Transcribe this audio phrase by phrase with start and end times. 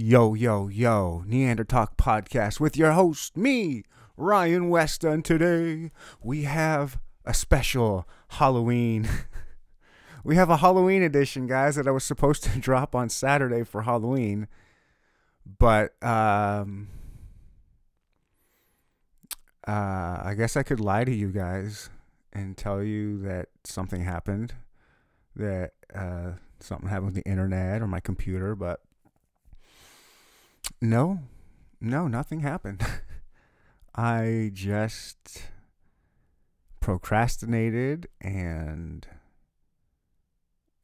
[0.00, 3.82] Yo, yo, yo, Neander Talk podcast with your host, me,
[4.16, 5.22] Ryan Weston.
[5.24, 5.90] Today
[6.22, 9.08] we have a special Halloween.
[10.22, 13.82] we have a Halloween edition, guys, that I was supposed to drop on Saturday for
[13.82, 14.46] Halloween.
[15.44, 16.90] But, um,
[19.66, 21.90] uh, I guess I could lie to you guys
[22.32, 24.54] and tell you that something happened,
[25.34, 28.80] that, uh, something happened with the internet or my computer, but
[30.80, 31.20] no,
[31.80, 32.84] no, nothing happened.
[33.94, 35.42] I just
[36.80, 39.06] procrastinated and,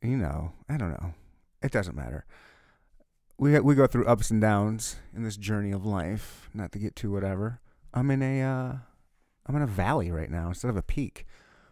[0.03, 1.15] you know, I don't know.
[1.63, 2.27] It doesn't matter.
[3.39, 6.49] We we go through ups and downs in this journey of life.
[6.53, 7.61] Not to get too whatever.
[7.93, 8.77] I'm in a uh,
[9.47, 11.27] I'm in a valley right now instead of a peak,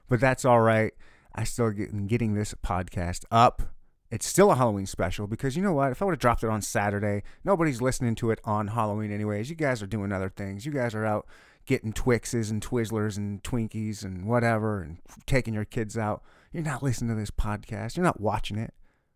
[0.08, 0.92] but that's all right.
[1.34, 3.71] I still get getting this podcast up
[4.12, 5.90] it's still a Halloween special because you know what?
[5.90, 9.48] If I would have dropped it on Saturday, nobody's listening to it on Halloween anyways.
[9.48, 10.66] You guys are doing other things.
[10.66, 11.26] You guys are out
[11.64, 16.22] getting Twixes and Twizzlers and Twinkies and whatever and taking your kids out.
[16.52, 17.96] You're not listening to this podcast.
[17.96, 18.74] You're not watching it.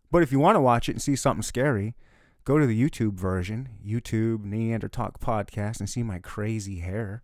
[0.09, 1.95] But if you want to watch it and see something scary,
[2.43, 7.21] go to the YouTube version, YouTube Neander Talk podcast, and see my crazy hair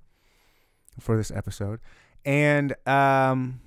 [0.99, 1.79] for this episode.
[2.23, 3.61] And um,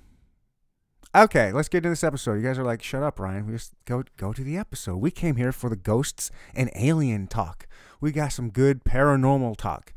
[1.15, 2.35] Okay, let's get into this episode.
[2.35, 3.47] You guys are like, shut up, Ryan.
[3.47, 4.97] We just go go to the episode.
[4.97, 7.67] We came here for the ghosts and alien talk.
[8.01, 9.93] We got some good paranormal talk.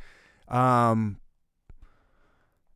[0.48, 1.18] Um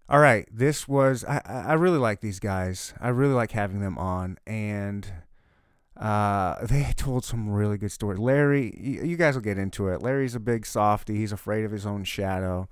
[0.08, 2.92] all right, this was I, I really like these guys.
[3.00, 5.10] I really like having them on and
[5.96, 8.18] uh, they told some really good stories.
[8.18, 10.02] Larry, you, you guys will get into it.
[10.02, 11.16] Larry's a big softy.
[11.16, 12.68] He's afraid of his own shadow,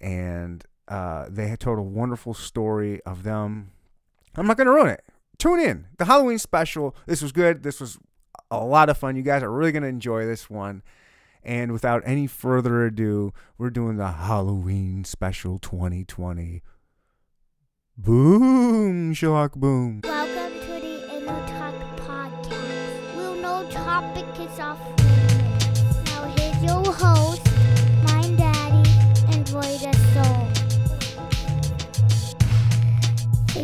[0.00, 3.72] and uh, they had told a wonderful story of them
[4.36, 5.04] I'm not going to ruin it.
[5.38, 5.86] Tune in.
[5.98, 6.94] The Halloween special.
[7.06, 7.62] This was good.
[7.62, 7.98] This was
[8.50, 9.16] a lot of fun.
[9.16, 10.82] You guys are really going to enjoy this one.
[11.42, 16.62] And without any further ado, we're doing the Halloween special 2020.
[17.96, 20.00] Boom, Sherlock Boom.
[20.04, 23.16] Welcome to the Neander Talk podcast.
[23.16, 24.78] We'll no topic is off.
[26.06, 27.42] Now here's your host,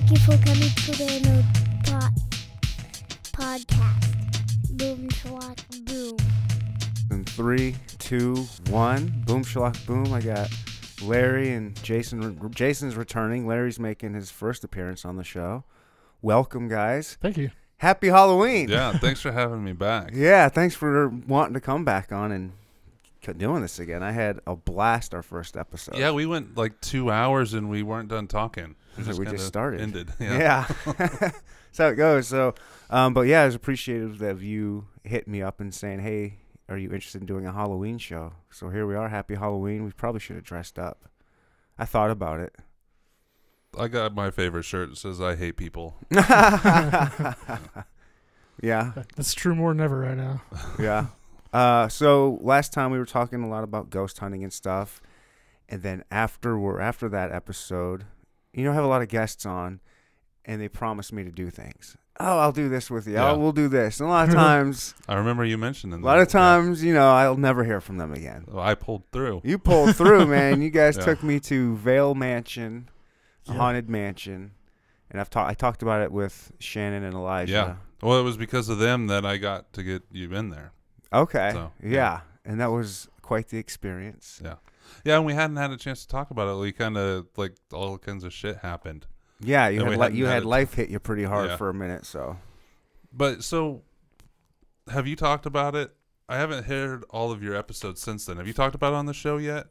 [0.06, 1.44] Thank you for coming to the Neander
[1.82, 2.12] Talk
[3.32, 4.78] podcast.
[4.78, 6.16] Boom, swat, boom.
[7.10, 8.36] In three, two,
[8.70, 9.24] one.
[9.26, 10.12] Boom, Sherlock Boom.
[10.12, 10.48] I got
[11.02, 12.38] Larry and Jason.
[12.52, 13.48] Jason's returning.
[13.48, 15.64] Larry's making his first appearance on the show.
[16.22, 17.18] Welcome, guys.
[17.20, 17.50] Thank you.
[17.78, 18.68] Happy Halloween.
[18.68, 20.10] Yeah, thanks for having me back.
[20.14, 22.52] Yeah, thanks for wanting to come back on and
[23.36, 24.04] doing this again.
[24.04, 25.98] I had a blast our first episode.
[25.98, 28.76] Yeah, we went like two hours and we weren't done talking.
[28.98, 29.80] It's like we just started.
[29.80, 30.12] Ended.
[30.20, 30.38] yeah.
[30.38, 30.66] Yeah.
[30.96, 32.28] That's how it goes.
[32.28, 32.54] So,
[32.90, 36.78] um, but yeah, I was appreciative of you hitting me up and saying, "Hey, are
[36.78, 39.08] you interested in doing a Halloween show?" So here we are.
[39.08, 39.84] Happy Halloween.
[39.84, 41.08] We probably should have dressed up.
[41.78, 42.56] I thought about it.
[43.78, 44.90] I got my favorite shirt.
[44.92, 45.96] It says "I hate people."
[48.62, 50.42] yeah, That's true more than ever right now.
[50.78, 51.06] yeah.
[51.52, 55.00] Uh, so last time we were talking a lot about ghost hunting and stuff,
[55.68, 58.04] and then after we're after that episode,
[58.56, 59.80] you know, I have a lot of guests on,
[60.44, 61.96] and they promised me to do things.
[62.18, 63.14] Oh, I'll do this with you.
[63.14, 63.32] Yeah.
[63.32, 64.00] Oh, we'll do this.
[64.00, 66.04] And a lot of times, I remember you mentioning that.
[66.04, 66.40] a lot of that, yeah.
[66.40, 68.46] times, you know, I'll never hear from them again.
[68.48, 69.42] Well, I pulled through.
[69.44, 70.62] You pulled through, man.
[70.62, 71.04] You guys Yeah.
[71.04, 72.88] took me to Vaile Mansion,
[73.46, 74.52] haunted mansion,
[75.10, 75.50] and I've talked.
[75.50, 77.52] I talked about it with Shannon and Elijah.
[77.52, 77.74] Yeah.
[78.00, 80.72] Well, it was because of them that I got to get you in there.
[81.12, 81.50] Okay.
[81.52, 81.90] So, yeah.
[81.90, 82.20] yeah.
[82.46, 84.40] and that was quite the experience.
[84.42, 84.54] Yeah,
[85.04, 86.60] and we hadn't had a chance to talk about it.
[86.60, 89.06] We kind of like all kinds of shit happened.
[89.40, 91.56] Yeah, you had li- you had had life hit you pretty hard Yeah.
[91.56, 92.06] for a minute.
[92.06, 92.36] So
[93.12, 93.82] But so,
[94.88, 95.94] have you talked about it?
[96.28, 98.36] I haven't heard all of your episodes since then.
[98.38, 99.66] Have you talked about it on the show yet?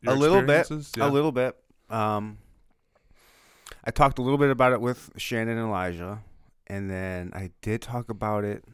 [0.00, 0.70] Your a little bit.
[0.96, 1.08] Yeah.
[1.08, 1.56] a little bit.
[1.90, 2.38] Um,
[3.84, 6.20] I talked a little bit about it with Shannon and Elijah,
[6.66, 8.64] and then I did talk about it.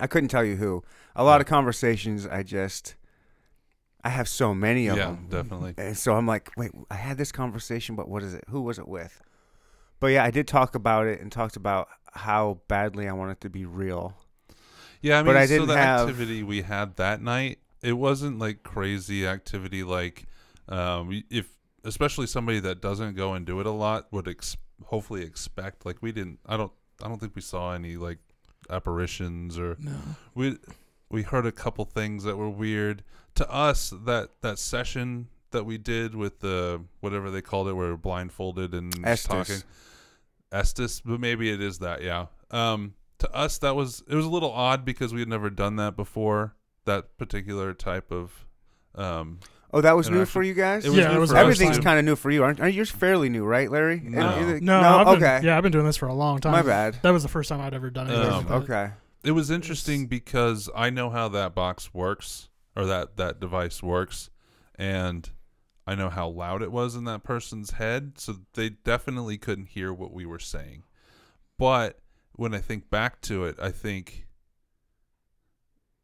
[0.00, 0.82] I couldn't tell you who.
[1.14, 2.26] A lot of conversations.
[2.26, 2.94] I just,
[4.04, 5.26] I have so many of Yeah, them.
[5.28, 5.74] definitely.
[5.76, 8.44] And so I'm like, wait, I had this conversation, but what is it?
[8.48, 9.20] Who was it with?
[10.00, 13.50] But yeah, I did talk about it and talked about how badly I wanted to
[13.50, 14.14] be real.
[15.02, 17.92] Yeah, I mean, But I so didn't the have- activity we had that night, it
[17.94, 19.82] wasn't like crazy activity.
[19.82, 20.26] Like,
[20.68, 21.48] um, if
[21.84, 24.56] especially somebody that doesn't go and do it a lot would ex-
[24.86, 25.84] hopefully expect.
[25.86, 26.38] Like, we didn't.
[26.46, 26.72] I don't.
[27.02, 28.18] I don't think we saw any like
[28.70, 29.96] apparitions or No.
[30.34, 30.58] we
[31.10, 33.02] we heard a couple things that were weird
[33.38, 33.92] to us.
[34.04, 38.74] That that session that we did with the whatever they called it, where we're blindfolded
[38.74, 39.26] and Estes.
[39.26, 39.62] talking.
[40.52, 42.02] Estes, but maybe it is that.
[42.02, 42.26] Yeah.
[42.50, 45.76] Um, to us, that was it was a little odd because we had never done
[45.76, 46.54] that before.
[46.84, 48.46] that particular type of.
[48.94, 49.40] Um,
[49.70, 50.86] Oh, that was new for you guys.
[50.86, 52.58] it was Yeah, new it was for Everything's kind of new for you, aren't?
[52.58, 54.00] Are you fairly new, right, Larry?
[54.02, 54.40] No.
[54.40, 54.80] No, no.
[54.80, 55.40] I've been, okay.
[55.46, 56.52] Yeah, I've been doing this for a long time.
[56.52, 56.96] My bad.
[57.02, 58.16] That was the first time I'd ever done it.
[58.16, 58.92] Um, Okay.
[59.24, 64.30] It was interesting because I know how that box works or that that device works,
[64.76, 65.28] and
[65.86, 69.92] I know how loud it was in that person's head, so they definitely couldn't hear
[69.92, 70.84] what we were saying.
[71.58, 71.98] But
[72.34, 74.26] when I think back to it, I think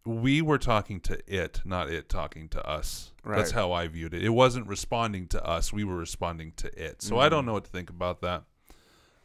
[0.05, 3.13] we were talking to it, not it talking to us.
[3.25, 4.23] That's how I viewed it.
[4.23, 7.01] It wasn't responding to us; we were responding to it.
[7.03, 7.47] So I don't Mhm.
[7.47, 8.45] know what to think about that.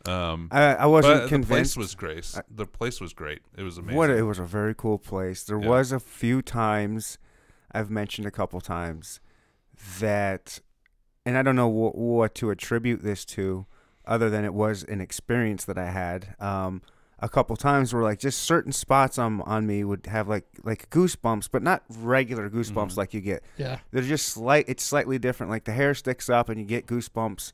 [0.06, 2.34] Um, I, I wasn't but the place was great.
[2.50, 3.42] The place was great.
[3.58, 3.98] It was amazing.
[3.98, 5.44] What it was a very cool place.
[5.44, 5.68] There Yeah.
[5.68, 7.18] was a few times
[7.72, 9.20] I've mentioned a couple times
[10.00, 10.60] that,
[11.26, 13.66] and I don't know wh- what to attribute this to,
[14.06, 16.36] other than it was an experience that I had.
[16.40, 16.82] Um,
[17.22, 20.90] a couple times where like just certain spots on on me would have like like
[20.90, 22.98] goosebumps, but not regular goosebumps Mhm.
[22.98, 23.44] like you get.
[23.58, 23.80] yeah.
[23.92, 24.66] They're just slight.
[24.70, 25.50] It's slightly different.
[25.52, 27.52] Like the hair sticks up and you get goosebumps,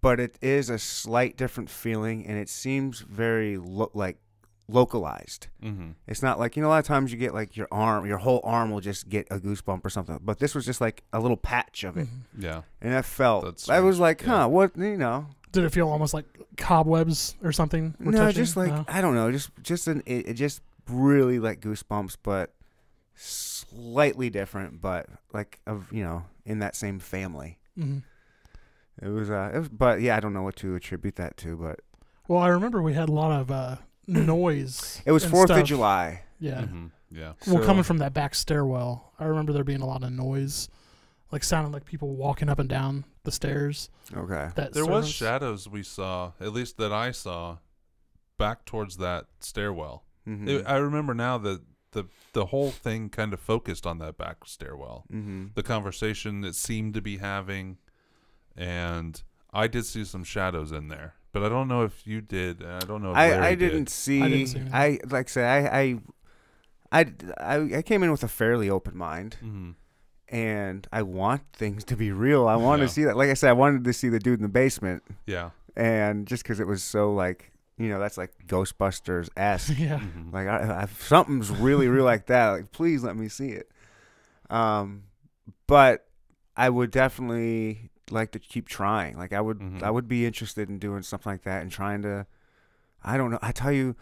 [0.00, 4.18] but it is a slight different feeling, and it seems very lo- like
[4.72, 5.48] localized.
[5.62, 8.06] hmm It's not like you know a lot of times you get like your arm,
[8.06, 10.18] your whole arm will just get a goosebump or something.
[10.22, 12.42] But this was just like a little patch of it, Mhm.
[12.42, 12.62] Yeah.
[12.80, 13.44] and that felt.
[13.44, 14.42] That's I was strange, like, yeah.
[14.42, 15.26] huh, what you know?
[15.52, 16.26] Did it feel almost like
[16.56, 17.94] cobwebs or something?
[17.98, 18.34] no, touching?
[18.42, 18.84] just like No?
[18.88, 22.54] I don't know, just just an it, it just really like goosebumps, but
[23.14, 27.58] slightly different, but like of you know in that same family.
[27.78, 28.02] Mhm.
[29.02, 31.56] It was uh, it was, but yeah, I don't know what to attribute that to,
[31.56, 31.80] but
[32.28, 33.76] Well, I remember we had a lot of uh,
[34.10, 35.00] noise.
[35.06, 35.64] it was Fourth of.
[35.64, 36.22] July.
[36.38, 36.62] Yeah.
[36.66, 37.32] hmm Yeah.
[37.46, 40.68] Well, so- coming from that back stairwell, I remember there being a lot of noise,
[41.32, 43.90] like sounding like people walking up and down the stairs.
[44.16, 44.48] Okay.
[44.56, 47.58] That There was shadows we saw, at least that I saw,
[48.38, 50.04] back towards that stairwell.
[50.26, 50.48] Mm-hmm.
[50.48, 51.60] It- I remember now that
[51.92, 55.04] the the whole thing kind of focused on that back stairwell.
[55.12, 55.46] mm-hmm.
[55.54, 57.78] The conversation it seemed to be having,
[58.56, 59.20] and
[59.52, 62.64] I did see some shadows in there, but I don't know if you did.
[62.64, 63.10] I don't know.
[63.10, 63.70] If Larry I, I did.
[63.70, 64.20] didn't see.
[64.22, 65.10] I I didn't see anything.
[65.10, 65.98] like I say I, I
[66.92, 69.74] I I I came in with a fairly open mind, Mhm.
[70.28, 72.48] and I want things to be real.
[72.48, 72.86] I want Yeah.
[72.88, 73.16] to see that.
[73.16, 75.50] Like I said, I wanted to see the dude in the basement, Yeah.
[75.76, 79.72] and just because it was so like you know that's like Ghostbusters esque.
[79.78, 80.00] yeah.
[80.00, 80.32] Mhm.
[80.32, 83.70] like I, I, something's really real like that, like please let me see it.
[84.50, 85.04] Um,
[85.66, 86.06] but
[86.56, 89.16] I would definitely like to keep trying.
[89.16, 89.82] Like I would, Mhm.
[89.82, 92.26] I would be interested in doing something like that and trying to.
[93.02, 93.38] I don't know.
[93.42, 93.96] I tell you,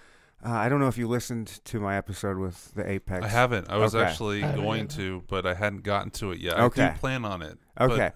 [0.45, 3.25] uh, I don't know if you listened to my episode with the Apex.
[3.25, 3.71] I haven't.
[3.71, 4.05] I was Okay.
[4.05, 4.97] actually I going either.
[4.97, 6.59] to, but I hadn't gotten to it yet.
[6.59, 6.85] Okay.
[6.85, 7.59] I do plan on it.
[7.77, 8.11] but- Okay.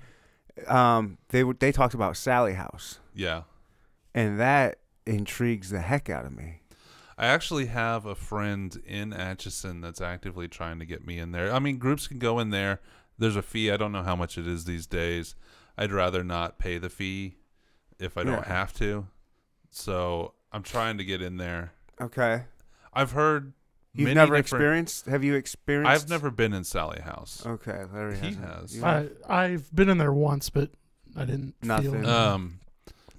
[0.67, 1.61] um, they would.
[1.61, 3.43] They talked about Sallie House, yeah.
[4.15, 6.61] and that intrigues the heck out of me.
[7.19, 11.53] I actually have a friend in Atchison that's actively trying to get me in there.
[11.53, 12.81] I mean, groups can go in there.
[13.19, 13.71] There's a fee.
[13.71, 15.35] I don't know how much it is these days.
[15.77, 17.37] I'd rather not pay the fee
[17.99, 18.49] if I don't Yeah.
[18.49, 19.07] have to.
[19.71, 21.73] So I'm trying to get in there.
[22.01, 22.45] Okay.
[22.93, 23.53] I've heard
[23.95, 25.07] You've many never experienced?
[25.07, 25.91] Have you experienced?
[26.05, 27.45] I've never been in Sallie House.
[27.47, 28.45] Okay, Larry He hasn't.
[28.45, 28.83] has.
[28.83, 30.71] I I've been in there once, but
[31.17, 31.93] I didn't Nothing.
[31.93, 32.01] feel.
[32.03, 32.07] it.
[32.07, 32.61] Um,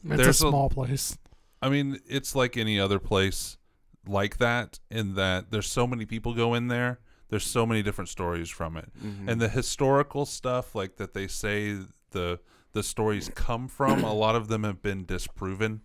[0.04, 1.18] it's a there's a- small place.
[1.62, 3.58] I mean, it's like any other place
[4.06, 7.00] like that in that there's so many people go in there.
[7.30, 8.92] There's so many different stories from it.
[9.02, 9.28] Mhm.
[9.30, 11.78] and the historical stuff like that they say
[12.12, 12.40] the
[12.74, 15.82] the stories come from a lot of them have been disproven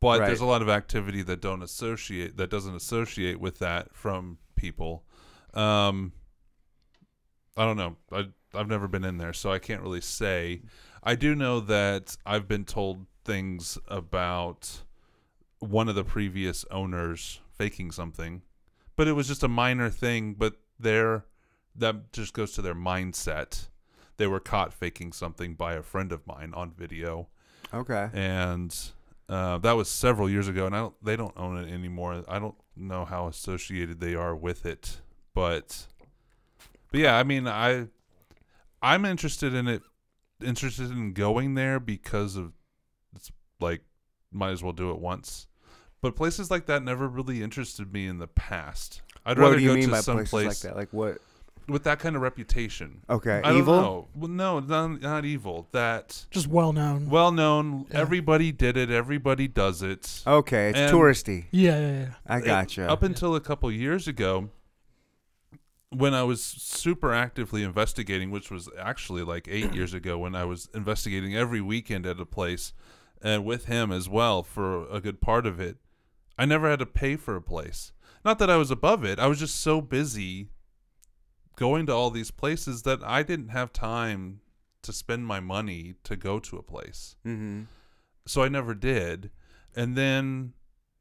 [0.00, 0.26] but Right.
[0.26, 5.04] there's a lot of activity that don't associate that doesn't associate with that from people
[5.54, 6.12] um
[7.56, 10.62] i don't know i i've never been in there so i can't really say
[11.02, 14.82] i do know that i've been told things about
[15.58, 18.42] one of the previous owners faking something
[18.96, 21.24] but it was just a minor thing but they're
[21.76, 23.68] that just goes to their mindset.
[24.20, 27.28] They were caught faking something by a friend of mine on video,
[27.72, 28.10] okay.
[28.12, 28.76] and
[29.30, 30.66] uh, that was several years ago.
[30.66, 32.22] And I don't, they don't own it anymore.
[32.28, 35.00] I don't know how associated they are with it,
[35.34, 35.86] but
[36.90, 37.86] but yeah, I mean, I
[38.82, 39.80] I'm interested in it,
[40.44, 42.52] interested in going there because of
[43.16, 43.80] it's like
[44.30, 45.46] might as well do it once.
[46.02, 49.00] But places like that never really interested me in the past.
[49.24, 50.76] I'd what rather do you go mean to by some places place like that?
[50.76, 51.22] Like what?
[51.70, 53.02] With that kind of reputation.
[53.08, 53.80] Okay, I don't evil.
[53.80, 54.08] know.
[54.14, 55.68] Well, no, not, not evil.
[55.72, 57.08] That Just well known.
[57.08, 57.86] well known.
[57.90, 58.00] Yeah.
[58.00, 58.90] Everybody did it.
[58.90, 60.22] Everybody does it.
[60.26, 61.46] Okay, it's And- touristy.
[61.50, 62.08] yeah, yeah, yeah.
[62.26, 62.88] I gotcha.
[62.88, 64.50] Up until a couple years ago,
[65.90, 70.44] when I was super actively investigating, which was actually like eight years ago, when I
[70.44, 72.72] was investigating every weekend at a place,
[73.22, 75.76] and with him as well for a good part of it,
[76.38, 77.92] I never had to pay for a place.
[78.24, 79.18] Not that I was above it.
[79.18, 80.48] I was just so busy
[81.60, 84.40] going to all these places that I didn't have time
[84.82, 87.16] to spend my money to go to a place.
[87.26, 87.64] Mm-hmm.
[88.26, 89.30] So I never did.
[89.76, 90.54] And then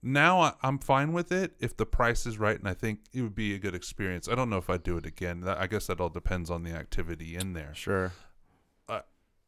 [0.04, 3.22] now I, I'm fine with it if the price is right, and I think it
[3.22, 4.28] would be a good experience.
[4.28, 5.42] I don't know if I'd do it again.
[5.42, 7.74] That, I guess that all depends on the activity in there.
[7.74, 8.12] Sure.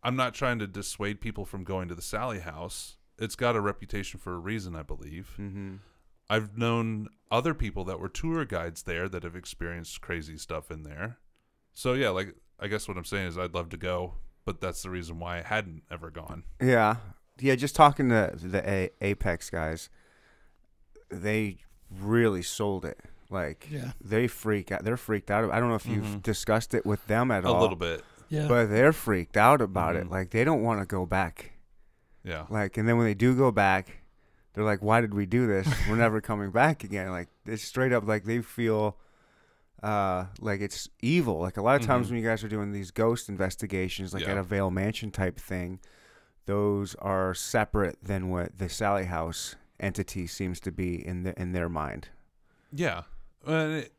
[0.04, 2.98] I'm not trying to dissuade people from going to the Sallie House.
[3.20, 5.36] It's got a reputation for a reason, I believe.
[5.40, 5.76] Mm-hmm.
[6.32, 10.84] I've known other people that were tour guides there that have experienced crazy stuff in
[10.84, 11.18] there.
[11.74, 14.14] So yeah, like I guess what I'm saying is I'd love to go,
[14.46, 16.44] but that's the reason why I hadn't ever gone.
[16.62, 16.98] Yeah,
[17.40, 17.56] yeah.
[17.56, 19.90] Just talking to the A- Apex guys,
[21.10, 21.58] they
[21.90, 23.00] really sold it.
[23.30, 23.92] Like Yeah.
[24.02, 24.84] they freak out.
[24.84, 25.50] They're freaked out.
[25.52, 26.22] I don't know if you've Mhm.
[26.24, 27.60] discussed it with them at A all.
[27.60, 28.48] A little bit, Yeah.
[28.48, 30.06] but they're freaked out about it.
[30.08, 30.12] Mhm.
[30.12, 31.52] Like they don't want to go back.
[32.24, 32.46] yeah.
[32.50, 34.01] Like, and then when they do go back,
[34.54, 35.68] they're like, "Why did we do this?
[35.90, 38.98] We're never coming back again." Like it's straight up like they feel
[39.84, 41.40] uh like it's evil.
[41.40, 42.12] Like a lot of times Mhm.
[42.12, 44.32] when you guys are doing these ghost investigations, like Yeah.
[44.32, 45.80] at a Vaile Mansion type thing,
[46.46, 51.54] those are separate than what the Sallie House entity seems to be in the in
[51.54, 52.10] their mind.
[52.72, 53.04] Yeah.
[53.48, 53.92] It,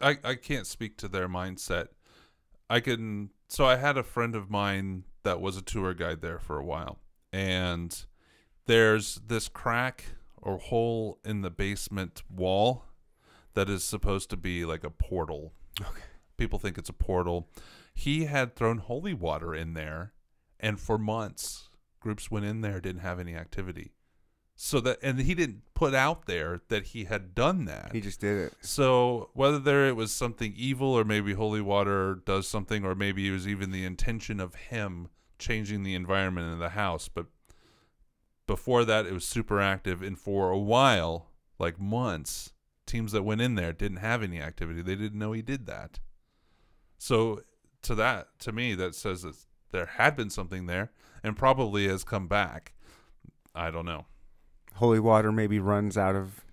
[0.00, 1.88] I I can't speak to their mindset.
[2.68, 6.38] I can so I had a friend of mine that was a tour guide there
[6.38, 6.98] for a while.
[7.32, 8.04] And
[8.66, 10.04] there's this crack
[10.36, 12.84] or hole in the basement wall
[13.54, 15.52] that is supposed to be like a portal.
[15.80, 16.02] Okay.
[16.36, 17.48] People think it's a portal.
[17.94, 20.12] He had thrown holy water in there
[20.60, 21.70] and for months
[22.00, 23.92] groups went in there didn't have any activity.
[24.54, 27.90] So that and he didn't put out there that he had done that.
[27.92, 28.54] He just did it.
[28.60, 33.28] So whether there it was something evil or maybe holy water does something or maybe
[33.28, 35.08] it was even the intention of him
[35.38, 37.26] changing the environment in the house, but
[38.46, 42.52] before that it was super active and for a while, like months,
[42.86, 44.82] teams that went in there didn't have any activity.
[44.82, 45.98] They didn't know he did that.
[46.98, 47.42] So
[47.82, 49.36] to that to me that says that
[49.70, 50.90] there had been something there
[51.22, 52.72] and probably has come back.
[53.54, 54.06] I don't know.
[54.74, 56.44] Holy water maybe runs out of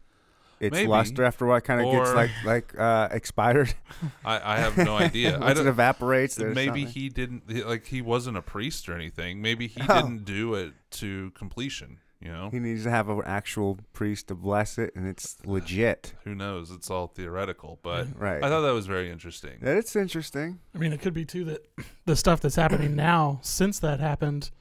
[0.63, 0.87] its Maybe.
[0.87, 1.61] luster after a while.
[1.61, 3.73] Kind of gets Or- like like uh, expired.
[4.25, 5.35] I, I have no idea.
[5.37, 7.01] I Once it don't, evaporates, there's maybe something.
[7.01, 10.01] he didn't he- like he wasn't a priest or anything maybe he Oh.
[10.01, 14.35] didn't do it to completion you know He needs to have an actual priest to
[14.35, 16.13] bless it, and it's legit.
[16.23, 18.41] who knows it's all theoretical but Right.
[18.43, 20.59] i thought that was very interesting It's interesting.
[20.73, 21.65] I mean, it could be too that
[22.05, 24.51] the stuff that's happening now since that happened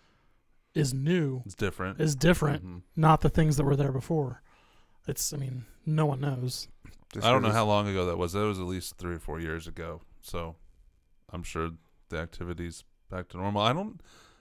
[0.75, 2.82] is new, it's different is different, Mhm.
[2.97, 4.42] not the things that were there before.
[5.06, 6.68] It's, I mean, no one knows.
[7.12, 9.18] Just i don't know how long ago that was that was at least three or
[9.18, 10.56] four years ago so
[11.30, 11.73] i'm sure
[12.09, 14.00] the activities back to normal i don't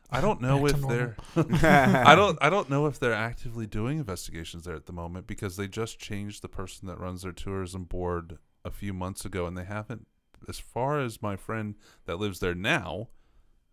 [0.09, 1.15] i don't know Back if they're
[2.05, 5.57] I don't I don't know if they're actively doing investigations there at the moment because
[5.57, 9.57] they just changed the person that runs their tourism board a few months ago and
[9.57, 10.07] they haven't
[10.47, 11.75] as far as my friend
[12.05, 13.09] that lives there now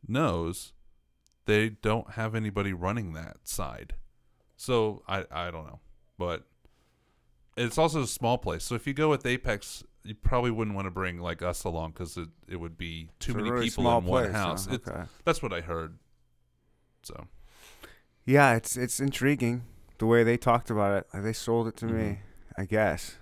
[0.06, 0.72] knows
[1.44, 3.94] they don't have anybody running that side.
[4.56, 5.80] So I I don't know.
[6.18, 6.46] But
[7.60, 8.64] it's also a small place.
[8.64, 11.90] So if you go with Apex you probably wouldn't want to bring like us along
[11.90, 14.38] because it, it would be too It's many really people in one place, huh?
[14.38, 14.66] house.
[14.66, 15.02] It, Okay.
[15.24, 15.98] that's what I heard.
[17.02, 17.26] So
[18.24, 19.64] Yeah, it's it's intriguing
[19.98, 21.06] the way they talked about it.
[21.12, 22.02] Like, they sold it to me.
[22.02, 22.18] Mhm.
[22.56, 23.16] I guess.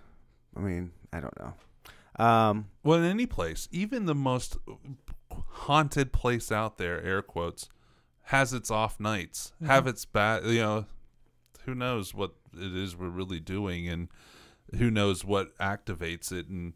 [0.57, 1.55] I mean, I don't know.
[2.25, 4.57] Um, Well, in any place, even the most
[5.50, 7.69] haunted place out there, air quotes,
[8.25, 10.87] has its off nights, have its bad, you know,
[11.64, 14.09] who knows what it is we're really doing and
[14.77, 16.49] who knows what activates it.
[16.49, 16.75] And,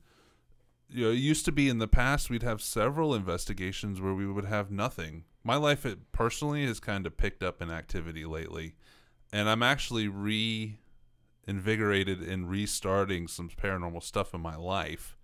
[0.89, 4.27] you know, it used to be in the past, we'd have several investigations where we
[4.27, 5.25] would have nothing.
[5.43, 8.75] My life, it personally has kind of picked up in activity lately.
[9.33, 10.79] And I'm actually re
[11.47, 15.17] invigorated in restarting some paranormal stuff in my life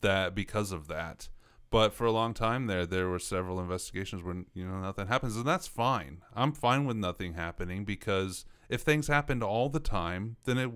[0.00, 1.28] that because of that.
[1.70, 5.36] But for a long time there, there were several investigations where you know nothing happens,
[5.36, 6.22] and that's fine.
[6.34, 10.70] I'm fine with nothing happening because if things happened all the time, then it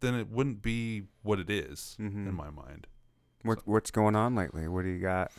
[0.00, 2.26] then it wouldn't be what it is Mhm.
[2.28, 2.86] in my mind.
[3.44, 4.68] what what's going on lately?
[4.68, 5.30] What do you got?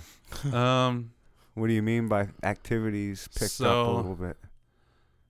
[0.53, 1.11] Um,
[1.53, 4.37] What do you mean by activities picked up a little bit?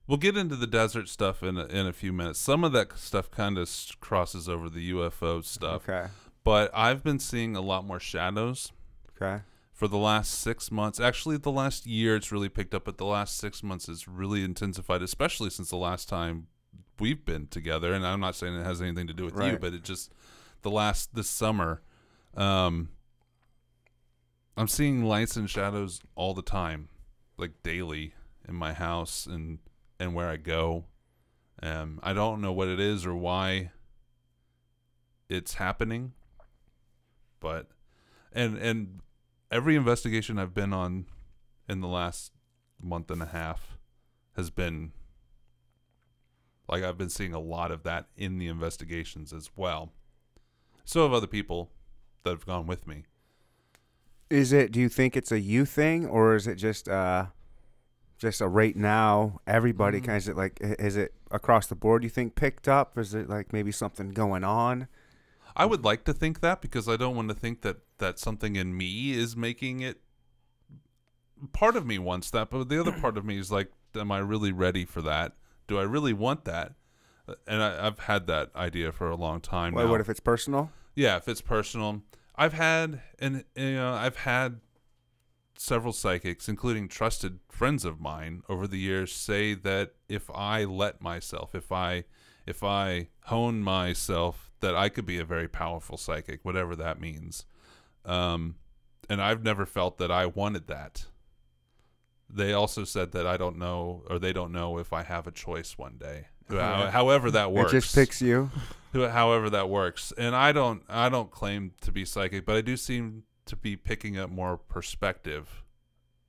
[0.06, 2.38] we'll get into the desert stuff in a, in a few minutes.
[2.38, 3.68] Some of that stuff kind of
[4.00, 6.08] crosses over the UFO stuff, Okay.
[6.44, 8.70] but I've been seeing a lot more shadows.
[9.16, 9.42] Okay.
[9.74, 11.00] For the last six months.
[11.00, 14.44] Actually, the last year it's really picked up, but the last six months it's really
[14.44, 16.46] intensified, especially since the last time
[17.00, 17.92] we've been together.
[17.92, 20.12] And I'm not saying it has anything to do with you, but it just
[20.62, 21.82] the last this summer,
[22.36, 22.88] um,
[24.56, 26.88] I'm seeing lights and shadows all the time,
[27.36, 28.14] like daily
[28.48, 29.58] in my house and
[29.98, 30.84] and where I go.
[31.62, 33.72] Um, I don't know what it is or why
[35.28, 36.12] it's happening,
[37.40, 37.68] but
[38.32, 39.00] and and
[39.54, 41.06] every investigation I've been on
[41.68, 42.32] in the last
[42.82, 43.78] month and a half
[44.36, 44.90] has been
[46.68, 49.92] like I've been seeing a lot of that in the investigations as well.
[50.84, 51.70] So have other people
[52.24, 53.04] that have gone with me.
[54.28, 54.72] Is it?
[54.72, 57.26] Do you think it's a you thing, or is it just uh,
[58.18, 59.40] just a right now?
[59.46, 60.04] Everybody Mm.
[60.06, 62.02] kind of like, is it across the board?
[62.02, 62.98] You think picked up?
[62.98, 64.88] Is it like maybe something going on?
[65.56, 68.56] I would like to think that because I don't want to think that that something
[68.56, 70.00] in me is making it.
[71.52, 74.18] Part of me wants that, but the other part of me is like, am I
[74.18, 75.32] really ready for that?
[75.66, 76.72] Do I really want that?
[77.28, 79.90] Uh, And I, I've had that idea for a long time What, now.
[79.90, 80.70] what if it's personal?
[80.94, 82.02] Yeah, if it's personal.
[82.36, 84.60] I've had and you know, I've had
[85.56, 91.00] several psychics, including trusted friends of mine over the years, say that if I let
[91.00, 92.04] myself, if I
[92.46, 97.44] if I hone myself, that I could be a very powerful psychic, whatever that means.
[98.04, 98.56] Um,
[99.08, 101.06] and I've never felt that I wanted that.
[102.28, 105.30] They also said that I don't know, or they don't know if I have a
[105.30, 106.28] choice one day.
[106.50, 108.50] How- However that works It just picks you.
[108.92, 112.76] however that works and i don't i don't claim to be psychic but i do
[112.76, 115.64] seem to be picking up more perspective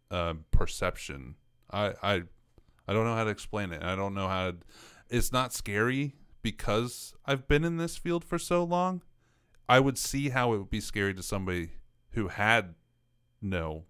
[0.10, 1.36] uh, perception
[1.70, 2.13] i i
[2.88, 4.58] i don't know how to explain it i don't know how to
[5.12, 9.01] it's not scary because i've been in this field for so long
[9.67, 11.71] i would see how it would be scary to somebody
[12.11, 12.75] who had
[13.41, 13.83] no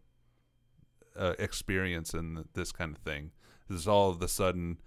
[1.17, 3.31] uh, experience in this kind of thing
[3.69, 4.77] this all of a sudden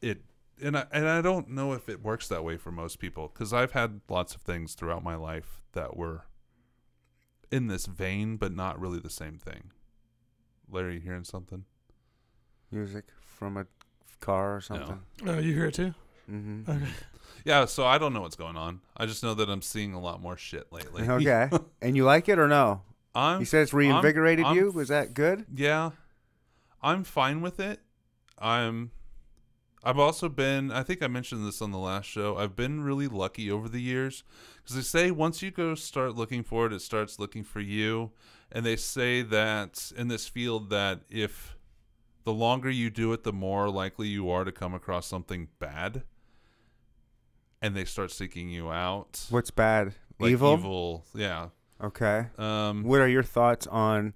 [0.00, 0.22] it
[0.62, 3.52] and I and I don't know if it works that way for most people because
[3.52, 6.24] I've had lots of things throughout my life that were
[7.50, 9.70] in this vein, but not really the same thing.
[10.70, 11.64] Larry, you hearing something?
[12.70, 13.66] Music from a
[14.20, 15.00] car or something.
[15.26, 15.94] Oh, you hear it too?
[16.30, 16.70] Mm-hmm.
[16.70, 16.90] Okay.
[17.44, 18.80] Yeah, so I don't know what's going on.
[18.96, 21.02] I just know that I'm seeing a lot more shit lately.
[21.08, 21.48] Okay.
[21.82, 22.82] and you like it or no?
[23.14, 24.68] I'm You said it's reinvigorated I'm you.
[24.68, 25.46] f- Was that good?
[25.54, 25.90] Yeah,
[26.82, 27.80] I'm fine with it.
[28.38, 28.90] I'm.
[29.84, 30.72] I've also been.
[30.72, 32.36] I think I mentioned this on the last show.
[32.36, 34.24] I've been really lucky over the years
[34.56, 38.10] because they say once you go start looking for it, it starts looking for you.
[38.50, 41.56] And they say that in this field that if
[42.24, 46.02] the longer you do it, the more likely you are to come across something bad.
[47.66, 49.26] And they start seeking you out.
[49.30, 49.94] What's bad?
[50.20, 50.52] Like evil.
[50.54, 51.04] Evil.
[51.14, 51.48] Yeah.
[51.82, 52.26] Okay.
[52.38, 52.84] Um.
[52.84, 54.14] What are your thoughts on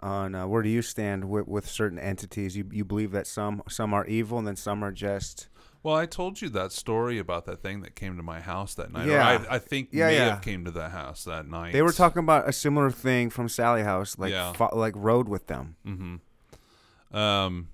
[0.00, 2.56] on uh, where do you stand with, with certain entities?
[2.56, 5.48] You you believe that some some are evil and then some are just
[5.82, 8.92] Well, I told you that story about that thing that came to my house that
[8.92, 9.06] night.
[9.08, 9.26] Yeah.
[9.48, 10.24] I, I think Yeah, may yeah.
[10.34, 11.72] have came to that house that night.
[11.72, 14.52] they were talking about a similar thing from Sallie House, like Yeah.
[14.72, 15.76] like rode with them.
[15.86, 17.16] Mm-hmm.
[17.16, 17.68] Um,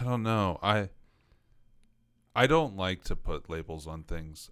[0.00, 0.58] I don't know.
[0.62, 0.88] I
[2.34, 4.50] I don't like to put labels on things.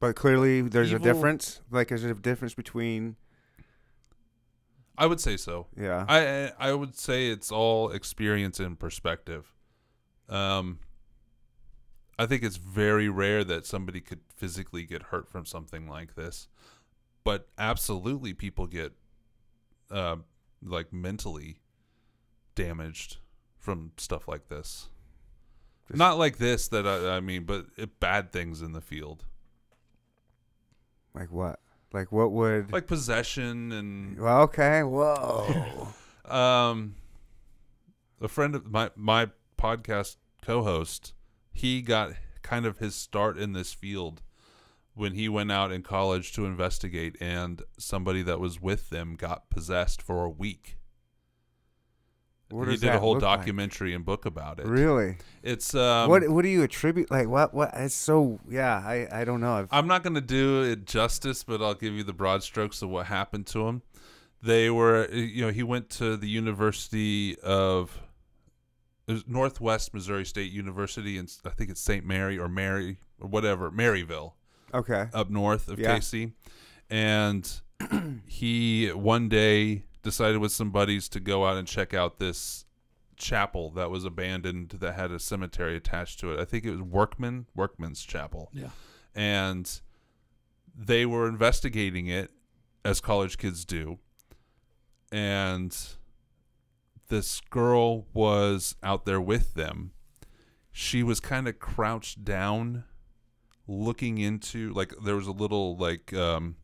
[0.00, 1.60] But clearly, there's a difference.
[1.70, 3.16] Like, is there a difference between?
[4.98, 5.66] I would say so.
[5.76, 6.04] Yeah.
[6.08, 9.52] I I would say it's all experience and perspective.
[10.28, 10.80] Um,
[12.18, 16.48] I think it's very rare that somebody could physically get hurt from something like this,
[17.24, 18.92] but absolutely people get,
[19.90, 20.16] uh,
[20.62, 21.60] like mentally
[22.54, 23.18] damaged
[23.58, 24.88] from stuff like this.
[25.92, 29.24] Not like this that I, I mean, but it, bad things in the field,
[31.14, 31.60] like what?
[31.92, 32.72] Like what would?
[32.72, 34.82] like possession and well, okay.
[34.82, 35.88] Whoa.
[36.24, 36.96] um
[38.20, 41.14] a friend of my my podcast co-host
[41.52, 44.22] he got kind of his start in this field
[44.94, 49.48] when he went out in college to investigate and somebody that was with them got
[49.50, 50.78] possessed for a week
[52.50, 53.38] What he did a whole look like?
[53.40, 55.16] documentary and book about it Really?
[55.42, 57.10] it's um what What do you attribute?
[57.10, 57.52] Like what?
[57.52, 57.70] What?
[57.74, 58.38] It's so.
[58.48, 58.76] Yeah.
[58.84, 59.54] I I don't know.
[59.54, 62.82] I've, I'm not going to do it justice, but I'll give you the broad strokes
[62.82, 63.82] of what happened to him.
[64.42, 68.00] They were, you know, he went to the University of
[69.26, 72.04] Northwest Missouri State University, and I think it's St.
[72.04, 74.32] Mary or Mary or whatever, Maryville,
[74.74, 75.08] okay.
[75.14, 75.96] up north of Yeah.
[75.96, 76.32] KC.
[76.90, 77.60] And
[78.26, 82.64] he one day decided with some buddies to go out and check out this
[83.16, 86.38] chapel that was abandoned that had a cemetery attached to it.
[86.40, 88.68] I think it was Workman, Workman's Chapel Yeah.
[89.14, 89.80] and
[90.78, 92.30] they were investigating it
[92.84, 93.98] as college kids do
[95.10, 95.76] and
[97.08, 99.92] this girl was out there with them
[100.72, 102.84] she was kind of crouched down
[103.66, 106.56] looking into like there was a little like um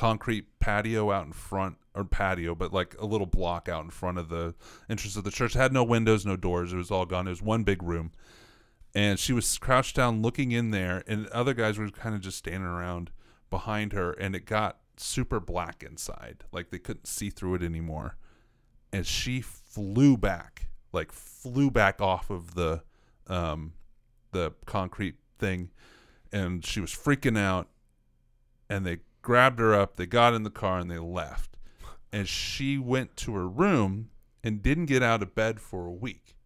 [0.00, 4.16] concrete patio out in front or patio but like a little block out in front
[4.16, 4.54] of the
[4.88, 5.54] entrance of the church.
[5.54, 6.72] It had no windows no doors.
[6.72, 7.26] It was all gone.
[7.26, 8.12] It was one big room.
[8.94, 12.38] And she was crouched down looking in there and other guys were kind of just
[12.38, 13.10] standing around
[13.50, 18.16] behind her and it got super black inside, like they couldn't see through it anymore.
[18.94, 22.84] And she flew back, like flew back off of the
[23.26, 23.74] um
[24.32, 25.68] the concrete thing.
[26.32, 27.68] And she was freaking out.
[28.70, 31.56] And they grabbed her up, they got in the car and they left.
[32.12, 34.10] And she went to her room
[34.42, 36.36] and didn't get out of bed for a week.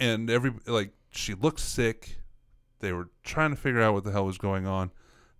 [0.00, 2.18] And every like she looked sick.
[2.80, 4.90] They were trying to figure out what the hell was going on.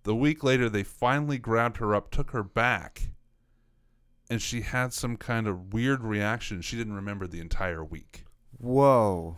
[0.03, 3.09] The week later they finally grabbed her up, took her back,
[4.29, 6.61] and she had some kind of weird reaction.
[6.61, 8.23] She didn't remember the entire week.
[8.57, 9.35] Whoa.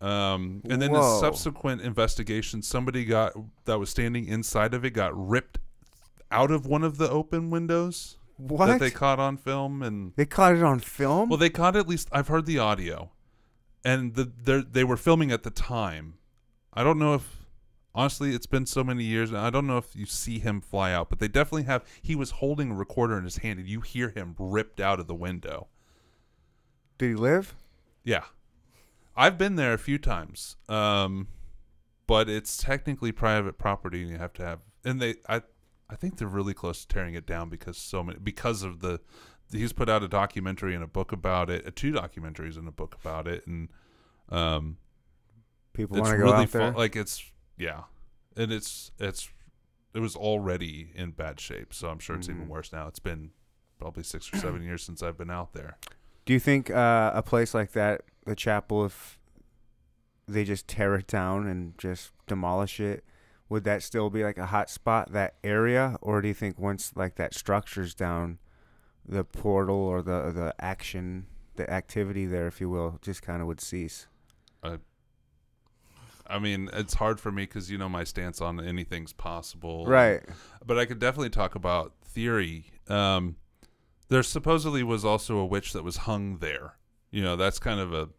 [0.00, 1.20] Um, and then the Whoa.
[1.20, 3.32] subsequent investigation, somebody got
[3.64, 5.58] that was standing inside of it got ripped
[6.30, 8.66] out of one of the open windows What?
[8.66, 11.28] that they caught on film, and They caught it on film?
[11.28, 12.08] well, they caught at least.
[12.12, 13.10] I've heard the audio,
[13.84, 16.14] and the they they were filming at the time.
[16.72, 17.46] I don't know if
[17.94, 20.92] honestly it's been so many years, and I don't know if you see him fly
[20.92, 21.84] out, but they definitely have.
[22.02, 25.06] He was holding a recorder in his hand, and you hear him ripped out of
[25.06, 25.68] the window.
[26.98, 27.54] Did he live?
[28.04, 28.24] Yeah.
[29.16, 30.56] I've been there a few times.
[30.68, 31.28] Um
[32.06, 35.42] but it's technically private property and you have to have and they I
[35.90, 39.00] I think they're really close to tearing it down because so many because of the
[39.50, 42.72] he's put out a documentary and a book about it, uh, two documentaries and a
[42.72, 43.68] book about it and
[44.30, 44.76] um
[45.72, 46.72] People want to go really out there?
[46.72, 47.24] fu- like it's
[47.56, 47.82] yeah.
[48.36, 49.28] And it's it's
[49.94, 52.48] it was already in bad shape, so I'm sure it's even Mhm.
[52.48, 52.86] worse now.
[52.88, 53.30] It's been
[53.78, 55.78] probably 6 or 7 years since I've been out there.
[56.26, 59.18] Do you think uh, a place like that, the chapel, if
[60.26, 63.02] they just tear it down and just demolish it,
[63.48, 65.96] would that still be like a hot spot, that area?
[66.00, 68.38] Or do you think once like that structure's down,
[69.06, 73.48] the portal or the the action, the activity there, if you will, just kind of
[73.48, 74.06] would cease?
[76.28, 80.22] I mean, it's hard for me because you know my stance on anything's possible, Right.
[80.64, 82.66] But I could definitely talk about theory.
[82.88, 83.36] Um,
[84.08, 86.74] there supposedly was also a witch that was hung there.
[87.10, 88.10] You know, that's kind of a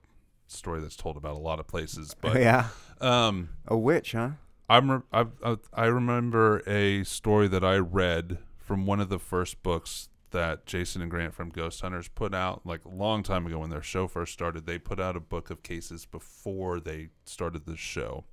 [0.47, 2.15] story that's told about a lot of places.
[2.19, 2.69] But yeah.
[2.99, 4.31] um, A witch, huh?
[4.69, 9.17] I'm I, I uh, I remember a story that I read from one of the
[9.17, 13.47] first books that Jason and Grant from Ghost Hunters put out like a long time
[13.47, 14.67] ago when their show first started.
[14.67, 18.25] They put out a book of cases before they started the show.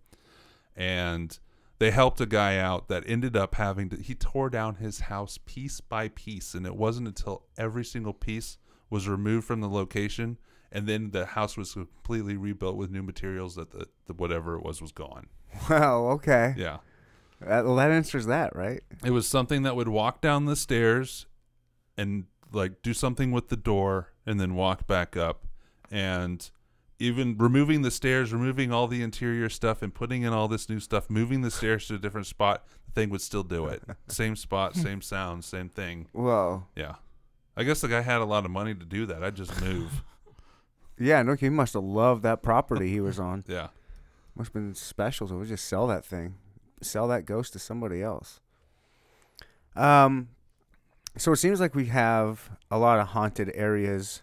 [0.76, 1.38] And
[1.78, 5.38] they helped a guy out that ended up having to he tore down his house
[5.46, 8.58] piece by piece and it wasn't until every single piece
[8.90, 10.36] was removed from the location
[10.70, 14.62] and then the house was completely rebuilt with new materials that the, the whatever it
[14.62, 15.28] was was gone.
[15.70, 16.54] Well, okay.
[16.56, 16.78] Yeah.
[17.40, 18.82] That, well, that answers that, right?
[19.04, 21.26] It was something that would walk down the stairs
[21.96, 25.46] and like do something with the door and then walk back up
[25.90, 26.50] and
[26.98, 30.80] even removing the stairs, removing all the interior stuff and putting in all this new
[30.80, 33.82] stuff, moving the stairs to a different spot, the thing would still do it.
[34.08, 36.06] same spot, same sound, same thing.
[36.12, 36.64] Whoa.
[36.74, 36.94] Yeah.
[37.56, 39.22] I guess the guy had a lot of money to do that.
[39.24, 40.02] I'd just move.
[40.98, 43.44] Yeah, no, he must have loved that property he was on.
[43.46, 43.66] yeah.
[44.36, 45.26] Must have been special.
[45.28, 46.34] So we just sell that thing,
[46.82, 48.40] sell that ghost to somebody else.
[49.74, 50.28] Um,
[51.16, 54.22] so it seems like we have a lot of haunted areas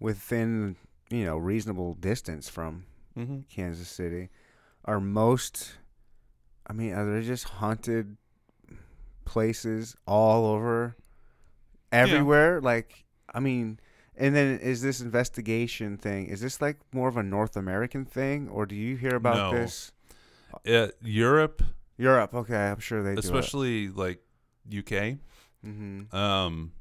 [0.00, 0.76] within
[1.10, 2.84] you know reasonable distance from
[3.16, 3.40] Mm-hmm.
[3.54, 4.30] Kansas City.
[4.86, 5.74] Are most,
[6.66, 8.16] I mean, are there just haunted
[9.26, 10.96] places all over,
[11.92, 12.58] everywhere?
[12.60, 13.78] Like, I mean,
[14.16, 16.26] and then is this investigation thing?
[16.26, 19.58] Is this like more of a North American thing, or do you hear about No.
[19.58, 19.92] this?
[20.66, 21.62] Uh, Europe,
[21.96, 24.20] Europe, okay, I'm sure they especially like
[24.68, 25.18] UK, it.
[25.66, 26.14] Mm-hmm.
[26.14, 26.72] Um,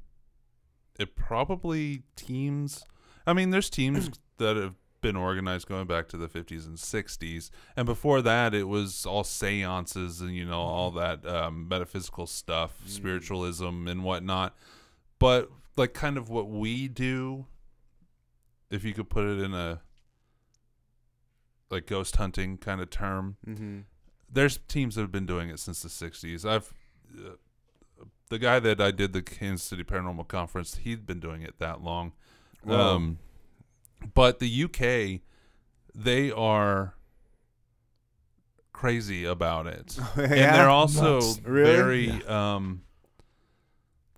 [0.99, 2.85] it probably teams.
[3.25, 7.49] I mean, there's teams that have been organized going back to the 50s and 60s,
[7.75, 12.73] and before that, it was all seances and you know all that um, metaphysical stuff,
[12.85, 12.89] Mm.
[12.89, 14.55] spiritualism and whatnot.
[15.17, 17.45] But like, kind of what we do,
[18.69, 19.81] if you could put it in a
[21.69, 23.79] like ghost hunting kind of term, Mm-hmm.
[24.31, 26.45] there's teams that have been doing it since the 60s.
[26.45, 26.73] I've
[27.17, 27.31] uh,
[28.29, 31.81] the guy that I did the Kansas City Paranormal Conference, he'd been doing it that
[31.81, 32.13] long.
[32.63, 32.95] Whoa.
[32.95, 33.19] Um,
[34.13, 35.21] but the UK,
[35.93, 36.95] they are
[38.73, 41.19] crazy about it, and they're also.
[41.43, 42.07] Really?
[42.07, 42.83] very um,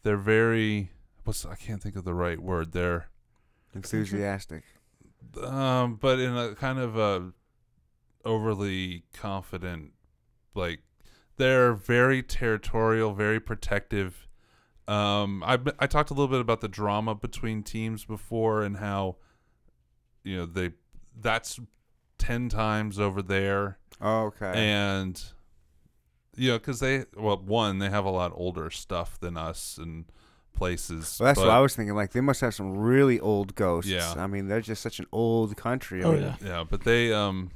[0.04, 0.90] they're very
[1.24, 2.72] what's I can't think of the right word.
[2.72, 3.08] They're
[3.74, 4.64] enthusiastic.
[5.44, 7.32] um, but in a kind of a
[8.26, 9.92] overly confident,
[10.56, 10.82] like
[11.38, 14.28] they're very territorial, very protective.
[14.88, 19.18] Um, I I talked a little bit about the drama between teams before and how,
[20.24, 20.72] you know, they
[21.20, 21.60] that's
[22.18, 24.52] ten times over there, Oh, okay.
[24.56, 25.22] and
[26.36, 30.06] you know, because they well, one they have a lot older stuff than us and
[30.54, 31.18] places.
[31.20, 31.96] Well, that's but, what I was thinking.
[31.96, 33.90] Like they must have some really old ghosts.
[33.90, 34.14] Yeah.
[34.18, 36.04] I mean, they're just such an old country.
[36.04, 36.36] Oh yeah.
[36.44, 37.52] Yeah, but they um,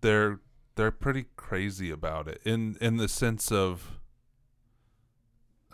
[0.00, 0.40] they're
[0.76, 3.98] they're pretty crazy about it in in the sense of.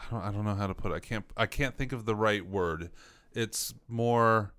[0.00, 0.94] I don't, I don't know how to put it.
[0.94, 2.90] I can't I can't think of the right word.
[3.32, 4.52] It's more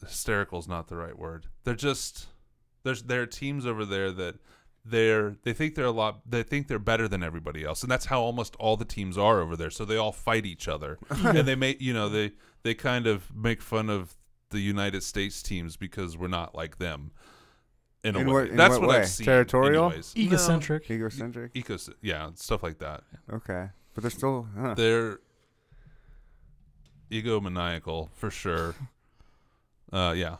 [0.00, 1.46] hysterical is not the right word.
[1.64, 2.26] They're just
[2.82, 4.36] there's there are teams over there that
[4.84, 8.06] they're they think they're a lot they think they're better than everybody else and that's
[8.06, 11.46] how almost all the teams are over there so they all fight each other and
[11.46, 12.32] they make you know they
[12.64, 14.16] they kind of make fun of
[14.50, 17.12] the United States teams because we're not like them
[18.04, 18.96] in a In way what- in that's what what, way?
[18.98, 19.86] I've seen Territorial?
[19.86, 20.14] anyways.
[20.16, 20.90] No, Egocentric.
[20.90, 21.54] Egocentric.
[21.54, 24.48] ecos yeah stuff like that Okay, but they're still.
[24.58, 24.74] Huh.
[24.74, 25.20] they're
[27.10, 28.74] egomaniacal for sure.
[29.92, 30.36] Uh, yeah,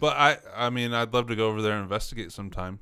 [0.00, 2.78] but I, I mean, I'd love to go over there and investigate sometime.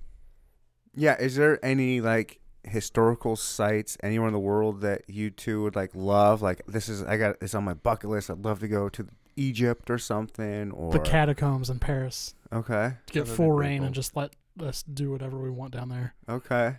[0.94, 5.76] Yeah, is there any like historical sites anywhere in the world that you two would
[5.76, 6.42] like love?
[6.42, 8.30] Like this is I got it's on my bucket list.
[8.30, 12.34] I'd love to go to Egypt or something or The catacombs in Paris.
[12.52, 12.94] Okay.
[13.06, 13.86] To get that'd full pretty reign cool.
[13.86, 16.14] and just let us do whatever we want down there.
[16.28, 16.76] Okay.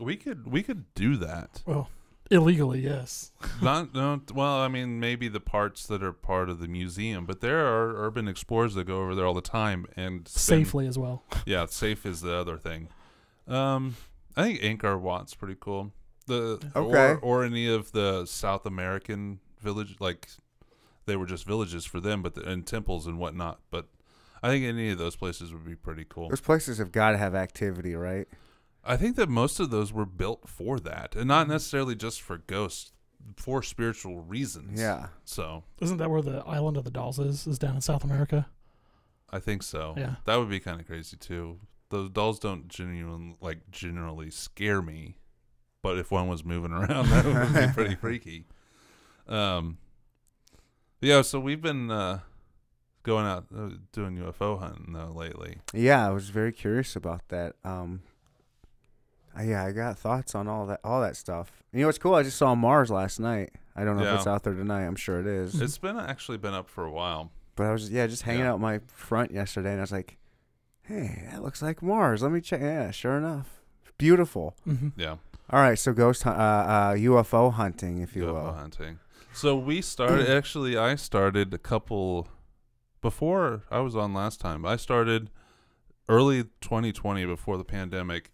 [0.00, 1.62] We could, we could do that.
[1.66, 1.90] Well,
[2.30, 3.32] illegally, yes.
[3.62, 7.40] Not, no, well, I mean, maybe the parts that are part of the museum, but
[7.40, 10.96] there are urban explorers that go over there all the time and spend- Safely as
[10.98, 11.24] well.
[11.46, 12.88] Yeah, safe is the other thing.
[13.48, 13.96] Um,
[14.36, 15.92] I think Angkor Wat's pretty cool.
[16.26, 17.12] The Okay.
[17.12, 20.28] or, or any of the South American village, like
[21.06, 23.60] they were just villages for them, but the, and temples and whatnot.
[23.70, 23.86] But
[24.42, 26.28] I think any of those places would be pretty cool.
[26.28, 28.28] Those places have got to have activity, right?
[28.84, 32.38] I think that most of those were built for that, and not necessarily just for
[32.38, 32.92] ghosts,
[33.36, 34.80] for spiritual reasons.
[34.80, 35.08] Yeah.
[35.24, 37.46] So Isn't that where the Island of the Dolls is?
[37.46, 38.46] Is down in South America?
[39.30, 39.94] I think so.
[39.96, 40.16] Yeah.
[40.26, 41.58] That would be kind of crazy too.
[41.90, 45.16] Those dolls don't genuinely like generally scare me,
[45.82, 48.44] but if one was moving around, that would be pretty freaky.
[49.26, 49.78] Um,
[51.00, 51.22] yeah.
[51.22, 52.20] So we've been uh,
[53.02, 55.58] going out uh, doing UFO hunting though lately.
[55.72, 57.54] Yeah, I was very curious about that.
[57.64, 58.02] Um,
[59.42, 61.62] yeah, I got thoughts on all that, all that stuff.
[61.72, 62.14] You know what's cool?
[62.16, 63.50] I just saw Mars last night.
[63.76, 64.14] I don't know Yeah.
[64.14, 64.84] if it's out there tonight.
[64.84, 65.60] I'm sure it is.
[65.62, 67.30] It's been actually been up for a while.
[67.54, 68.52] But I was yeah, just hanging Yeah.
[68.54, 70.16] out my front yesterday, and I was like,
[70.88, 72.22] "Hey, that looks like Mars.
[72.22, 73.60] Let me check." Yeah, sure enough,
[73.98, 74.56] beautiful.
[74.66, 75.00] Mm-hmm.
[75.00, 75.16] Yeah,
[75.50, 78.34] All right, so ghost uh, uh, UFO hunting, if you will.
[78.34, 78.52] UFO will.
[78.54, 78.98] hunting.
[79.32, 80.28] So we started.
[80.36, 82.28] actually, I started a couple
[83.00, 84.64] before I was on last time.
[84.66, 85.30] I started
[86.08, 88.32] early 2020 before the pandemic.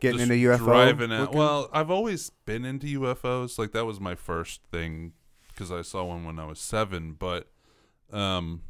[0.00, 0.58] Getting into UFO.
[0.58, 1.20] driving out.
[1.20, 1.38] looking?
[1.38, 3.58] Well, I've always been into UFOs.
[3.58, 5.12] Like that was my first thing
[5.48, 7.12] because I saw one when I was seven.
[7.12, 7.48] But
[8.12, 8.62] um,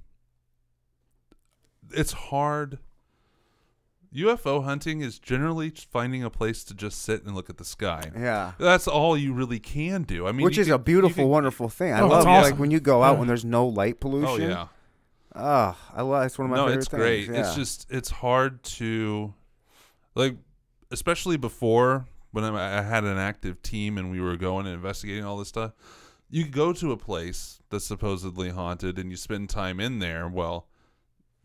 [1.91, 2.79] it's hard.
[4.15, 8.11] UFO hunting is generally finding a place to just sit and look at the sky.
[8.17, 8.53] yeah.
[8.59, 10.27] That's all you really can do.
[10.27, 11.93] I mean, Which is can- a beautiful, can- wonderful thing.
[11.93, 14.51] I Oh, love it's like when you go out when there's no light pollution.
[14.53, 14.67] Oh yeah.
[15.37, 16.27] Oh, I love.
[16.27, 17.01] It's one of my no, favorite it's things.
[17.01, 17.29] great.
[17.29, 17.41] Yeah.
[17.41, 19.35] It's just it's hard to
[20.15, 20.37] like,
[20.93, 25.25] especially before when I, I had an active team and we were going and investigating
[25.25, 25.73] all this stuff.
[26.31, 30.29] You go to a place that's supposedly haunted and you spend time in there.
[30.29, 30.67] Well,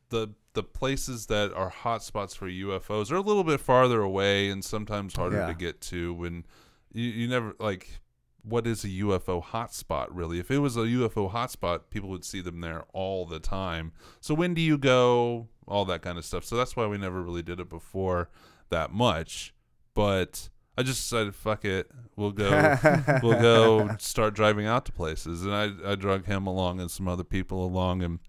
[0.09, 4.49] the the places that are hot spots for UFOs are a little bit farther away
[4.49, 5.47] and sometimes harder Yeah.
[5.47, 6.13] to get to.
[6.13, 6.45] When
[6.91, 8.01] you, you never like,
[8.41, 10.39] what is a UFO hotspot really?
[10.39, 13.91] If it was a UFO hotspot, people would see them there all the time.
[14.21, 15.47] So when do you go?
[15.67, 16.43] All that kind of stuff.
[16.43, 18.29] So that's why we never really did it before
[18.69, 19.53] that much.
[19.93, 22.75] But I just decided, fuck it, we'll go.
[23.21, 27.07] we'll go start driving out to places, and I I drug him along and some
[27.07, 28.19] other people along, and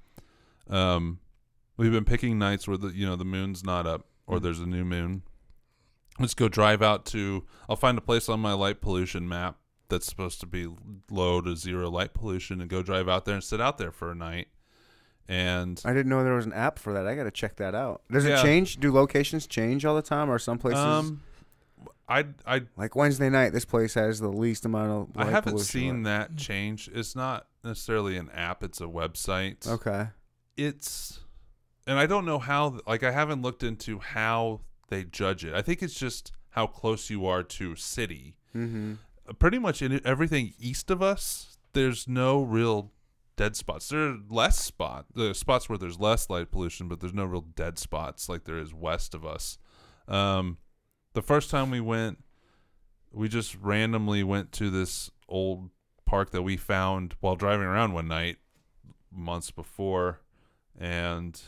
[0.68, 1.18] um,
[1.80, 4.42] we've been picking nights where the you know the moon's not up or Mm.
[4.42, 5.22] there's a new moon.
[6.18, 7.44] Let's go drive out to.
[7.68, 9.56] I'll find a place on my light pollution map
[9.88, 10.68] that's supposed to be
[11.10, 14.10] low to zero light pollution, and go drive out there and sit out there for
[14.10, 14.48] a night.
[15.28, 17.06] And I didn't know there was an app for that.
[17.06, 18.02] I got to check that out.
[18.10, 18.38] Does Yeah.
[18.38, 18.76] it change?
[18.78, 21.22] Do locations change all the time, or some places um,
[22.08, 23.50] I I like Wednesday night?
[23.52, 25.16] This place has the least amount of.
[25.16, 25.28] Light.
[25.28, 26.90] I haven't seen that change.
[26.92, 29.66] It's not necessarily an app; it's a website.
[29.66, 30.08] Okay.
[30.56, 31.20] It's,
[31.90, 32.78] and I don't know how.
[32.86, 35.54] Like, I haven't looked into how they judge it.
[35.54, 38.36] I think it's just how close you are to city.
[38.56, 38.94] Mm-hmm.
[39.28, 42.92] Uh, Pretty much in everything east of us, there's no real
[43.34, 43.88] dead spots.
[43.88, 47.40] There are less spot, the spots where there's less light pollution, but there's no real
[47.40, 49.58] dead spots like there is west of us.
[50.06, 50.58] Um,
[51.14, 52.22] the first time we went,
[53.12, 55.70] we just randomly went to this old
[56.06, 58.36] park that we found while driving around one night
[59.10, 60.20] months before
[60.78, 61.40] and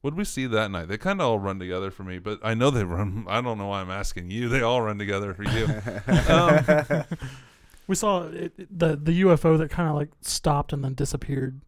[0.00, 0.88] What did we see that night?
[0.88, 3.26] They kind of all run together for me, but I know they run.
[3.28, 4.48] I don't know why I'm asking you.
[4.48, 5.66] They all run together for you.
[6.28, 7.04] Um,
[7.86, 11.60] We saw it, it- the the UFO that kind of like stopped and then disappeared.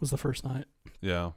[0.00, 0.66] Was the first night.
[1.00, 1.30] yeah,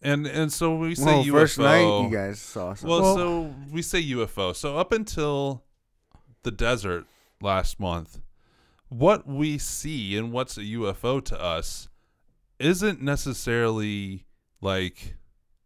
[0.00, 1.32] and and so we say well, UFO.
[1.32, 2.88] first night you guys saw something.
[2.88, 4.54] Well, Well- so we say UFO.
[4.54, 5.64] So up until
[6.44, 7.06] the desert
[7.40, 8.20] last month,
[8.88, 11.88] what we see and what's a UFO to us
[12.60, 14.26] isn't necessarily
[14.60, 15.16] like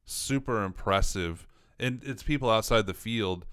[0.07, 1.47] super impressive.
[1.79, 3.45] And it's people outside the field.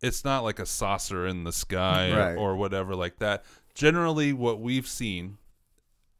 [0.00, 2.36] It's not like a saucer in the sky or- Right.
[2.36, 3.44] or whatever like that.
[3.74, 5.38] Generally, what we've seen,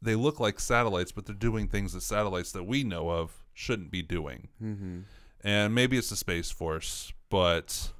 [0.01, 3.91] they look like satellites, but they're doing things that satellites that we know of shouldn't
[3.91, 5.01] be doing mm-hmm.
[5.41, 7.91] and maybe it's the space force but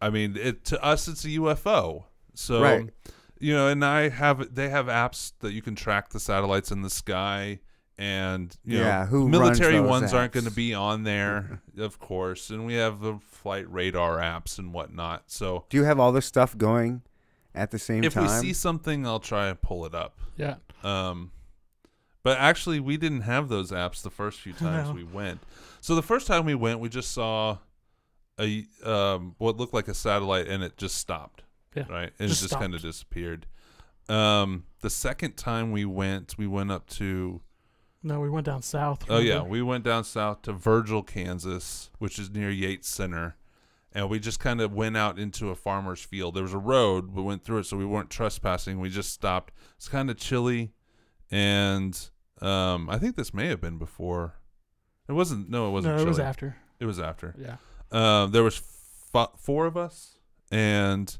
[0.00, 2.88] i mean it to us it's a ufo so Right.
[3.38, 6.80] you know and i have they have apps that you can track the satellites in
[6.80, 7.60] the sky
[7.98, 11.60] and you Yeah, know who military runs those ones aren't going to be on there
[11.78, 15.98] of course and we have the flight radar apps and whatnot so Do you have
[15.98, 17.02] all this stuff going
[17.54, 18.24] at the same if time?
[18.26, 20.56] If we see something i'll try and pull it up Yeah.
[20.84, 21.32] um,
[22.24, 24.94] but actually, we didn't have those apps the first few times No.
[24.94, 25.40] we went.
[25.80, 27.58] So the first time we went, we just saw
[28.38, 31.44] a um, what looked like a satellite, and it just stopped.
[31.74, 33.46] Yeah, right, and just it just kind of disappeared.
[34.10, 37.40] Um, the second time we went, we went up to
[38.02, 39.04] No, we went down south.
[39.08, 43.36] oh yeah, we went down south to Virgil, Kansas, which is near Yates Center.
[43.92, 46.34] And we just kind of went out into a farmer's field.
[46.34, 48.78] There was a road, we went through it, so we weren't trespassing.
[48.78, 49.52] We just stopped.
[49.76, 50.72] It's kind of chilly,
[51.30, 51.98] and
[52.40, 54.34] um, I think this may have been before.
[55.08, 55.48] It wasn't.
[55.48, 55.96] No, it wasn't.
[55.96, 56.56] no, it was after.
[56.78, 57.34] It was after.
[57.38, 57.56] Yeah.
[57.90, 58.62] Um, there was
[59.14, 60.18] f- four of us,
[60.52, 61.18] and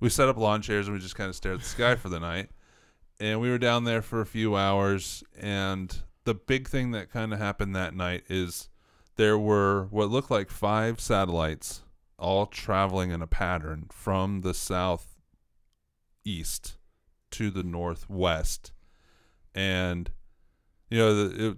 [0.00, 2.08] we set up lawn chairs and we just kind of stared at the sky for
[2.08, 2.50] the night.
[3.20, 5.24] And we were down there for a few hours.
[5.40, 5.96] And
[6.28, 8.68] the big thing that kind of happened that night is
[9.16, 11.82] there were what looked like five satellites
[12.18, 15.06] all traveling in a pattern from the southeast
[17.30, 18.72] to the northwest.
[19.54, 20.10] And
[20.90, 21.56] you know, the, it,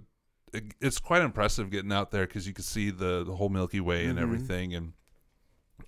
[0.53, 3.79] it, it's quite impressive getting out there because you can see the, the whole Milky
[3.79, 4.21] Way and Mhm.
[4.21, 4.73] everything.
[4.75, 4.93] And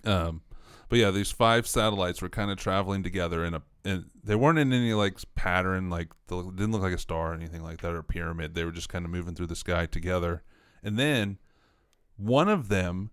[0.04, 0.42] um,
[0.88, 4.58] but yeah, these five satellites were kind of traveling together in a, and they weren't
[4.58, 7.92] in any like pattern, like the, didn't look like a star or anything like that
[7.92, 8.54] or a pyramid.
[8.54, 10.42] They were just kind of moving through the sky together.
[10.82, 11.38] And then
[12.16, 13.10] one of them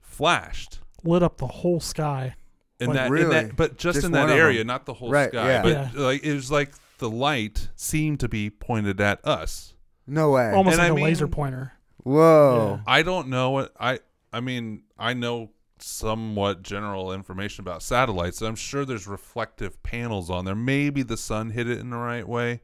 [0.00, 0.80] flashed.
[1.02, 2.34] Lit up the whole sky.
[2.80, 3.30] In Like, that, in really?
[3.30, 5.46] that, but just, Just in that area, not the whole Right, sky.
[5.48, 5.62] yeah.
[5.62, 5.90] But Yeah.
[5.94, 9.74] like it was like the light seemed to be pointed at us.
[10.06, 10.50] no way.
[10.52, 11.72] Almost And like I a laser pointer.
[12.02, 12.80] Whoa.
[12.86, 14.00] I don't know what I.
[14.32, 15.50] I mean, I know
[15.84, 18.40] somewhat general information about satellites.
[18.40, 20.54] I'm sure there's reflective panels on there.
[20.54, 22.62] Maybe the sun hit it in the right way,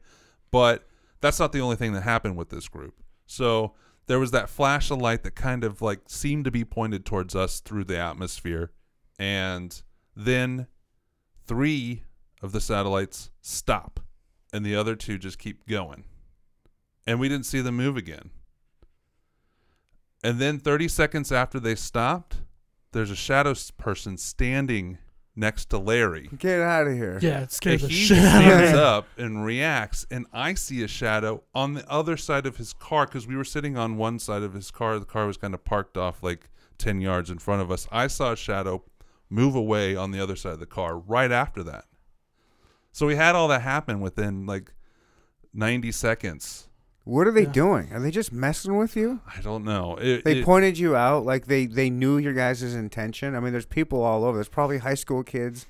[0.51, 0.87] but
[1.21, 2.95] that's not the only thing that happened with this group.
[3.27, 3.73] So
[4.07, 7.35] there was that flash of light that kind of like seemed to be pointed towards
[7.35, 8.71] us through the atmosphere,
[9.19, 9.81] and
[10.15, 10.67] then
[11.45, 12.03] three
[12.41, 13.99] of the satellites stop,
[14.51, 16.03] and the other two just keep going,
[17.05, 18.31] and we didn't see them move again.
[20.23, 22.37] And then 30 seconds after they stopped,
[22.91, 24.97] there's a shadow person standing
[25.35, 26.29] next to Larry.
[26.37, 27.19] Get out of here.
[27.21, 30.53] Yeah, it scared And the he shit out of stands up and reacts, and I
[30.53, 33.97] see a shadow on the other side of his car because we were sitting on
[33.97, 34.99] one side of his car.
[34.99, 37.87] The car was kind of parked off like 10 yards in front of us.
[37.91, 38.83] I saw a shadow
[39.29, 41.85] move away on the other side of the car right after that.
[42.91, 44.73] So we had all that happen within like
[45.53, 46.67] 90 seconds.
[47.03, 47.51] What are they Yeah.
[47.51, 47.93] doing?
[47.93, 49.21] Are they just messing with you?
[49.35, 49.97] I don't know.
[49.99, 53.35] It, They it- pointed you out like they they knew your guys' intention.
[53.35, 54.37] I mean, there's people all over.
[54.37, 55.65] There's probably high school kids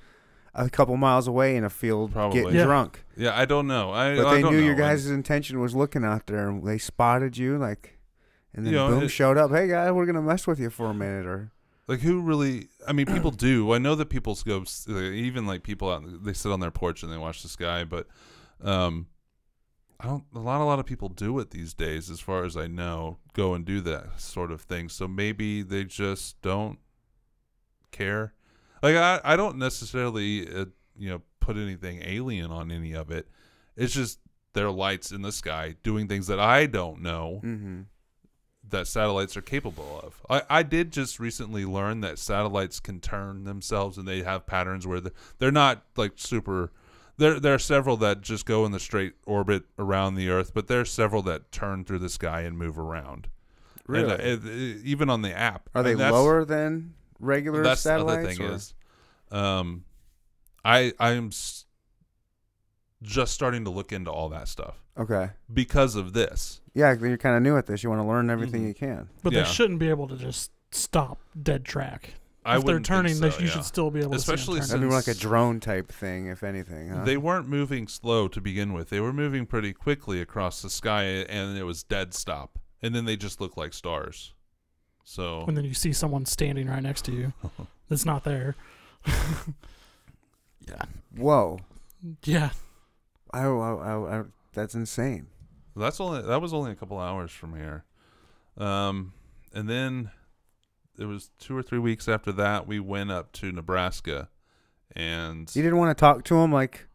[0.53, 2.41] a couple miles away in a field Probably.
[2.41, 2.65] getting Yeah.
[2.65, 3.05] drunk.
[3.15, 3.91] yeah, I don't know.
[3.91, 4.83] I, But I they don't knew your know.
[4.83, 7.97] guys' intention was looking out there, and they spotted you like,
[8.53, 9.51] and then You know, boom, it- showed up.
[9.51, 11.51] Hey guys, we're gonna mess with you for a minute, or
[11.87, 12.67] Like who really?
[12.85, 13.71] I mean, people do.
[13.73, 16.03] I know that people go even like people out.
[16.25, 18.07] They sit on their porch and they watch the sky, but
[18.61, 19.07] um,
[20.01, 20.23] I don't.
[20.33, 23.19] A lot, a lot of people do it these days, as far as I know.
[23.33, 24.89] Go and do that sort of thing.
[24.89, 26.79] So maybe they just don't
[27.91, 28.33] care.
[28.81, 30.65] Like I, I don't necessarily, uh,
[30.97, 33.27] you know, put anything alien on any of it.
[33.75, 34.19] It's just
[34.53, 37.81] there are lights in the sky doing things that I don't know mm-hmm.
[38.69, 40.21] that satellites are capable of.
[40.29, 44.87] I, I did just recently learn that satellites can turn themselves and they have patterns
[44.87, 46.71] where the, they're not like super.
[47.21, 50.67] There, there are several that just go in the straight orbit around the Earth, but
[50.67, 53.27] there are several that turn through the sky and move around.
[53.87, 54.23] And, uh, really.
[54.23, 58.25] it- it- even on the app, Are they lower than regular That's the satellites?
[58.25, 58.73] other thing or- is,
[59.31, 59.83] um,
[60.65, 61.27] I I am.
[61.27, 61.65] s-
[63.03, 65.31] just starting to look into all that stuff Okay.
[65.51, 66.61] because of this.
[66.75, 67.81] Yeah, you're kind of new at this.
[67.83, 68.67] You want to learn everything Mhm.
[68.67, 69.09] you can.
[69.23, 69.41] But Yeah.
[69.43, 72.13] they shouldn't be able to just stop dead track.
[72.43, 73.51] I if they're turning, so, they, you yeah.
[73.51, 74.89] should still be able Especially to see them That'd turn.
[74.89, 76.89] be like a drone type thing, if anything.
[76.89, 77.03] Huh?
[77.03, 78.89] They weren't moving slow to begin with.
[78.89, 82.57] They were moving pretty quickly across the sky, and it was dead stop.
[82.81, 84.33] And then they just looked like stars.
[85.03, 87.33] So And then you see someone standing right next to you
[87.89, 88.55] that's not there.
[89.05, 90.83] yeah.
[91.15, 91.59] Whoa.
[92.23, 92.51] Yeah.
[93.33, 94.23] I, I, I, I,
[94.53, 95.27] that's insane.
[95.75, 97.85] that's only that was only a couple hours from here.
[98.57, 99.13] Um,
[99.53, 100.11] and then
[100.97, 104.29] it was two or three weeks after that we went up to Nebraska,
[104.95, 106.87] and You didn't want to talk to him like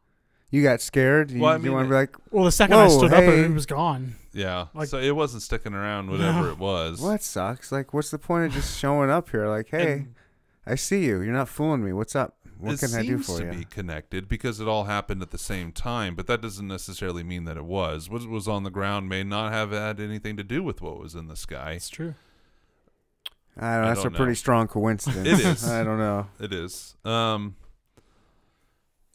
[0.50, 1.30] you got scared.
[1.30, 3.12] You, Well, I you mean, want to be like, Well, the second I Whoa, stood
[3.12, 3.44] up, hey.
[3.44, 4.14] it was gone.
[4.32, 6.10] yeah, Like- so it wasn't sticking around.
[6.10, 6.50] Whatever No.
[6.50, 7.00] it was.
[7.00, 7.72] well, "What sucks?
[7.72, 9.48] Like, what's the point of just showing up here?
[9.48, 10.14] Like, hey, And
[10.66, 11.20] I see you.
[11.22, 11.92] You're not fooling me.
[11.92, 12.36] What's up?
[12.58, 15.20] What it can I do seems for to you?" be connected because it all happened
[15.20, 18.08] at the same time, but that doesn't necessarily mean that it was.
[18.08, 21.14] What was on the ground may not have had anything to do with what was
[21.14, 21.72] in the sky.
[21.72, 22.14] It's true.
[23.58, 23.84] I don't know.
[23.84, 24.16] I That's a don't know.
[24.18, 25.26] pretty strong coincidence.
[25.26, 25.64] It is.
[25.68, 26.26] I don't know.
[26.38, 26.96] It is.
[27.04, 27.56] Um,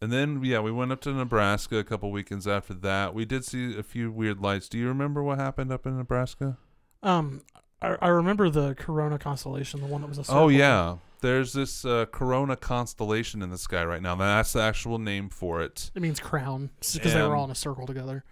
[0.01, 3.13] and then yeah, we went up to Nebraska a couple weekends after that.
[3.13, 4.67] We did see a few weird lights.
[4.67, 6.57] Do you remember what happened up in Nebraska?
[7.03, 7.41] Um,
[7.81, 10.41] I, I remember the Corona constellation, the one that was a Circle.
[10.41, 14.15] Oh yeah, there's this uh, Corona constellation in the sky right now.
[14.15, 15.91] That's the actual name for it.
[15.93, 18.23] It means crown because they were all in a circle together.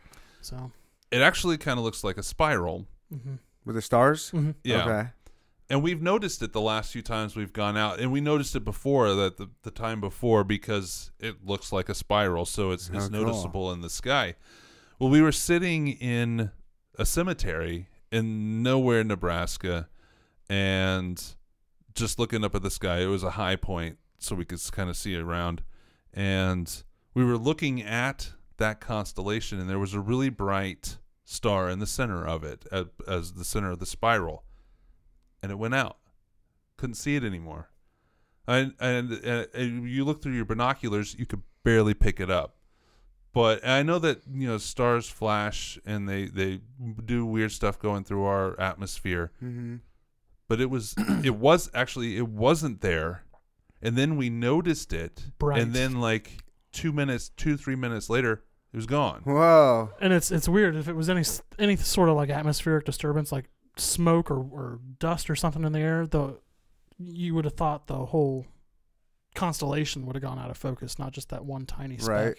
[0.41, 0.71] So,
[1.11, 2.87] It actually kind of looks like a spiral.
[3.11, 3.35] hmm
[3.65, 4.29] With the stars.
[4.31, 4.85] hmm Yeah.
[4.85, 5.09] Okay.
[5.71, 8.61] And we've noticed it the last few times we've gone out, and we noticed it
[8.65, 13.05] before that the, the time before because it looks like a spiral, so it's it's
[13.05, 13.21] Oh, cool.
[13.21, 14.35] noticeable in the sky.
[14.97, 16.49] Well, we were sitting in
[16.97, 19.87] a cemetery in nowhere, Nebraska,
[20.49, 21.23] and
[21.93, 22.99] just looking up at the sky.
[23.01, 25.61] It was a high point, so we could kind of see around,
[26.13, 31.77] and we were looking at that constellation, and there was a really bright star in
[31.79, 34.43] the center of it, as, as the center of the spiral
[35.41, 35.97] and it went out.
[36.77, 37.69] Couldn't see it anymore.
[38.47, 42.55] And, and and and you look through your binoculars, you could barely pick it up.
[43.31, 46.61] But I know that you know stars flash and they they
[47.05, 49.31] do weird stuff going through our atmosphere.
[49.43, 49.77] Mm-hmm.
[50.47, 53.23] But it was it was actually it wasn't there,
[53.81, 55.61] and then we noticed it, Bright.
[55.61, 59.21] and then like two minutes, two three minutes later, it was gone.
[59.25, 59.91] Whoa.
[60.01, 61.23] And it's it's weird if it was any
[61.59, 63.45] any sort of like atmospheric disturbance, like
[63.79, 66.37] smoke or, or dust or something in the air, the
[66.97, 68.45] you would have thought the whole
[69.35, 72.37] constellation would have gone out of focus, not just that one tiny speck.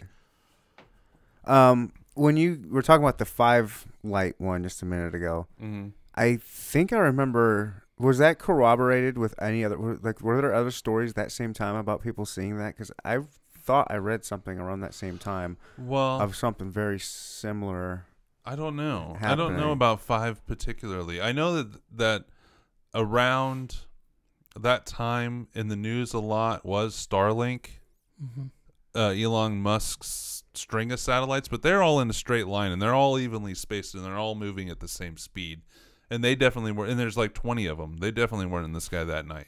[1.46, 1.70] Right.
[1.70, 5.88] Um, when you were talking about the five light one just a minute ago, Mm-hmm.
[6.14, 7.84] I think I remember.
[7.98, 9.76] Was that corroborated with any other?
[9.78, 12.74] Like, were there other stories that same time about people seeing that?
[12.74, 13.18] Because I
[13.56, 18.06] thought I read something around that same time Well, of something very similar.
[18.44, 19.16] I don't know.
[19.20, 21.20] I don't know about five particularly.
[21.20, 22.24] I know that that
[22.94, 23.76] around
[24.58, 27.66] that time in the news a lot was Starlink,
[28.18, 28.46] hmm
[28.94, 32.92] uh, Elon Musk's string of satellites, but they're all in a straight line and they're
[32.94, 35.62] all evenly spaced and they're all moving at the same speed.
[36.10, 36.86] And they definitely were.
[36.86, 37.98] And there's like 20 of them.
[37.98, 39.46] They definitely weren't in the sky that night.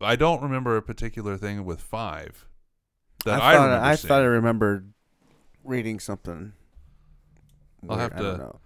[0.00, 2.46] I don't remember a particular thing with five
[3.24, 3.84] that I, thought remember.
[3.86, 4.08] I seeing.
[4.08, 4.92] thought I remembered
[5.64, 6.52] reading something.
[7.88, 8.60] I'll have I don't to- know.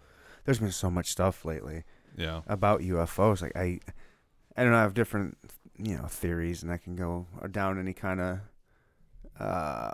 [0.44, 1.82] There's been so much stuff lately
[2.16, 2.42] yeah.
[2.46, 3.42] about UFOs.
[3.42, 3.80] Like I,
[4.56, 4.78] I don't know.
[4.78, 5.36] I have different,
[5.76, 8.38] you know, theories, and I can go down any kind of
[9.40, 9.90] uh,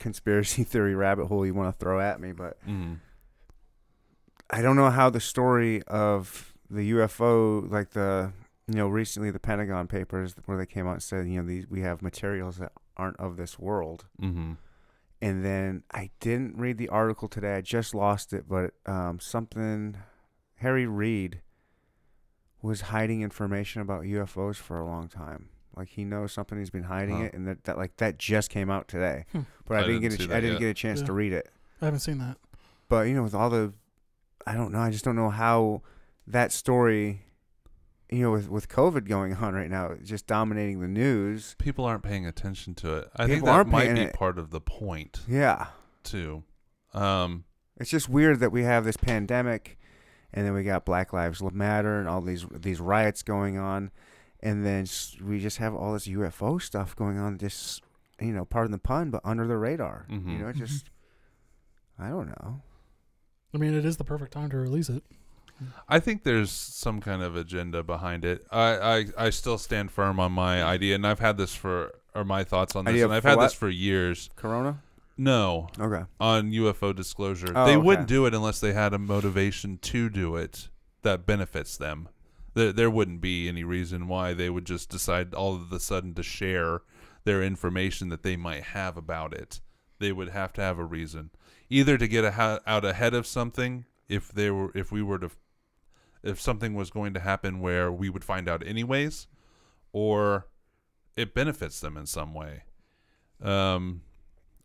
[0.00, 2.32] conspiracy theory rabbit hole you want to throw at me.
[2.32, 2.94] But hmm
[4.50, 8.32] I don't know how the story of the UFO, like the,
[8.68, 11.66] you know, recently the Pentagon papers where they came out and said, you know, these
[11.68, 14.06] we have materials that aren't of this world.
[14.20, 14.52] hmm
[15.26, 17.54] And then I didn't read the article today.
[17.56, 19.96] I just lost it, but um, something
[20.56, 21.40] Harry Reid
[22.62, 25.48] was hiding information about UFOs for a long time.
[25.76, 27.24] Like he knows something, he's been hiding Huh.
[27.24, 29.24] it, and that, that like that just came out today.
[29.32, 29.40] Hmm.
[29.66, 30.60] But I, I didn't, didn't get see a, I didn't yet.
[30.60, 31.06] get a chance Yeah.
[31.06, 31.50] to read it.
[31.82, 32.38] I haven't seen that.
[32.88, 33.72] But you know, with all the,
[34.46, 34.78] I don't know.
[34.78, 35.82] I just don't know how
[36.26, 37.25] that story,
[38.10, 41.54] you know, with with COVID going on right now, just dominating the news.
[41.58, 43.08] People aren't paying attention to it.
[43.16, 45.68] I think that aren't might be it- part of the point Yeah,
[46.04, 46.44] too.
[46.94, 47.44] Um,
[47.76, 49.78] it's just weird that we have this pandemic,
[50.32, 53.90] and then we got Black Lives Matter and all these these riots going on,
[54.40, 54.86] and then
[55.22, 57.38] we just have all this UFO stuff going on.
[57.38, 57.82] Just
[58.20, 60.06] you know, pardon the pun, but under the radar.
[60.08, 60.32] Mhm.
[60.32, 60.54] You know, Mhm.
[60.56, 60.90] just
[61.98, 62.62] I don't know.
[63.54, 65.02] I mean, it is the perfect time to release it.
[65.88, 68.46] I think there's some kind of agenda behind it.
[68.50, 72.24] I, I, I still stand firm on my idea, and I've had this for or
[72.24, 73.44] my thoughts on this, Idea and I've for had what?
[73.44, 74.30] this for years.
[74.36, 74.80] Corona.
[75.18, 76.04] No, Okay.
[76.20, 77.52] on UFO disclosure.
[77.54, 77.76] Oh, they okay.
[77.78, 80.68] wouldn't do it unless they had a motivation to do it
[81.02, 82.08] that benefits them.
[82.54, 86.14] There, there wouldn't be any reason why they would just decide all of a sudden
[86.14, 86.82] to share
[87.24, 89.60] their information that they might have about it.
[89.98, 91.30] They would have to have a reason,
[91.70, 95.30] either to get a, out ahead of something if they were if we were to
[96.22, 99.26] if something was going to happen where we would find out anyways,
[99.92, 100.46] or
[101.16, 102.62] it benefits them in some way.
[103.42, 104.02] Um,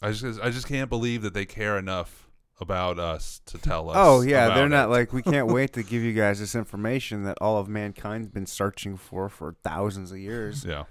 [0.01, 2.29] I just I just can't believe that they care enough
[2.59, 3.97] about us to tell us.
[3.99, 4.91] Oh yeah, they're not it.
[4.91, 8.45] like we can't wait to give you guys this information that all of mankind's been
[8.45, 10.63] searching for for thousands of years.
[10.65, 10.83] yeah.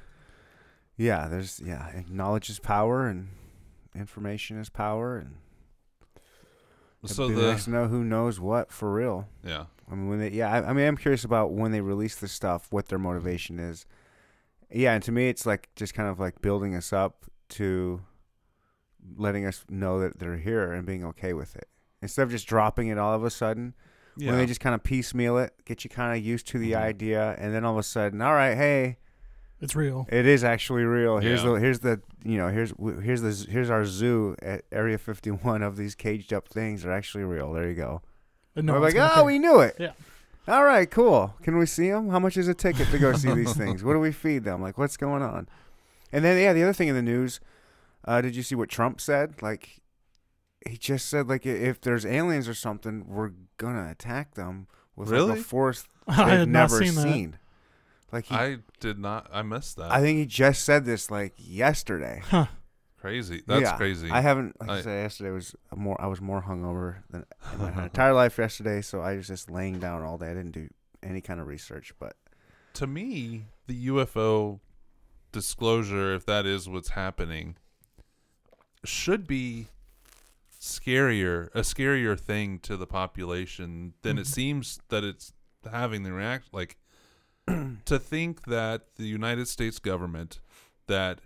[0.96, 3.28] Yeah, there's yeah, knowledge is power and
[3.94, 5.36] information is power and
[7.06, 9.28] So the nice to know who knows what for real.
[9.44, 12.14] yeah I mean, when they, yeah, I, I mean, I'm curious about when they release
[12.14, 13.86] this stuff, what their motivation is.
[14.70, 18.02] Yeah, and to me, it's like just kind of like building us up to
[19.16, 21.68] letting us know that they're here and being okay with it
[22.02, 23.74] instead of just dropping it all of a sudden.
[24.16, 26.72] yeah When they just kind of piecemeal it, get you kind of used to the
[26.72, 26.76] Mhm.
[26.78, 28.98] idea, and then all of a sudden, all right, hey,
[29.60, 30.06] It's real.
[30.10, 31.18] it is actually real.
[31.18, 31.50] Here's Yeah.
[31.50, 35.76] the here's the you know here's here's the here's our zoo at Area 51 of
[35.76, 37.52] these caged up things are actually real.
[37.52, 38.02] There you go.
[38.56, 39.24] And no We're like, oh, care.
[39.24, 39.76] we knew it.
[39.78, 39.92] Yeah.
[40.48, 41.34] All right, cool.
[41.42, 42.08] Can we see them?
[42.08, 43.84] How much is a ticket to go see these things?
[43.84, 44.60] What do we feed them?
[44.62, 45.48] Like, what's going on?
[46.12, 47.38] And then, yeah, the other thing in the news,
[48.04, 49.40] uh, did you see what Trump said?
[49.42, 49.80] Like,
[50.66, 55.38] he just said, like, if there's aliens or something, we're gonna attack them with like,
[55.38, 57.02] a force I they've had not never seen that.
[57.02, 57.38] seen.
[58.12, 59.90] Like, he, I, I did not I missed that.
[59.92, 62.22] I think he just said this like yesterday.
[62.24, 62.46] Huh.
[63.00, 63.42] crazy.
[63.46, 64.10] That's Yeah, crazy.
[64.10, 64.60] I haven't.
[64.60, 66.00] Like I, I- said, yesterday was more.
[66.00, 68.80] I was more hungover than in my entire life yesterday.
[68.82, 70.26] So I was just laying down all day.
[70.30, 70.68] I didn't do
[71.02, 72.14] any kind of research, but.
[72.74, 74.60] to me, the UFO
[75.32, 77.56] disclosure, if that is what's happening,
[78.84, 79.68] should be
[80.60, 84.26] scarier, a scarier thing to the population than it Mhm.
[84.34, 85.32] seems that it's
[85.70, 86.52] having the react.
[86.52, 86.76] Like
[87.84, 90.40] to think that the United States government,
[90.86, 91.20] that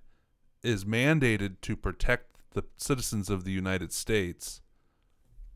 [0.62, 4.60] is mandated to protect the citizens of the United States,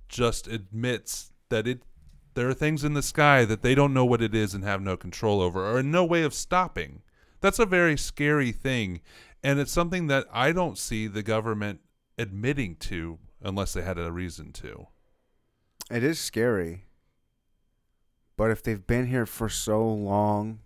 [0.08, 1.82] just admits that it
[2.34, 4.80] there are things in the sky that they don't know what it is and have
[4.80, 7.02] no control over or no way of stopping.
[7.40, 9.00] That's a very scary thing.
[9.42, 11.80] And it's something that I don't see the government
[12.16, 14.86] admitting to unless they had a reason to.
[15.90, 16.84] It is scary.
[18.38, 20.60] But if they've been here for so long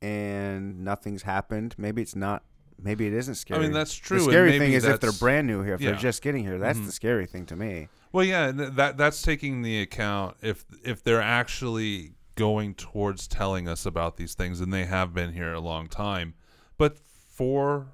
[0.00, 2.44] and nothing's happened, maybe it's not
[2.80, 3.58] maybe it isn't scary.
[3.60, 4.18] I mean, that's true.
[4.20, 5.90] The scary thing is if they're brand new here, if yeah.
[5.90, 6.86] they're just getting here, that's Mhm.
[6.86, 7.88] the scary thing to me.
[8.12, 13.84] Well, yeah, that that's taking the account if if they're actually going towards telling us
[13.84, 16.34] about these things, and they have been here a long time.
[16.78, 17.88] But for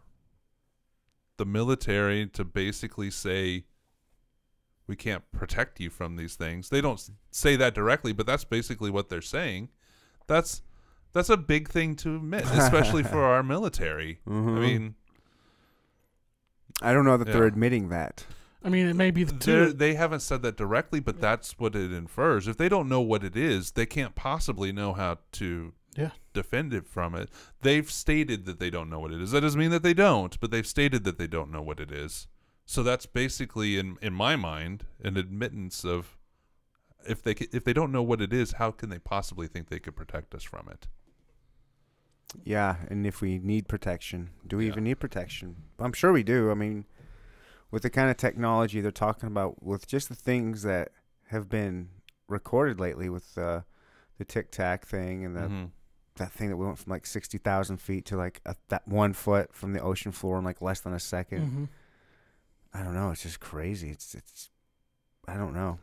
[1.39, 3.65] the military to basically say
[4.91, 8.91] we can't protect you from these things, they don't say that directly, but that's basically
[8.91, 9.69] what they're saying.
[10.27, 10.63] That's
[11.13, 14.19] that's a big thing to admit, especially for our military.
[14.27, 14.61] I Mhm.
[14.61, 14.95] mean,
[16.83, 18.27] I don't know that they're admitting that.
[18.65, 19.73] I mean, it may be the They're- two.
[19.73, 22.47] they haven't said that directly, but that's what it infers.
[22.49, 26.11] If they don't know what it is, they can't possibly know how to Yeah.
[26.33, 27.31] defend it from it.
[27.63, 29.31] They've stated that they don't know what it is.
[29.31, 31.91] That doesn't mean that they don't, but they've stated that they don't know what it
[31.93, 32.27] is.
[32.71, 36.17] So that's basically, in in my mind, an admittance of
[37.05, 39.81] if they if they don't know what it is, how can they possibly think they
[39.81, 40.87] could protect us from it?
[42.45, 44.71] Yeah, and if we need protection, do we Yeah.
[44.71, 45.57] even need protection?
[45.81, 46.53] I'm sure we do.
[46.53, 46.85] I mean,
[47.73, 50.93] with the kind of technology they're talking about, with just the things that
[51.31, 51.89] have been
[52.29, 53.63] recorded lately, with uh,
[54.19, 55.71] the Tic Tac thing and the Mhm.
[56.19, 59.13] that thing that we went from like sixty thousand feet to like a, that one
[59.13, 61.69] foot from the ocean floor in like less than a 2nd Mhm.
[62.73, 63.11] I don't know.
[63.11, 63.91] It's just crazy.
[63.91, 64.51] It's it's.
[65.27, 65.79] I don't know.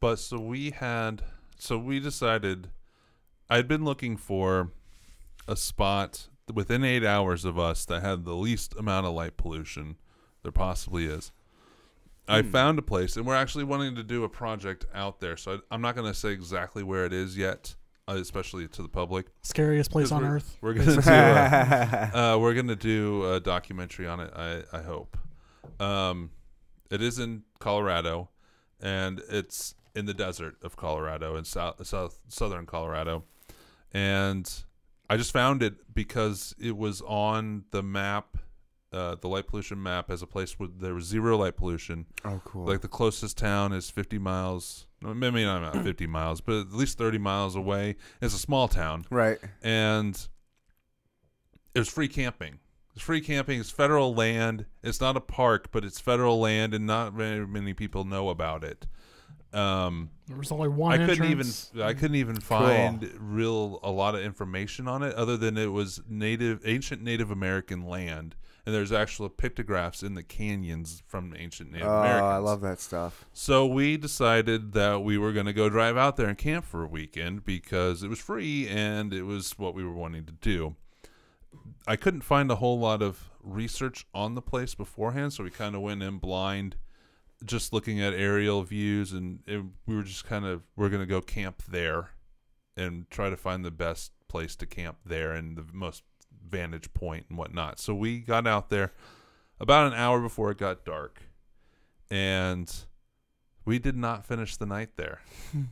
[0.00, 1.22] But so we had,
[1.58, 2.68] so we decided,
[3.50, 4.70] I'd been looking for
[5.48, 9.96] a spot within eight hours of us that had the least amount of light pollution
[10.42, 11.32] there possibly is.
[12.28, 12.50] I Hmm.
[12.50, 15.36] found a place, and we're actually wanting to do a project out there.
[15.36, 17.74] So I, I'm not going to say exactly where it is yet,
[18.06, 19.26] uh, especially to the public.
[19.42, 20.56] Scariest place on we're- earth.
[20.60, 21.10] We're going to do.
[21.10, 24.32] A, uh, we're gonna do a documentary on it.
[24.36, 25.16] I I hope.
[25.80, 26.30] Um,
[26.90, 28.30] it is in Colorado,
[28.80, 33.24] and it's in the desert of Colorado in south south southern Colorado,
[33.92, 34.64] and
[35.10, 38.36] I just found it because it was on the map,
[38.92, 42.06] uh, the light pollution map, as a place where there was zero light pollution.
[42.24, 42.66] oh, cool.
[42.66, 44.86] Like the closest town is 50 miles.
[45.02, 47.96] no, Maybe not not 50 miles, but at least 30 miles away.
[48.20, 49.38] It's a small town right.
[49.62, 50.28] and
[51.74, 52.58] it was free camping.
[52.98, 53.60] It's free camping.
[53.60, 54.66] It's federal land.
[54.82, 58.64] It's not a park, but it's federal land, and not very many people know about
[58.64, 58.88] it.
[59.52, 60.94] Um, There was only one.
[60.94, 61.70] I couldn't entrance.
[61.74, 65.68] even I couldn't even find real a lot of information on it other than it
[65.70, 68.34] was native ancient Native American land
[68.66, 72.22] and there's actual pictographs in the canyons from ancient Native Oh, Americans.
[72.24, 73.26] I love that stuff.
[73.32, 76.82] So we decided that we were going to go drive out there and camp for
[76.82, 80.74] a weekend because it was free and it was what we were wanting to do.
[81.88, 85.74] I couldn't find a whole lot of research on the place beforehand, so we kind
[85.74, 86.76] of went in blind,
[87.46, 91.06] just looking at aerial views, and it, we were just kind of we're going to
[91.06, 92.10] go camp there
[92.76, 96.02] and try to find the best place to camp there and the most
[96.46, 97.80] vantage point and whatnot.
[97.80, 98.92] So we got out there
[99.58, 101.22] about an hour before it got dark,
[102.10, 102.70] and
[103.64, 105.22] we did not finish the night there.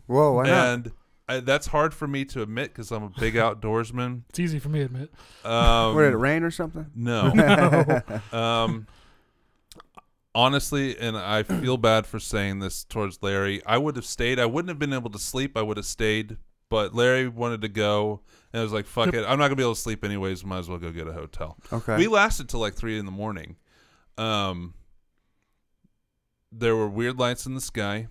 [0.06, 0.46] Whoa, why
[0.84, 0.92] not?
[1.28, 4.22] And I, that's hard for me to admit because I'm a big outdoorsman.
[4.30, 5.12] It's easy for me to admit.
[5.44, 6.86] Um, what did it rain or something?
[6.94, 7.32] No.
[8.32, 8.38] No.
[8.38, 8.86] Um,
[10.34, 13.64] honestly, and I feel bad for saying this towards Larry.
[13.64, 14.38] I would have stayed.
[14.38, 15.56] I wouldn't have been able to sleep.
[15.56, 16.36] I would have stayed,
[16.68, 18.20] but Larry wanted to go,
[18.52, 20.44] and I was like, "Fuck it, I'm not gonna be able to sleep anyways.
[20.44, 21.96] Might as well go get a hotel." Okay.
[21.96, 23.56] We lasted till like three in the morning.
[24.18, 24.74] Um,
[26.52, 28.08] there were weird lights in the sky,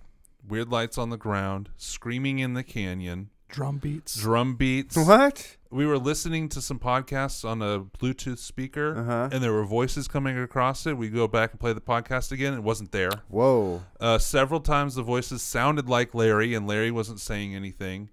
[0.48, 4.16] weird lights on the ground, screaming in the canyon, Drum beats.
[4.16, 4.96] drum beats.
[4.96, 5.56] what?
[5.70, 9.28] We were listening to some podcasts on a Bluetooth speaker, Uh-huh.
[9.32, 10.96] and there were voices coming across it.
[10.96, 12.54] We go back and play the podcast again.
[12.54, 13.10] It wasn't there.
[13.28, 13.82] Whoa.
[14.00, 18.10] Uh, several times the voices sounded like Larry, and Larry wasn't saying anything.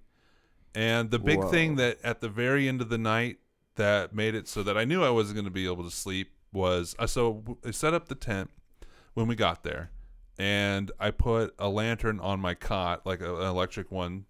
[0.75, 1.49] And the big Whoa.
[1.49, 3.37] thing that at the very end of the night
[3.75, 6.31] that made it so that I knew I wasn't going to be able to sleep
[6.51, 8.49] was uh, so w- I set up the tent
[9.13, 9.91] when we got there,
[10.37, 14.25] and I put a lantern on my cot, like a, an electric one,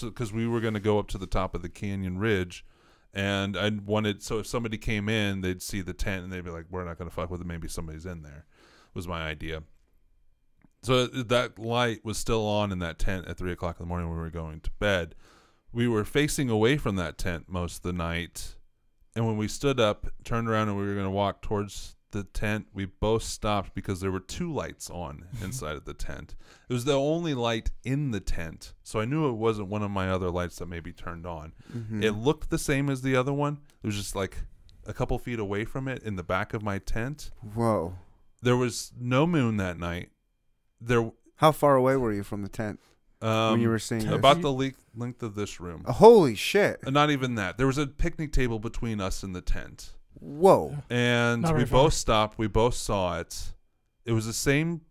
[0.00, 2.64] because we were going to go up to the top of the canyon ridge.
[3.14, 6.50] And I wanted so if somebody came in, they'd see the tent and they'd be
[6.50, 7.46] like, "We're not going to fuck with it.
[7.46, 8.44] Maybe somebody's in there."
[8.94, 9.62] Was my idea.
[10.82, 14.08] So that light was still on in that tent at three o'clock in the morning
[14.08, 15.14] when we were going to bed.
[15.72, 18.56] We were facing away from that tent most of the night,
[19.14, 22.24] and when we stood up, turned around, and we were going to walk towards the
[22.24, 26.34] tent, we both stopped because there were two lights on inside of the tent.
[26.68, 29.90] It was the only light in the tent, so I knew it wasn't one of
[29.90, 31.52] my other lights that maybe turned on.
[31.74, 32.02] Mhm.
[32.02, 33.58] It looked the same as the other one.
[33.82, 34.38] It was just like
[34.86, 37.30] a couple feet away from it in the back of my tent.
[37.54, 37.94] Whoa.
[38.40, 40.10] There was no moon that night.
[40.80, 42.80] There How far away were you from the tent
[43.20, 44.18] um, when you were seeing ten this?
[44.18, 45.82] about the le- length of this room.
[45.86, 46.80] Uh, holy shit.
[46.86, 47.58] Uh, Not even that.
[47.58, 50.76] There was a picnic table between us and the tent, Whoa.
[50.90, 51.84] and Not we very far.
[51.84, 52.38] both stopped.
[52.38, 53.52] We both saw it.
[54.04, 54.82] It was the same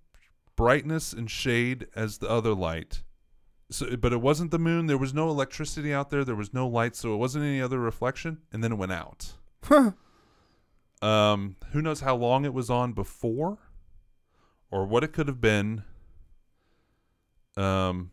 [0.56, 3.04] brightness and shade as the other light.
[3.70, 4.86] So, but it wasn't the moon.
[4.88, 6.24] There was no electricity out there.
[6.24, 8.40] There was no light, so it wasn't any other reflection.
[8.54, 9.34] And then it went out.
[9.64, 9.92] Huh.
[11.02, 13.58] Um, who knows how long it was on before,
[14.72, 15.84] or what it could have been.
[17.56, 18.12] Um,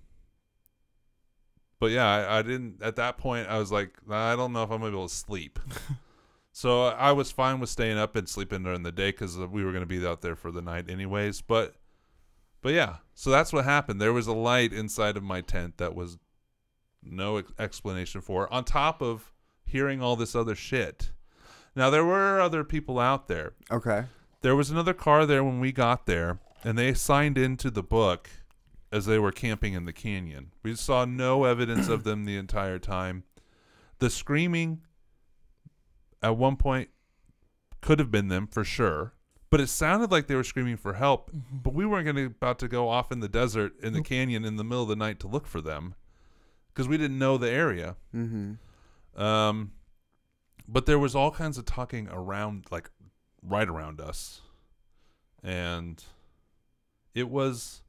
[1.78, 2.82] but yeah, I, I didn't.
[2.82, 5.14] At that point, I was like, I don't know if I'm gonna be able to
[5.14, 5.58] sleep.
[6.57, 9.64] so I was fine with staying up and sleeping during the day because uh, we
[9.64, 11.40] were gonna be out there for the night anyways.
[11.40, 11.74] But,
[12.62, 14.00] but yeah, so that's what happened.
[14.00, 16.16] There was a light inside of my tent that was
[17.02, 18.50] no ex- explanation for.
[18.52, 19.32] On top of
[19.64, 21.11] hearing all this other shit.
[21.74, 23.55] Now there were other people out there.
[23.68, 24.05] Okay.
[24.42, 28.30] There was another car there when we got there, and they signed into the book
[28.92, 30.52] as they were camping in the canyon.
[30.62, 33.24] We saw no evidence of them the entire time.
[33.98, 34.82] The screaming
[36.24, 36.88] at one point
[37.82, 39.12] could have been them for sure,
[39.50, 41.30] but it sounded like they were screaming for help.
[41.30, 41.62] Mhm.
[41.62, 44.44] But we weren't going to about to go off in the desert in the canyon
[44.44, 45.94] in the middle of the night to look for them
[46.68, 47.96] because we didn't know the area.
[48.14, 49.20] Mm-hmm.
[49.20, 49.72] Um,
[50.66, 52.90] but there was all kinds of talking around, like
[53.42, 54.40] right around us,
[55.42, 56.02] and
[57.14, 57.82] it was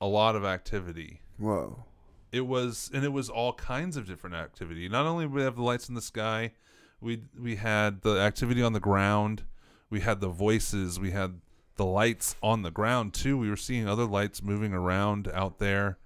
[0.00, 1.20] a lot of activity.
[1.38, 1.84] Whoa.
[2.32, 4.88] It was, and it was all kinds of different activity.
[4.88, 6.52] Not only did we have the lights in the sky,
[7.00, 9.44] we we had the activity on the ground,
[9.90, 11.40] we had the voices, we had
[11.76, 13.36] the lights on the ground too.
[13.36, 15.98] We were seeing other lights moving around out there.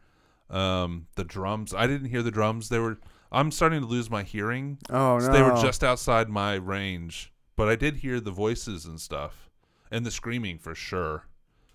[0.49, 1.75] Um, the drums.
[1.75, 2.69] I didn't hear the drums.
[2.69, 2.99] They were.
[3.33, 4.79] I'm starting to lose my hearing.
[4.91, 5.33] Oh So no.
[5.33, 9.51] They were just outside my range, but I did hear the voices and stuff,
[9.91, 11.27] and the screaming for sure.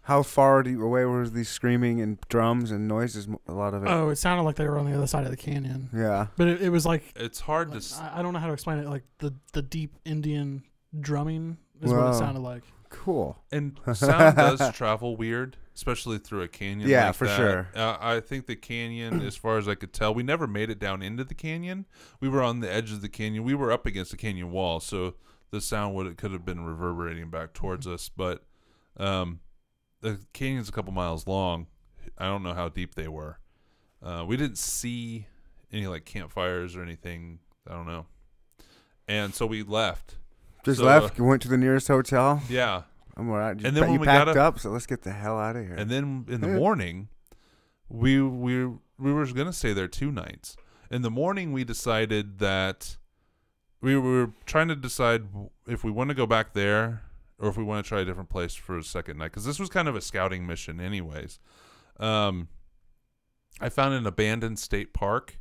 [0.06, 3.28] How far do you, away were these screaming and drums and noises?
[3.28, 3.88] m- A lot of it.
[3.89, 6.28] Oh, it sounded like they were on the other side of the canyon, Yeah.
[6.38, 7.74] but it, it was like, It's hard to.
[7.76, 8.88] like, s- I, I don't know how to explain it.
[8.88, 10.64] Like the the deep Indian
[10.99, 12.64] drumming is what it sounded like.
[12.89, 13.38] Cool.
[13.52, 15.56] And sound does travel weird.
[15.76, 16.89] especially through a canyon.
[16.89, 17.38] Yeah, like for that.
[17.38, 17.70] sure.
[17.76, 20.78] Uh, I think the canyon, as far as I could tell, we never made it
[20.80, 21.86] down into the canyon.
[22.20, 23.43] We were on the edge of the canyon.
[23.43, 25.14] We were up against the canyon wall, so
[25.52, 28.10] the sound would could have been reverberating back towards us.
[28.10, 28.43] But
[28.97, 29.39] um,
[30.02, 31.68] the canyon's a couple miles long.
[32.18, 33.39] I don't know how deep they were.
[34.04, 35.28] Uh, we didn't see
[35.72, 37.39] any like campfires or anything.
[37.68, 38.06] I don't know.
[39.08, 40.16] And so we left.
[40.64, 41.20] Just So, left.
[41.20, 42.41] uh, went to the nearest hotel.
[42.49, 42.84] Yeah.
[43.18, 43.60] I'm all right.
[43.60, 45.66] You, And then you we packed up- up, so let's get the hell out of
[45.66, 45.76] here.
[45.76, 46.56] And then in the Yeah.
[46.58, 47.10] morning,
[47.89, 48.66] we we
[48.97, 50.56] we were gonna stay there two nights.
[50.89, 52.97] In the morning, we decided that
[53.82, 55.28] we were trying to decide
[55.68, 57.02] if we want to go back there
[57.42, 59.60] or if we want to try a different place for a second night because this
[59.60, 61.39] was kind of a scouting mission, anyways.
[62.00, 62.48] Um,
[63.60, 65.38] I found an abandoned state park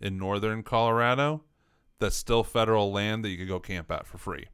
[0.00, 1.42] in northern Colorado
[1.98, 4.46] that's still federal land that you could go camp at for free.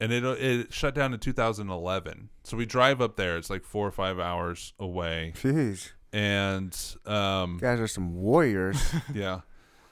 [0.00, 2.28] And it it shut down in 2011.
[2.44, 3.36] So we drive up there.
[3.36, 8.78] It's like four or five hours away, Jeez, and um, you guys are some warriors.
[9.14, 9.40] yeah.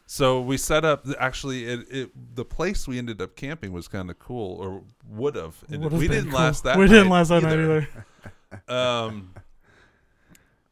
[0.07, 1.07] So we set up.
[1.18, 5.34] Actually, it, it the place we ended up camping was kind of cool, or would
[5.34, 5.62] have.
[5.68, 6.38] We didn't cool.
[6.38, 6.78] last that.
[6.78, 7.88] We didn't last that night either.
[8.68, 9.34] um,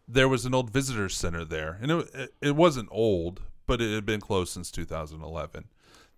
[0.06, 4.04] there was an old visitor center there, and it it wasn't old, but it had
[4.04, 5.64] been closed since 2011.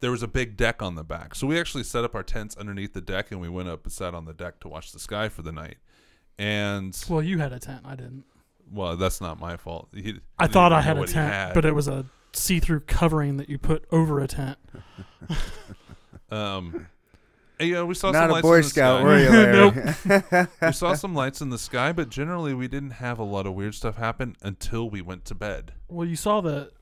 [0.00, 2.56] There was a big deck on the back, so we actually set up our tents
[2.56, 4.98] underneath the deck, and we went up and sat on the deck to watch the
[4.98, 5.76] sky for the night.
[6.36, 7.82] And Well, you had a tent.
[7.84, 8.24] I didn't.
[8.70, 9.88] well, that's not my fault.
[9.94, 11.54] He- I thought I had a tent, had.
[11.54, 12.04] but it was a
[12.34, 14.58] see-through covering that you put over a tent.
[16.30, 16.86] um,
[17.58, 19.04] and, yeah, we saw Not some a lights Boy in the Scout, sky.
[19.04, 19.30] were you,
[20.32, 20.48] Larry?
[20.62, 23.54] we saw some lights in the sky, but generally we didn't have a lot of
[23.54, 25.72] weird stuff happen until we went to bed.
[25.88, 26.72] Well, you saw the.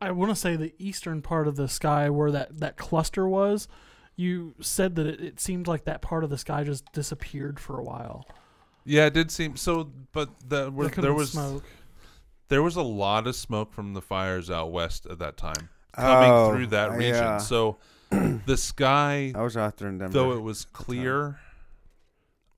[0.00, 3.68] I want to say the eastern part of the sky where that, that cluster was.
[4.14, 7.78] You said that it, it seemed like that part of the sky just disappeared for
[7.78, 8.26] a while.
[8.84, 11.64] Yeah, it did seem so, but the, were, There there was smoke.
[12.48, 16.30] There was a lot of smoke from the fires out west at that time coming
[16.30, 17.14] Oh, through that region.
[17.14, 17.38] yeah.
[17.38, 17.78] So
[18.10, 20.12] the sky, I was out there in Denver.
[20.12, 21.38] though it was clear,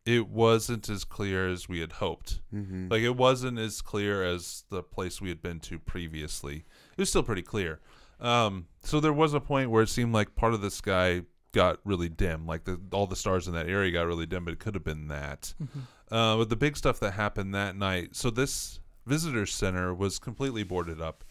[0.07, 2.41] it wasn't as clear as we had hoped.
[2.51, 6.64] hmm Like it wasn't as clear as the place we had been to previously.
[6.97, 7.80] It was still pretty clear.
[8.20, 11.22] Um, so there was a point where it seemed like part of the sky
[11.53, 14.45] got really dim, like the, all the stars in that area got really dim.
[14.45, 15.55] But it could have been that.
[15.62, 15.82] Mhm.
[16.11, 18.16] Uh, but the big stuff that happened that night.
[18.16, 21.24] So this visitor center was completely boarded up.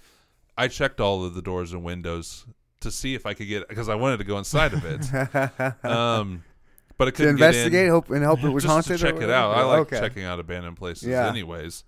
[0.58, 2.46] I checked all of the doors and windows
[2.82, 5.86] to see if I could get because I wanted to go inside of it.
[5.86, 6.44] um,
[6.98, 9.00] but I couldn't get in investigate, hope and hope it was just haunted.
[9.00, 9.56] to check it out.
[9.56, 10.00] I like okay.
[10.00, 11.30] checking out abandoned places, Yeah.
[11.30, 11.84] anyways.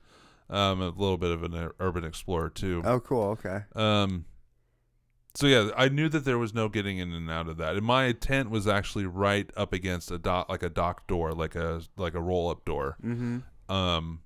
[0.49, 2.81] Um, a little bit of an urban explorer too.
[2.85, 3.23] Oh, cool.
[3.31, 3.61] Okay.
[3.73, 4.25] Um,
[5.33, 7.77] so yeah, I knew that there was no getting in and out of that.
[7.77, 11.55] And my tent was actually right up against a dock, like a dock door, like
[11.55, 12.97] a like a roll up door.
[13.03, 13.71] Mm-hmm.
[13.71, 14.21] Um,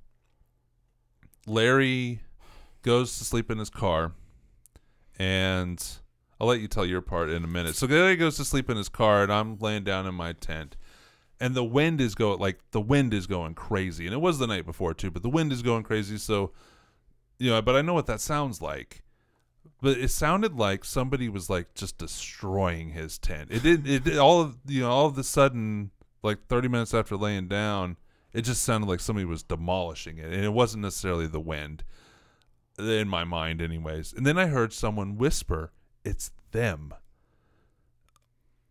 [1.45, 2.21] Larry
[2.81, 4.13] goes to sleep in his car,
[5.17, 5.83] and
[6.39, 7.75] I'll let you tell your part in a minute.
[7.75, 10.75] So Larry goes to sleep in his car, and I'm laying down in my tent,
[11.39, 14.47] and the wind is going like the wind is going crazy, and it was the
[14.47, 16.17] night before too, but the wind is going crazy.
[16.17, 16.51] So,
[17.39, 19.01] you know, but I know what that sounds like.
[19.81, 23.51] But it sounded like somebody was like just destroying his tent.
[23.51, 23.87] It didn't.
[23.87, 24.89] It did, all of you know.
[24.89, 25.91] All of a sudden,
[26.23, 27.97] like thirty minutes after laying down,
[28.35, 31.85] it just sounded like somebody was demolishing it, and it wasn't necessarily the wind,
[32.77, 34.11] in my mind, anyways.
[34.11, 35.71] And then I heard someone whisper,
[36.03, 36.93] "It's them,"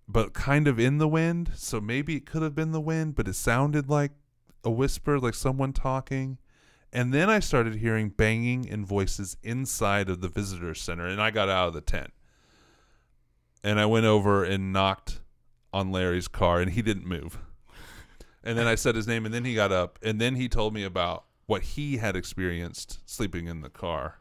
[0.07, 1.53] but kind of in the wind.
[1.55, 4.13] So maybe it could have been the wind, but it sounded like
[4.63, 6.37] a whisper, like someone talking.
[6.93, 11.31] And then I started hearing banging and voices inside of the visitor center, and I
[11.31, 12.13] got out of the tent.
[13.63, 15.23] And I went over and knocked
[15.73, 17.39] on Larry's car, and he didn't move.
[18.45, 20.75] And then I said his name, and then he got up, and then he told
[20.75, 24.21] me about what he had experienced sleeping in the car.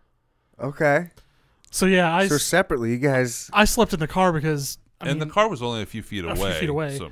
[0.60, 1.10] Okay.
[1.72, 3.50] So yeah, I, so separately, you guys.
[3.54, 6.02] I slept in the car because I and mean, the car was only a few
[6.02, 6.52] feet a away.
[6.52, 6.98] few feet away.
[6.98, 7.12] So,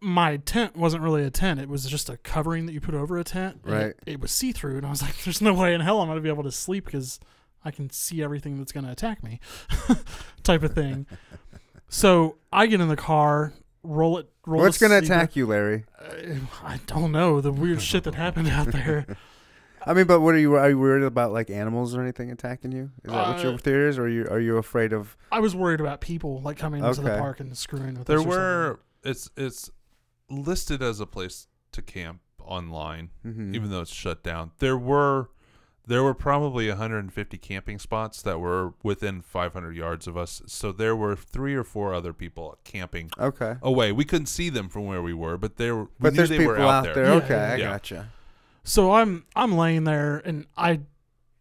[0.00, 1.60] my tent wasn't really a tent.
[1.60, 3.60] It was just a covering that you put over a tent.
[3.62, 3.88] Right.
[3.88, 6.08] It, it was see through, and I was like, "There's no way in hell I'm
[6.08, 7.20] going to be able to sleep because
[7.64, 9.38] I can see everything that's going to attack me,"
[10.42, 11.06] type of thing.
[11.88, 14.28] so I get in the car, roll it.
[14.46, 14.64] Roll it.
[14.64, 15.84] What's gonna attack you, Larry?
[15.98, 19.06] Uh, I don't know the weird shit that happened out there.
[19.86, 20.54] I mean, but what are you?
[20.56, 22.90] Are you worried about like animals or anything attacking you?
[23.02, 25.16] Is that what your Uh, theory is, or are you are you afraid of?
[25.32, 28.26] I was worried about people like coming into the park and screwing with there us
[28.26, 29.70] were it's it's
[30.28, 33.54] listed as a place to camp online Mhm.
[33.54, 35.30] even though it's shut down there were
[35.90, 40.40] there were probably 150 camping spots that were within 500 yards of us.
[40.46, 43.56] So there were three or four other people camping Okay.
[43.60, 43.90] away.
[43.90, 45.84] We couldn't see them from where we were, but they were.
[45.84, 46.94] We But knew there's they people were out, out there.
[46.94, 47.04] there.
[47.06, 47.64] Yeah, Okay, yeah, I yeah.
[47.72, 48.08] gotcha.
[48.62, 50.80] So I'm I'm laying there and I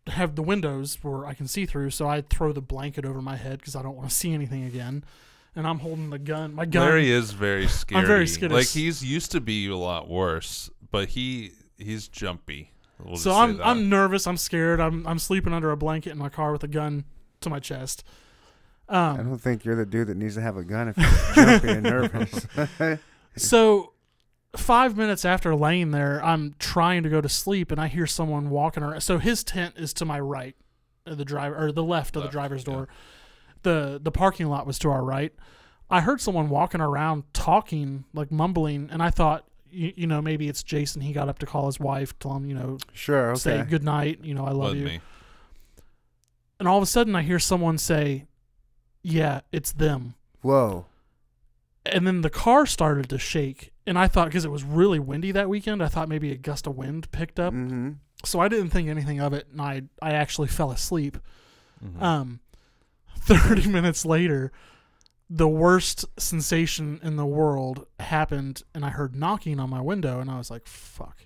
[0.08, 1.92] have the windows where I can see through.
[1.92, 4.64] So I throw the blanket over my head because I don't want to see anything
[4.64, 5.04] again.
[5.56, 6.56] And I'm holding the gun.
[6.56, 6.88] My gun.
[6.88, 8.02] Larry is very scary.
[8.02, 8.56] I'm very skittish.
[8.56, 12.72] Like he's used to be a lot worse, but he he's jumpy.
[13.04, 13.68] We'll so I'm that.
[13.68, 14.28] I'm nervous.
[14.28, 14.80] I'm scared.
[14.80, 17.06] I'm I'm sleeping under a blanket in my car with a gun
[17.42, 18.04] to my chest.
[18.88, 21.46] I Um, don't think you're the dude that needs to have a gun if you're
[21.46, 22.48] jumpy and nervous.
[23.36, 23.94] so
[24.56, 28.50] five minutes after laying there, I'm trying to go to sleep and I hear someone
[28.50, 29.02] walking around.
[29.02, 30.56] So his tent is to my right,
[31.06, 32.74] the driver or the left of the Left, driver's yeah.
[32.74, 32.88] door.
[33.64, 35.34] The the parking lot was to our right.
[35.92, 40.48] I heard someone walking around talking, like mumbling, and I thought, you, you know, maybe
[40.48, 41.02] it's Jason.
[41.02, 43.36] He got up to call his wife, tell him, you know, sure.
[43.36, 44.86] say good night, you know, I love Wasn't you.
[44.88, 45.00] me.
[46.60, 48.26] And all of a sudden, I hear someone say,
[49.02, 50.86] "Yeah, it's them." Whoa.
[51.86, 55.32] and then the car started to shake and i thought because it was really windy
[55.32, 57.92] that weekend i thought maybe a gust of wind picked up Mm-hmm.
[58.26, 61.18] so i didn't think anything of it and i i actually fell asleep
[61.84, 62.02] Mhm.
[62.02, 62.40] um
[63.22, 64.52] 30 minutes later
[65.30, 70.30] the worst sensation in the world happened and i heard knocking on my window and
[70.30, 71.26] i was like fuck.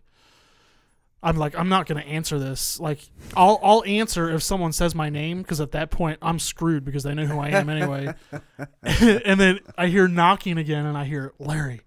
[1.26, 2.82] I'm like i'm not to answer this.
[2.82, 3.00] Like
[3.38, 7.04] i'll i'll answer if someone says my name because at that point i'm screwed because
[7.04, 8.14] they know who i am anyway.
[8.84, 11.82] And then i hear knocking again and i hear larry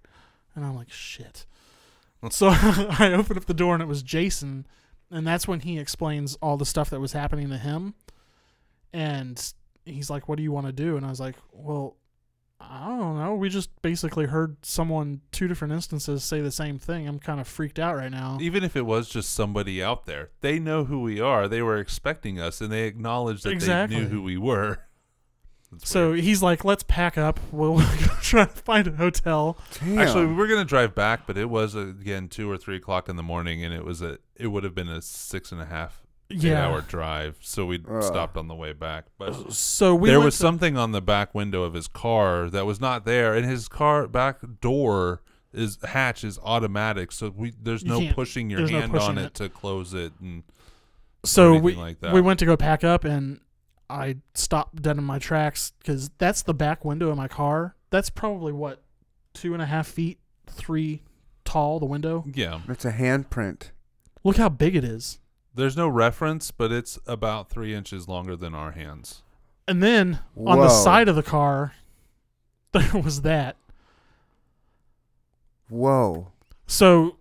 [0.54, 1.44] and i'm like shit.
[2.30, 4.66] So i opened up the door and it was jason
[5.10, 7.94] and that's when he explains all the stuff that was happening to him.
[8.94, 9.52] And
[9.84, 10.96] he's like what do you want to do?
[10.96, 11.98] And i was like well
[12.60, 17.06] i don't know we just basically heard someone two different instances say the same thing
[17.06, 20.30] i'm kind of freaked out right now Even if it was just somebody out there,
[20.40, 21.48] they know who we are.
[21.48, 23.96] They were expecting us, and they acknowledged that Exactly.
[23.96, 24.78] they knew who we were.
[25.72, 26.20] That's so weird.
[26.24, 27.84] he's like let's pack up we'll go
[28.22, 29.98] try to find a hotel Damn.
[29.98, 33.08] actually, we were gonna drive back, but it was uh, again two or three o'clock
[33.08, 35.66] in the morning, and it was a it would have been a six and a
[35.66, 37.36] half eight yeah hour drive.
[37.40, 38.02] So we Ugh.
[38.02, 39.52] stopped on the way back, but.
[39.52, 42.80] so we there was to- something on the back window of his car that was
[42.80, 45.22] not there, and his car back door
[45.52, 48.92] is hatch is automatic, so we there's You no can't- pushing your there's no hand
[48.92, 49.34] pushing on it, it.
[49.34, 50.42] to close it, and
[51.24, 52.12] so anything we like that.
[52.12, 53.40] we went to go pack up and
[53.88, 57.76] I stopped dead in my tracks because that's the back window of my car.
[57.90, 58.82] That's probably what
[59.32, 60.18] two and a half feet,
[60.48, 61.02] three
[61.44, 61.78] tall.
[61.78, 62.24] The window.
[62.34, 63.70] yeah, It's a handprint.
[64.24, 65.20] Look how big it is.
[65.56, 69.22] There's no reference, but it's about three inches longer than our hands.
[69.66, 71.74] And then on the side of the car,
[72.72, 73.56] there was that.
[75.68, 76.28] Whoa.
[76.66, 77.16] So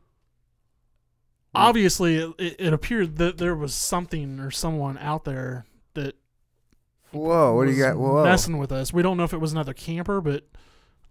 [1.56, 5.66] obviously, it, it, it appeared that there was something or someone out there
[5.96, 6.16] that
[7.12, 7.56] Whoa.
[7.56, 7.98] What do you was got?
[7.98, 8.24] Whoa.
[8.24, 8.94] messing with us.
[8.94, 10.44] We don't know if it was another camper, but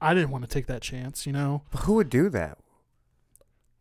[0.01, 1.27] I didn't want to take that chance.
[1.27, 1.63] You know.
[1.79, 2.59] Who would do that?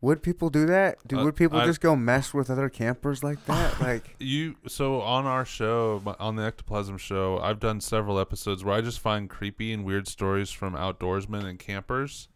[0.03, 0.97] Would people do that?
[1.07, 3.79] Do, Uh, would people I- just go mess with other campers like that?
[3.79, 8.75] like, You so on our show, on the Ectoplasm show, I've done several episodes where
[8.75, 12.27] I just find creepy and weird stories from outdoorsmen and campers,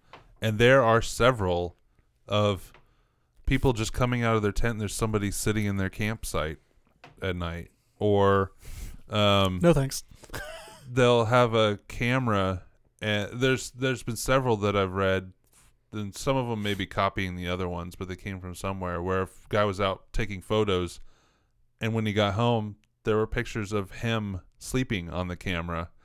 [0.42, 1.76] and there are several
[2.26, 2.72] of
[3.46, 4.72] people just coming out of their tent.
[4.74, 6.60] and There's somebody sitting in their campsite
[7.22, 8.54] at night, or
[9.10, 10.06] um, No thanks.
[10.90, 12.64] they'll have a camera.
[13.02, 15.34] And there's there's been several that I've read.
[15.92, 19.02] And some of them may be copying the other ones, but they came from somewhere
[19.02, 21.00] where a guy was out taking photos,
[21.80, 25.90] and when he got home, there were pictures of him sleeping on the camera.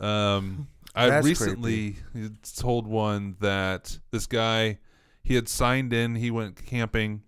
[0.00, 1.96] Um, I That's recently
[2.56, 4.78] told one that this guy
[5.22, 6.16] he had signed in.
[6.16, 7.22] He went camping,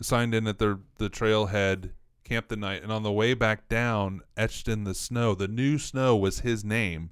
[0.00, 1.90] signed in at the the trailhead,
[2.24, 5.78] camped the night, and on the way back down, etched in the snow, the new
[5.78, 7.10] snow was his name,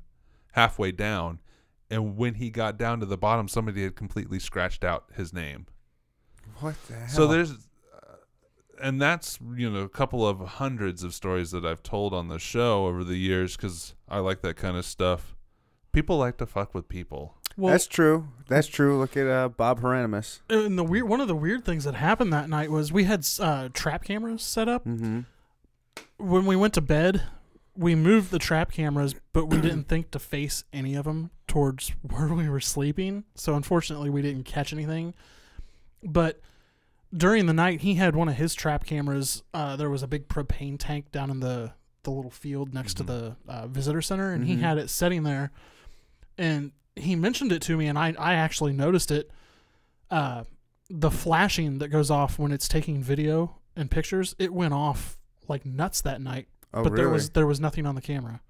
[0.53, 1.41] halfway down.
[1.95, 5.67] And when he got down to the bottom, somebody had completely scratched out his name.
[6.59, 7.09] what the hell?
[7.09, 8.17] So there's, uh,
[8.83, 12.41] and that's you know a couple of hundreds of stories that I've told on the
[12.41, 15.37] show over the years because I like that kind of stuff.
[15.93, 17.37] People like to fuck with people.
[17.57, 18.27] Well, That's true.
[18.49, 18.99] That's true.
[18.99, 20.41] Look at uh, Bob Hieronimus.
[20.51, 23.25] and the weird one of the weird things that happened that night was we had
[23.39, 24.85] uh, trap cameras set up.
[24.85, 25.21] Mm-hmm.
[26.17, 27.23] When we went to bed,
[27.77, 31.91] we moved the trap cameras, but we didn't think to face any of them towards
[32.03, 33.23] where we were sleeping.
[33.37, 35.15] So unfortunately, we didn't catch anything.
[36.03, 36.41] But
[37.17, 39.45] during the night, he had one of his trap cameras.
[39.55, 42.97] Uh, there was a big propane tank down in the the little field next Mhm.
[42.99, 44.47] to the uh, visitor center, and Mhm.
[44.49, 45.53] he had it setting there.
[46.37, 49.31] And he mentioned it to me, and I I actually noticed it.
[50.11, 50.45] Uh,
[50.91, 55.17] the flashing that goes off when it's taking video and pictures, it went off
[55.49, 56.49] like nuts that night.
[56.75, 56.97] Oh, but really?
[57.05, 58.41] there was there was nothing on the camera.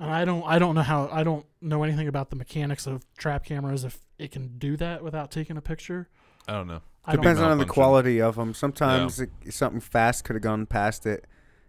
[0.00, 3.04] And I don't I don't know how I don't know anything about the mechanics of
[3.16, 6.08] trap cameras if it can do that without taking a picture.
[6.46, 6.80] I don't know.
[7.04, 8.54] I don't Depends on the quality of them.
[8.54, 11.24] Sometimes it, something fast could have gone past it,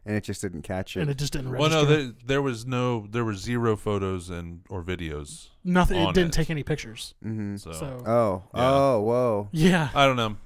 [0.05, 1.01] and it just didn't catch it.
[1.01, 4.61] and it just didn't Well, no, there, there was no, there were zero photos and
[4.69, 5.49] or videos.
[5.63, 6.01] Nothing.
[6.01, 6.33] It didn't it.
[6.33, 7.13] take any pictures.
[7.25, 7.55] mm-hmm.
[7.55, 8.71] So, So Oh, Yeah.
[8.71, 9.49] oh, whoa.
[9.53, 10.37] yeah, I don't know.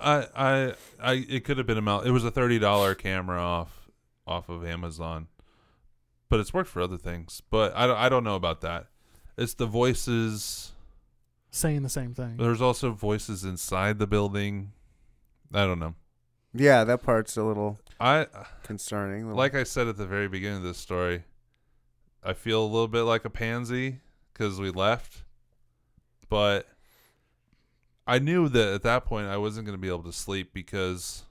[0.00, 2.00] I, I, I, it could have been a mal.
[2.02, 3.90] It was a thirty dollar camera off,
[4.26, 5.28] off of Amazon,
[6.32, 7.42] but it's worked for other things.
[7.50, 8.86] But I don't, I don't know about that.
[9.36, 10.72] It's the voices.
[11.50, 12.38] saying the same thing.
[12.38, 14.72] There's also voices inside the building.
[15.52, 15.94] I don't know.
[16.54, 18.28] Yeah, that part's a little I
[18.62, 19.24] concerning.
[19.26, 21.24] little- like I said at the very beginning of this story.
[22.24, 24.00] I feel a little bit like a pansy
[24.32, 25.24] because we left,
[26.30, 26.66] but
[28.06, 31.24] I knew that at that point I wasn't going to be able to sleep because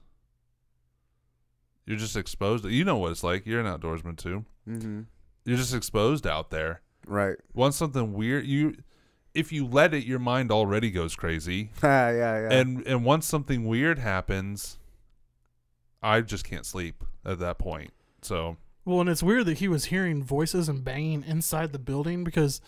[1.86, 2.64] you're just exposed.
[2.64, 3.46] You know what it's like.
[3.46, 4.44] You're an outdoorsman too.
[4.68, 5.06] Mhm.
[5.44, 6.82] You're just exposed out there.
[7.06, 7.36] Right.
[7.52, 8.76] Once something weird, you
[9.34, 11.70] if you let it, your mind already goes crazy.
[11.82, 12.48] Ah, yeah, yeah.
[12.52, 14.78] And and once something weird happens,
[16.02, 17.92] I just can't sleep at that point.
[18.22, 22.24] So Well, and it's weird that he was hearing voices and banging inside the building
[22.24, 22.60] because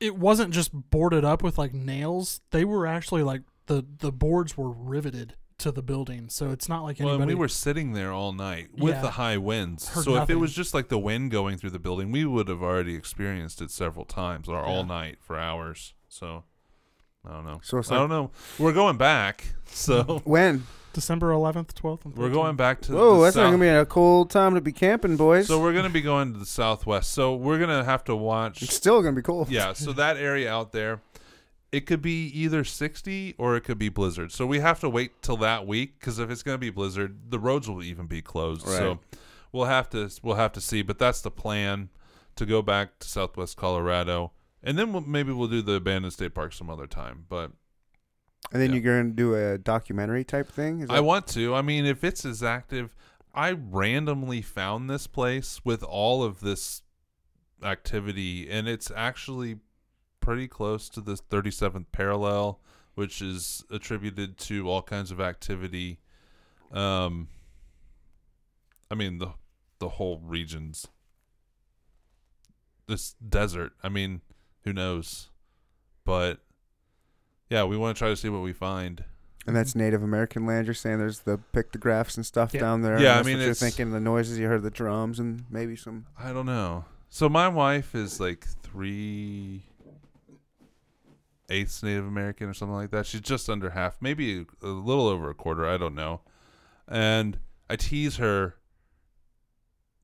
[0.00, 2.40] it wasn't just boarded up with like nails.
[2.50, 6.28] They were actually like the the boards were riveted to the building.
[6.28, 9.02] So it's not like Well, and anybody we were sitting there all night with Yeah.
[9.02, 9.88] the high winds.
[9.88, 12.48] Heard so if it was just like the wind going through the building, we would
[12.48, 15.94] have already experienced it several times or all night for hours.
[16.08, 16.44] So
[17.28, 17.60] I don't know.
[17.62, 18.30] so it's I don't know.
[18.58, 19.54] We're going back.
[19.70, 20.64] So when?
[20.94, 24.24] December 11th, 12th, we're going back to Whoa, the that's not gonna be a cool
[24.24, 25.46] time to be camping, boys.
[25.46, 27.10] So we're gonna be going to the southwest.
[27.12, 28.76] So we're gonna have to watch it's watch.
[28.76, 29.46] still gonna be cool.
[29.50, 29.74] Yeah.
[29.74, 31.00] So that area out there,
[31.70, 34.32] it could be either sixty or it could be blizzard.
[34.32, 37.38] So we have to wait till that week because if it's gonna be blizzard, the
[37.38, 38.66] roads will even be closed.
[38.66, 39.00] So
[39.52, 40.82] we'll have to we'll have to see.
[40.82, 41.90] But that's the plan
[42.36, 46.34] to go back to Southwest Colorado, and then we'll, maybe we'll do the abandoned state
[46.34, 47.26] park some other time.
[47.28, 47.52] But
[48.52, 48.76] And then Yeah.
[48.76, 50.80] you're gonna do a documentary type thing.
[50.80, 51.54] Is I want to.
[51.54, 52.94] I mean, if it's as active,
[53.34, 56.82] I randomly found this place with all of this
[57.62, 59.58] activity, and it's actually
[60.28, 62.60] pretty close to the 37th parallel,
[62.94, 66.00] which is attributed to all kinds of activity.
[66.70, 67.28] Um,
[68.90, 69.28] I mean the
[69.78, 70.86] the whole region's
[72.86, 73.72] this desert.
[73.82, 74.20] I mean,
[74.64, 75.30] who knows?
[76.04, 76.40] But
[77.48, 79.04] yeah, we want to try to see what we find.
[79.46, 80.66] And that's Native American land.
[80.66, 82.60] You're saying there's the pictographs and stuff Yeah.
[82.60, 83.00] down there.
[83.00, 84.38] Yeah, I mean, what you're it's- thinking the noises.
[84.38, 86.04] You heard the drums and maybe some.
[86.18, 86.84] I don't know.
[87.08, 89.62] So my wife is like three
[91.48, 93.06] eighths Native American or something like that.
[93.06, 95.66] She's just under half, maybe a, little over a quarter.
[95.68, 96.20] I don't know.
[96.86, 97.38] And
[97.70, 98.56] I tease her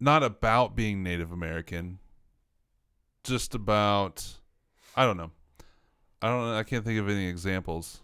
[0.01, 1.99] not about being Native American,
[3.23, 4.35] just about
[4.97, 5.31] I don't know.
[6.23, 6.55] I don't.
[6.55, 8.01] I can't think of any examples.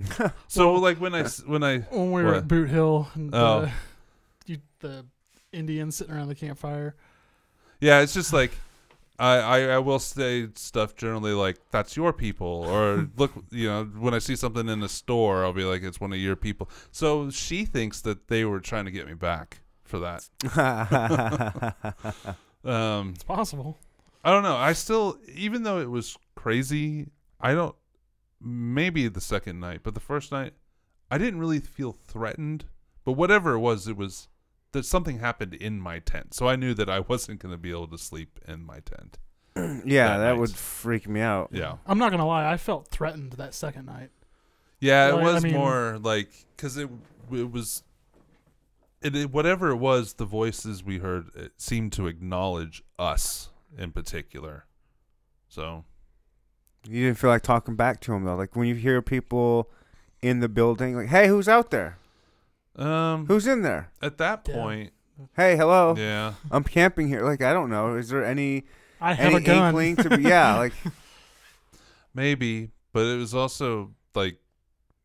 [0.48, 2.36] So Well- like I when I when we were What?
[2.38, 3.62] at Boot Hill and Oh.
[3.62, 3.72] the,
[4.52, 5.06] you, the
[5.52, 6.94] Indians sitting around the campfire.
[7.80, 8.52] Yeah, it's just like
[9.18, 13.84] I, I I will say stuff generally like that's your people or look you know
[13.84, 16.70] when I see something in the store I'll be like it's one of your people.
[16.92, 20.28] So she thinks that they were trying to get me back for that.
[22.64, 23.78] Um It's possible.
[24.24, 24.56] I don't know.
[24.56, 27.08] I still even though it was crazy,
[27.40, 27.74] I don't
[28.40, 30.54] maybe the second night, but the first night
[31.10, 32.66] I didn't really feel threatened.
[33.04, 34.28] But whatever it was, it was
[34.72, 36.34] that something happened in my tent.
[36.34, 39.18] So I knew that I wasn't going to be able to sleep in my tent.
[39.84, 41.48] yeah, That that would freak me out.
[41.52, 41.76] Yeah.
[41.86, 42.48] I'm not gonna lie.
[42.48, 44.10] I felt threatened that second night.
[44.78, 46.88] Yeah, Well, it I was mean- more like because it
[47.32, 47.82] it was
[49.02, 50.12] it, it whatever it was.
[50.14, 54.66] The voices we heard it seemed to acknowledge us in particular.
[55.48, 55.84] So
[56.84, 58.36] You didn't feel like talking back to them though.
[58.36, 59.70] Like when you hear people
[60.22, 61.98] in the building, like, "Hey, who's out there?
[62.78, 63.90] Um, Who's in there?
[64.00, 64.54] at that Yeah.
[64.54, 64.92] point,
[65.36, 65.94] Hey, hello.
[65.96, 67.96] yeah, I'm camping here." Like I don't know.
[67.96, 68.64] Is there any
[69.00, 69.68] I have any a gun.
[69.74, 70.22] inkling to be?
[70.22, 70.72] Yeah, like
[72.14, 74.38] maybe, but it was also like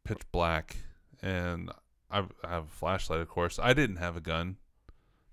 [0.04, 0.78] pitch black,
[1.22, 1.72] and
[2.12, 3.60] I, I have a flashlight, of course.
[3.62, 4.58] I didn't have a gun.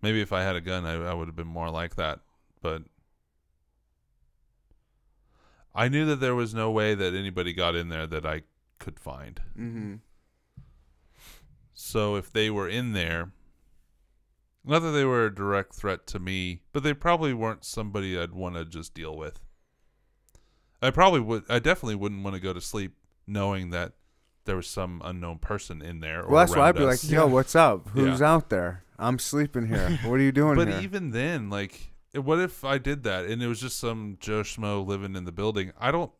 [0.02, 2.20] Maybe if I had a gun, I, I would have been more like that,
[2.62, 2.82] but.
[5.72, 8.42] I knew that there was no way that anybody got in there that I
[8.80, 9.40] could find.
[9.54, 9.94] hmm
[11.82, 13.32] So if they were in there,
[14.64, 18.32] not that they were a direct threat to me, but they probably weren't somebody I'd
[18.32, 19.40] want to just deal with.
[20.82, 21.44] I probably would.
[21.48, 23.92] I definitely wouldn't want to go to sleep knowing that
[24.44, 26.22] there was some unknown person in there.
[26.22, 27.04] Or Well, that's why I'd around be us.
[27.04, 27.32] like, "Yo, Yeah.
[27.32, 27.88] what's up?
[27.90, 28.32] Who's Yeah.
[28.34, 28.84] out there?
[28.98, 29.98] I'm sleeping here.
[30.04, 33.42] What are you doing But here?" even then, like, what if I did that and
[33.42, 35.72] it was just some Joe Schmo living in the building?
[35.78, 36.12] I don't.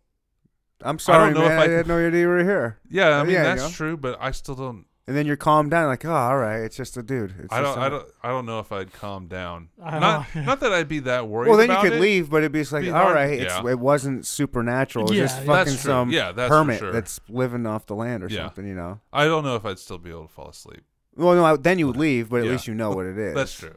[0.83, 1.53] I'm sorry, I don't know man.
[1.53, 2.79] if I, I had no idea you were here.
[2.89, 4.87] Yeah, I mean yeah, you that's true, but I still don't.
[5.07, 7.63] And then you're calmed down, like, "Oh, all right, it's just a dude." It's I
[7.63, 7.83] just don't.
[7.83, 8.09] I a- don't.
[8.23, 9.71] I don't know if I'd calm down.
[9.79, 10.61] Don't Not.
[10.61, 11.49] that I'd be that worried.
[11.49, 12.01] Well, then you could it.
[12.01, 13.69] leave, but it'd be just like, Be all hard- right, it's, yeah.
[13.71, 15.07] it wasn't supernatural.
[15.07, 15.91] It was Yeah, just that's fucking That's true.
[15.91, 16.93] some yeah, that's for hermit sure.
[16.93, 18.45] that's living off the land or Yeah.
[18.47, 19.01] something, you know.
[19.13, 20.85] I don't know if I'd still be able to fall asleep.
[21.17, 22.53] Well, no, I- then you would leave, but at Yeah.
[22.53, 23.35] least you know what it is.
[23.35, 23.75] That's true.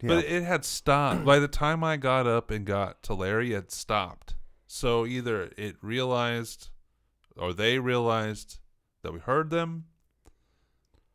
[0.00, 0.08] Yeah.
[0.08, 1.24] But it had stopped.
[1.24, 4.36] By the time I got up and got to Larry, it had stopped.
[4.68, 6.68] So either it realized
[7.36, 8.58] or they realized
[9.02, 9.84] that we heard them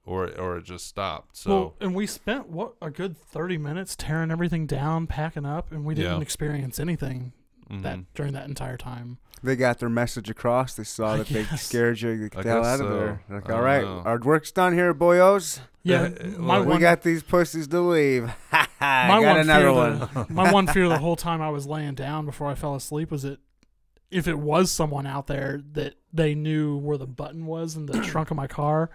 [0.06, 1.38] or or it just stopped.
[1.38, 5.72] So well, and we spent what a good thirty minutes tearing everything down, packing up,
[5.72, 6.22] and we didn't Yeah.
[6.22, 7.34] experience anything
[7.70, 8.06] that mhm.
[8.14, 9.18] during that entire time.
[9.42, 10.76] they got their message across.
[10.76, 12.30] They saw that they scared you.
[12.30, 13.22] Get I the hell guess out of there.
[13.28, 14.02] They're Like, I all don't right, know.
[14.06, 15.60] our work's done here, boyos.
[15.82, 18.30] Yeah, Uh, my we one, got these pussies to leave.
[18.52, 19.06] Ha ha!
[19.10, 20.00] my Got one another one.
[20.00, 23.12] The, my one fear the whole time I was laying down before I fell asleep
[23.12, 23.40] was that
[24.14, 28.02] if it was someone out there that they knew where the button was in the
[28.04, 28.90] trunk of my car,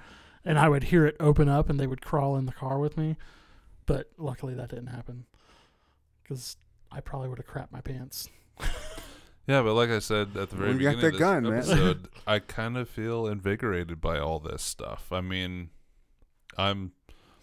[0.44, 2.96] and I would hear it open up and they would crawl in the car with
[2.96, 3.16] me.
[3.84, 5.24] But luckily that didn't happen
[6.22, 6.56] because
[6.92, 8.28] I probably would have crapped my pants.
[9.48, 11.18] Yeah, but like I said at the very Well, you got beginning that of this
[11.18, 11.52] gun, man.
[11.54, 15.10] episode, I kind of feel invigorated by all this stuff.
[15.10, 15.70] I mean,
[16.58, 16.92] I'm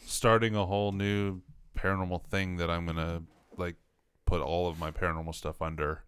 [0.06, 1.42] starting a whole new
[1.76, 3.24] paranormal thing that I'm gonna
[3.58, 3.78] like
[4.28, 6.04] put all of my paranormal stuff under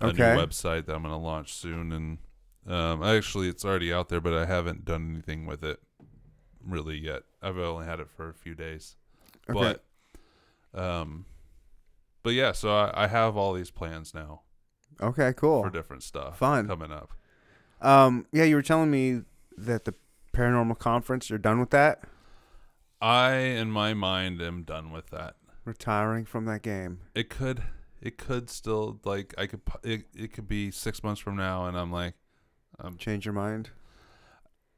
[0.00, 0.34] a Okay.
[0.34, 2.18] new website that I'm gonna launch soon, and
[2.66, 5.80] um, actually it's already out there, but I haven't done anything with it
[6.66, 7.22] really yet.
[7.42, 8.96] I've only had it for a few days,
[9.48, 9.76] Okay.
[10.72, 11.26] but um,
[12.22, 14.40] but yeah, so I, I have all these plans now
[15.00, 15.62] okay, cool.
[15.62, 16.66] for different stuff Fun.
[16.66, 17.12] coming up.
[17.80, 19.22] Um, yeah, you were telling me
[19.58, 19.94] that the
[20.32, 22.02] paranormal conference, you're done with that?
[23.00, 25.36] I, in my mind, am done with that.
[25.64, 27.00] Retiring from that game.
[27.14, 27.62] It could,
[28.04, 29.62] it could still like I could.
[29.82, 32.14] It, it could be six months from now, and I'm like,
[32.78, 33.70] um, Change your mind?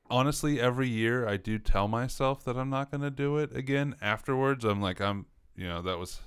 [0.09, 3.97] honestly, every year I do tell myself that I'm not gonna do it again.
[4.01, 6.21] Afterwards, I'm like, I'm, you know, that was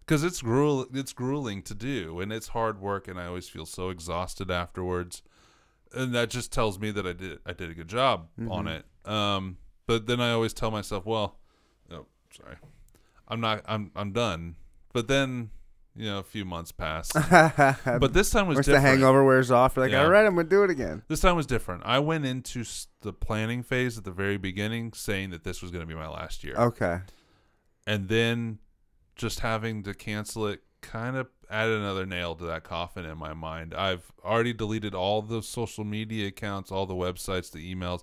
[0.00, 3.66] because it's gruel, it's grueling to do, and it's hard work, and I always feel
[3.66, 5.22] so exhausted afterwards,
[5.92, 8.80] and that just tells me that I did, I did a good job on Mhm.
[8.80, 9.10] it.
[9.10, 9.56] Um,
[9.86, 11.38] but then I always tell myself, well,
[11.90, 12.56] oh, sorry,
[13.28, 14.56] I'm not, I'm, I'm done.
[14.92, 15.50] But then,
[15.96, 17.10] you know, a few months pass.
[17.30, 20.02] but this time was once the hangover wears off, you're like, Yeah.
[20.04, 21.02] all right, I'm going to do it again.
[21.08, 21.82] This time was different.
[21.86, 25.70] I went into s- the planning phase at the very beginning saying that this was
[25.70, 26.54] going to be my last year.
[26.56, 27.00] Okay.
[27.86, 28.58] And then
[29.14, 33.32] just having to cancel it kind of added another nail to that coffin in my
[33.32, 33.72] mind.
[33.74, 38.02] I've already deleted all the social media accounts, all the websites, the emails.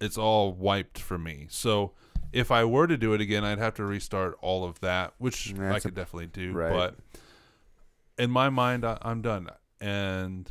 [0.00, 1.46] It's all wiped for me.
[1.50, 1.92] So
[2.32, 5.52] if I were to do it again, I'd have to restart all of that, which
[5.54, 6.52] I That's a- could definitely do.
[6.52, 6.72] right.
[6.72, 6.96] But
[8.18, 9.48] in my mind, I, I'm done.
[9.80, 10.50] And,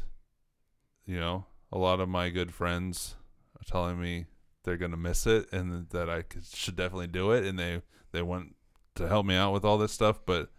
[1.06, 3.16] you know, a lot of my good friends
[3.56, 4.26] are telling me
[4.64, 7.46] they're going to miss it and that I could, should definitely do it.
[7.46, 7.82] And they,
[8.12, 8.56] they want
[8.96, 10.22] to help me out with all this stuff.
[10.26, 10.50] But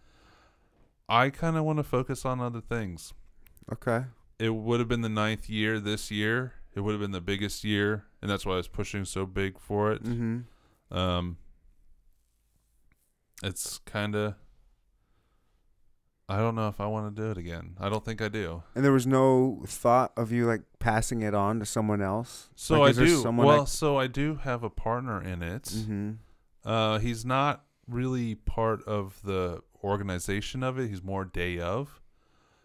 [1.09, 3.13] I kind of want to focus on other things.
[3.71, 4.05] Okay.
[4.39, 6.53] It would have been the ninth year this year.
[6.73, 8.05] It would have been the biggest year.
[8.21, 10.03] And that's why I was pushing so big for it.
[10.03, 10.97] Mm-hmm.
[10.97, 11.37] Um,
[13.43, 14.35] it's kind of.
[16.31, 17.75] I don't know if I want to do it again.
[17.79, 18.63] I don't think I do.
[18.75, 22.49] And there was no thought of you like passing it on to someone else.
[22.55, 23.17] So Like, I do.
[23.21, 25.63] someone Well, so I do have a partner in it.
[25.63, 26.11] mm-hmm.
[26.63, 30.87] Uh, he's not really part of the organization of it.
[30.89, 31.99] He's more day of.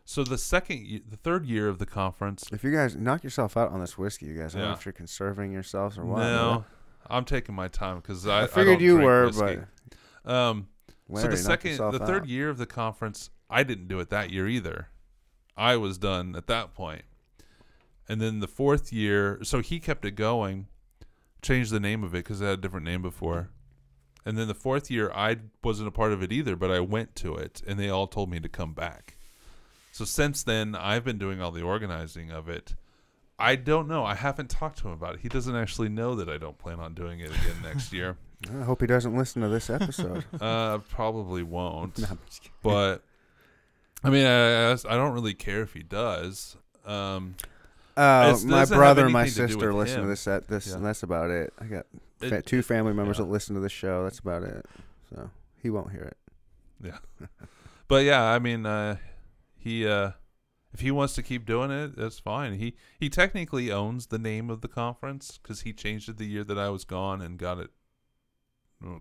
[0.05, 2.45] So the second, the third year of the conference.
[2.53, 4.87] If you guys knock yourself out on this whiskey, you guys, I don't know if
[4.87, 6.19] you're conserving yourselves or what.
[6.21, 6.65] No,
[7.11, 9.59] I'm taking my time because I, I I figured don't you were, whiskey.
[10.25, 10.69] but Um,
[11.09, 12.29] Larry, so the second, the third out.
[12.29, 14.89] year of the conference, I didn't do it that year either.
[15.57, 17.03] I was done at that point.
[18.09, 20.67] And then the fourth year, so he kept it going,
[21.43, 23.51] changed the name of it because it had a different name before.
[24.25, 27.15] And then the fourth year, I wasn't a part of it either, but I went
[27.17, 29.17] to it, and they all told me to come back.
[29.93, 32.75] So since then, I've been doing all the organizing of it.
[33.39, 34.05] I don't know.
[34.05, 35.21] I haven't talked to him about it.
[35.21, 38.17] He doesn't actually know that I don't plan on doing it again next year.
[38.61, 40.25] I hope he doesn't listen to this episode.
[40.41, 41.99] Uh, probably won't.
[41.99, 42.53] No, I'm just kidding.
[42.63, 43.05] but
[44.05, 46.57] I mean, I, I don't really care if he does.
[46.85, 47.35] Um,
[47.97, 50.27] Uh, my brother and my anything to sister listen to this.
[50.29, 50.75] At this, Yeah.
[50.77, 51.53] and that's about it.
[51.59, 51.87] I got
[52.21, 53.25] it- fa- two family members yeah.
[53.25, 54.05] that listen to the show.
[54.05, 54.67] That's about it.
[55.11, 55.31] So
[55.63, 56.17] he won't hear it.
[56.83, 56.99] Yeah,
[57.89, 58.97] but yeah, I mean, uh,
[59.57, 60.11] he uh,
[60.75, 62.59] if he wants to keep doing it, that's fine.
[62.59, 66.45] He he technically owns the name of the conference because he changed it the year
[66.45, 67.71] that I was gone and got it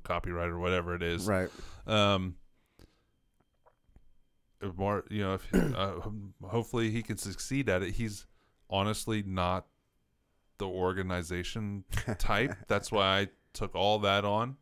[0.04, 1.28] copyright or whatever it is.
[1.28, 1.50] Right.
[1.86, 2.36] Um,
[4.66, 5.94] if more, you know, if uh,
[6.48, 7.94] hopefully he can succeed at it.
[7.94, 8.26] He's
[8.70, 9.66] honestly not
[10.58, 11.84] the organization
[12.18, 12.56] type.
[12.68, 14.58] That's why I took all that on.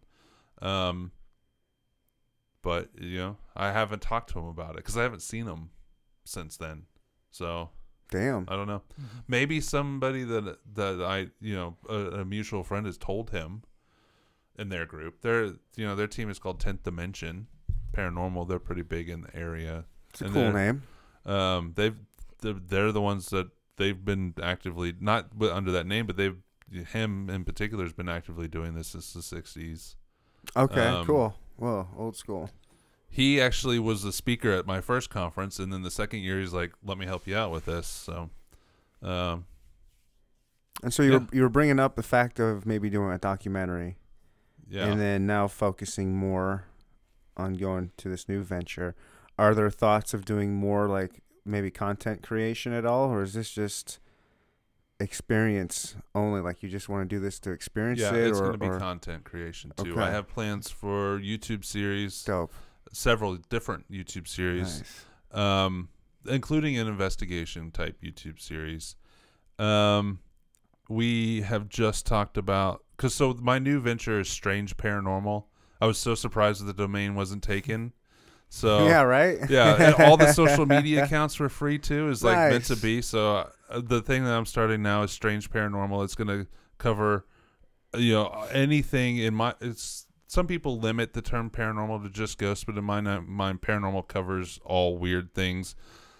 [0.61, 1.11] Um,
[2.61, 5.69] but you know, I haven't talked to him about it because I haven't seen him
[6.23, 6.83] since then.
[7.31, 7.69] So
[8.09, 8.45] Damn.
[8.47, 8.83] I don't know.
[9.27, 13.63] Maybe somebody that that I you know a, a mutual friend has told him
[14.57, 15.21] in their group.
[15.21, 17.47] Their you know their team is called Tenth Dimension
[17.91, 18.47] Paranormal.
[18.47, 19.85] They're pretty big in the area.
[20.13, 20.83] It's a and cool name.
[21.25, 21.95] Um, they've
[22.41, 26.37] they're, they're the ones that they've been actively not under that name, but they've
[26.71, 29.95] him in particular has been actively doing this since the '60s.
[30.55, 31.35] Okay, um, cool.
[31.57, 32.49] Well, old school.
[33.09, 36.53] He actually was the speaker at my first conference, and then the second year he's
[36.53, 38.29] like, "Let me help you out with this." So,
[39.01, 39.45] um,
[40.81, 41.17] And so you yeah.
[41.19, 43.97] were you were bringing up the fact of maybe doing a documentary,
[44.69, 44.85] yeah.
[44.85, 46.65] and then now focusing more
[47.37, 48.95] on going to this new venture.
[49.37, 53.51] Are there thoughts of doing more like maybe content creation at all, or is this
[53.51, 53.99] just
[54.99, 56.41] experience only?
[56.41, 58.67] Like you just want to do this to experience yeah, it, it's going to be
[58.67, 59.93] or content creation too.
[59.93, 60.01] Okay.
[60.01, 62.53] I have plans for YouTube series, dope?
[62.91, 64.83] several different YouTube series.
[65.31, 65.65] Nice.
[65.65, 65.89] um,
[66.27, 68.95] including an investigation type YouTube series.
[69.59, 70.19] Um,
[70.89, 75.45] we have just talked about because so my new venture is Strange Paranormal.
[75.81, 77.93] I was so surprised that the domain wasn't taken.
[78.53, 79.39] So yeah, right.
[79.49, 82.09] yeah, and all the social media accounts were free too.
[82.09, 83.01] Is like meant to be.
[83.01, 86.03] So uh, the thing that I'm starting now is Strange Paranormal.
[86.03, 86.45] It's gonna
[86.77, 87.25] cover,
[87.97, 89.55] you know, anything in my.
[89.59, 94.07] It's some people limit the term paranormal to just ghosts, but in my mind, paranormal
[94.07, 95.75] covers all weird things.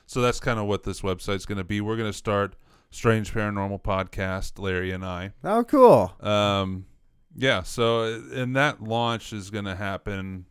[0.08, 1.82] So that's kind of what this website's gonna be.
[1.82, 2.56] We're gonna start
[2.90, 5.34] Strange Paranormal podcast, Larry and I.
[5.44, 6.12] Oh, cool.
[6.20, 6.88] Um,
[7.36, 7.62] yeah.
[7.62, 10.46] So, and that launch is going to happen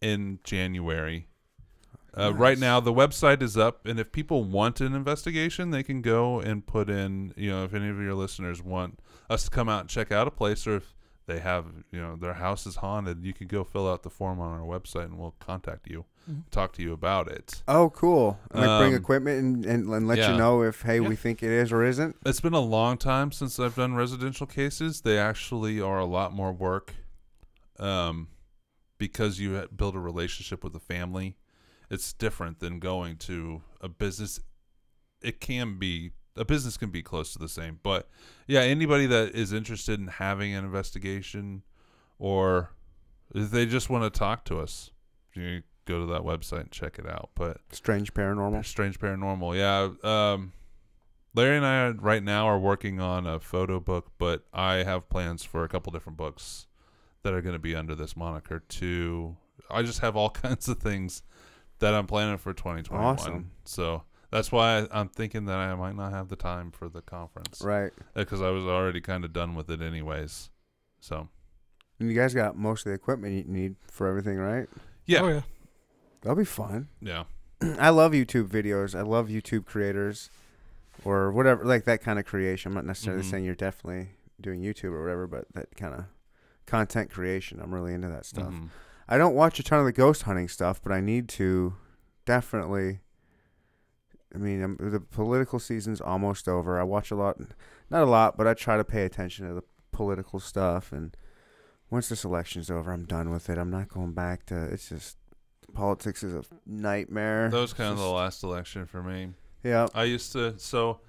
[0.00, 1.26] in January.
[2.16, 6.00] Uh, Right now, the website is up, and if people want an investigation, they can
[6.00, 7.34] go and put in.
[7.36, 10.26] You know, if any of your listeners want us to come out and check out
[10.26, 10.94] a place, or if
[11.26, 14.40] they have, you know, their house is haunted, you can go fill out the form
[14.40, 16.44] on our website, and we'll contact you, Mhm.
[16.50, 17.62] talk to you about it.
[17.68, 18.38] Oh, cool.
[18.54, 20.30] Like bring Um, equipment and, and, and let yeah.
[20.32, 21.08] you know if hey Yeah.
[21.08, 22.16] we think it is or isn't.
[22.24, 25.00] It's been a long time since I've done residential cases.
[25.02, 26.94] They actually are a lot more work,
[27.78, 28.28] um,
[28.98, 31.36] because you build a relationship with the family.
[31.90, 34.40] It's different than going to a business.
[35.22, 38.08] It can be a business can be close to the same, but
[38.46, 41.62] yeah, anybody that is interested in having an investigation,
[42.18, 42.72] or
[43.34, 44.90] if they just want to talk to us,
[45.34, 47.30] you go to that website and check it out.
[47.34, 48.64] But Strange paranormal.
[48.64, 49.56] Strange Paranormal.
[49.56, 50.08] Yeah.
[50.08, 50.52] Um,
[51.34, 55.08] Larry and I are, right now are working on a photo book, but I have
[55.08, 56.65] plans for a couple different books
[57.26, 59.36] that are going to be under this moniker too.
[59.68, 61.22] I just have all kinds of things
[61.80, 63.04] that I'm planning for 2021.
[63.18, 63.50] Awesome.
[63.64, 67.02] So that's why I, I'm thinking that I might not have the time for the
[67.02, 67.90] conference Right.
[68.14, 70.50] because I was already kind of done with it anyways.
[71.00, 71.28] So
[71.98, 74.68] And you guys got most of the equipment you need for everything, right?
[75.04, 75.42] yeah, Oh yeah.
[76.22, 76.88] That'll be fun.
[77.00, 77.24] yeah,
[77.78, 78.94] I love YouTube videos.
[78.98, 80.30] I love YouTube creators
[81.04, 82.70] or whatever, like that kind of creation.
[82.70, 83.30] I'm not necessarily Mhm.
[83.30, 86.04] saying you're definitely doing YouTube or whatever, but that kind of
[86.66, 87.60] content creation.
[87.60, 88.52] I'm really into that stuff.
[88.52, 88.68] Mhm.
[89.08, 91.74] I don't watch a ton of the ghost hunting stuff, but I need to
[92.24, 93.00] definitely.
[94.34, 96.78] I mean, um the political season's almost over.
[96.78, 97.38] I watch a lot,
[97.90, 99.62] not a lot, but I try to pay attention to the
[99.92, 100.92] political stuff.
[100.92, 101.16] And
[101.88, 103.56] once this election's over, I'm done with it.
[103.58, 104.64] I'm not going back to.
[104.64, 105.16] It's just
[105.72, 107.48] politics is a nightmare.
[107.50, 109.34] That was kind of the last election for me.
[109.62, 109.86] yeah.
[109.94, 111.00] I used to so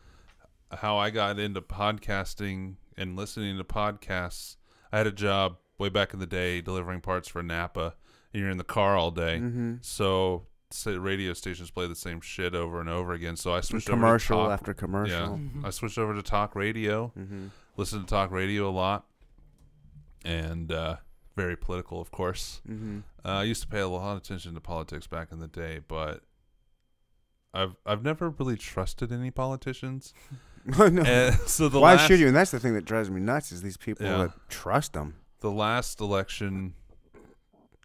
[0.72, 4.58] how I got into podcasting and listening to podcasts.
[4.92, 7.96] I had a job way back in the day delivering parts for Napa,
[8.34, 9.40] and you're in the car all day.
[9.42, 9.76] Mm-hmm.
[9.82, 13.36] So say radio stations play the same shit over and over again.
[13.38, 14.60] So I switched Commercial over to talk.
[14.60, 15.38] after commercial.
[15.38, 15.64] Mhm.
[15.66, 17.14] I switched over to talk radio.
[17.18, 17.48] Mm-hmm.
[17.78, 19.06] Listened to talk radio a lot,
[20.26, 20.98] and uh,
[21.36, 22.62] very political, of course.
[22.68, 23.00] Mm-hmm.
[23.24, 25.80] Uh, I used to pay a lot of attention to politics back in the day,
[25.88, 26.24] but
[27.54, 30.14] I've I've never really trusted any politicians.
[30.92, 31.02] no.
[31.04, 32.28] And so the Why last, should you?
[32.28, 34.18] And that's the thing that drives me nuts is these people Yeah.
[34.18, 35.16] that trust them.
[35.40, 36.74] The last election,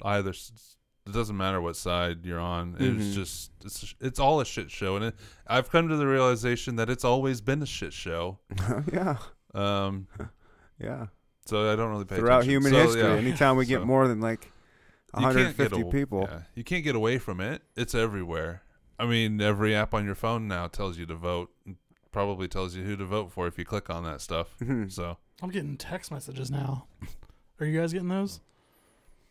[0.02, 0.76] either s-
[1.06, 2.76] it doesn't matter what side you're on.
[2.78, 3.12] It's Mhm.
[3.14, 5.14] just it's it's all a shit show, and it,
[5.46, 8.38] I've come to the realization that it's always been a shit show.
[8.92, 9.16] yeah.
[9.54, 10.06] Um,
[10.78, 11.06] Yeah.
[11.46, 12.50] so I don't really pay Throughout attention.
[12.62, 13.16] human So, history, yeah.
[13.16, 14.44] anytime we get So- more than like
[15.16, 16.26] You can't get 150 aw- people.
[16.30, 17.62] yeah, you can't get away from it.
[17.76, 18.62] It's everywhere.
[18.98, 21.50] I mean, every app on your phone now tells you to vote.
[22.12, 24.54] Probably tells you who to vote for if you click on that stuff.
[24.60, 24.92] Mhm.
[24.92, 26.86] So I'm getting text messages now.
[27.58, 28.40] Are you guys getting those?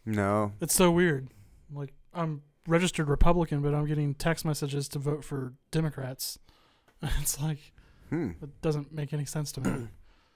[0.06, 0.54] No.
[0.60, 1.28] It's so weird.
[1.72, 6.40] Like I'm registered Republican, but I'm getting text messages to vote for Democrats.
[7.22, 7.72] It's like
[8.10, 8.32] Hmm.
[8.42, 9.88] it doesn't make any sense to me.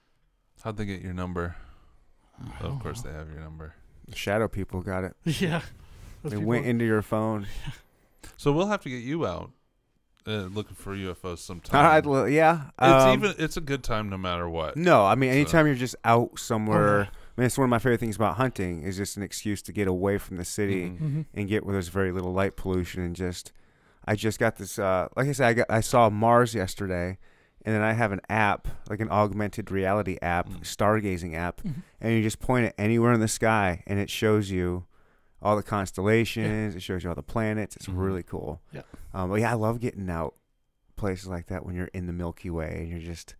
[0.64, 1.56] how'd they get your number?
[2.40, 3.10] I of course know.
[3.10, 3.74] they have your number.
[4.08, 5.16] The shadow people got it.
[5.40, 5.62] Yeah.
[6.22, 7.46] Those They people- went into your phone.
[8.38, 9.50] So we'll have to get you out
[10.26, 11.84] uh, looking for UFOs sometime.
[11.84, 12.70] I'd lo- yeah.
[12.80, 14.76] it's um, even it's a good time no matter what.
[14.76, 16.98] No, I mean, So- anytime you're just out somewhere.
[17.00, 17.08] Yeah.
[17.36, 19.72] I mean, it's one of my favorite things about hunting is just an excuse to
[19.72, 20.98] get away from the city Mhm.
[21.00, 21.24] Mhm.
[21.34, 23.52] and get where there's very little light pollution and just.
[24.08, 24.78] I just got this.
[24.78, 27.18] Uh, like I said, I got I saw Mars yesterday,
[27.64, 30.60] and then I have an app, like an augmented reality app, Mm.
[30.60, 31.82] stargazing app, Mhm.
[32.00, 34.84] and you just point it anywhere in the sky, and it shows you
[35.42, 36.74] all the constellations.
[36.74, 37.76] It shows you all the planets.
[37.76, 37.94] It's Mhm.
[37.98, 38.60] really cool.
[38.72, 38.82] Yeah.
[39.14, 40.34] Um, but yeah, I love getting out
[40.96, 43.34] places like that when you're in the Milky Way and you're just.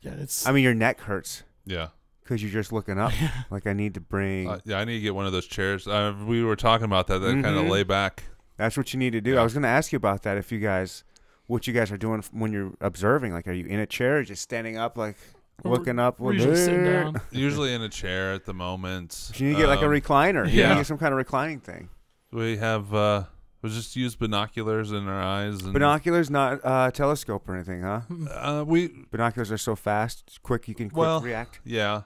[0.00, 1.88] Yeah, it's I mean, your neck hurts Yeah.
[2.22, 3.12] because you're just looking up.
[3.20, 3.44] yeah.
[3.50, 4.48] like I need to bring.
[4.48, 5.86] Uh, yeah, I need to get one of those chairs.
[5.88, 7.18] Uh, we were talking about that.
[7.20, 8.24] That kind of lay back.
[8.56, 9.32] That's what you need to do.
[9.34, 9.40] Yeah.
[9.40, 10.36] I was going to ask you about that.
[10.36, 11.04] If you guys,
[11.46, 14.22] what you guys are doing when you're observing, like, are you in a chair, or
[14.24, 15.16] just standing up, like
[15.64, 16.20] looking up?
[16.20, 17.20] We're with- usually sitting down.
[17.30, 19.32] Usually in a chair at the moment.
[19.36, 20.44] You need to get like a Um, recliner.
[20.46, 20.68] You need yeah.
[20.70, 21.88] to get some kind of reclining thing.
[22.32, 23.24] We have uh,
[23.62, 25.62] we just use binoculars in our eyes.
[25.62, 28.02] And, Binoculars, not uh, telescope or anything, huh?
[28.30, 30.68] Uh, we Binoculars are so fast, quick.
[30.68, 31.60] You can quick Well- react.
[31.64, 32.02] yeah.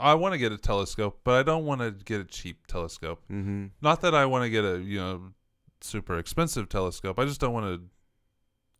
[0.00, 3.22] I want to get a telescope, but I don't want to get a cheap telescope.
[3.30, 3.66] Mm-hmm.
[3.80, 5.22] Not that I want to get a you know
[5.80, 7.16] super expensive telescope.
[7.18, 7.82] I just don't want to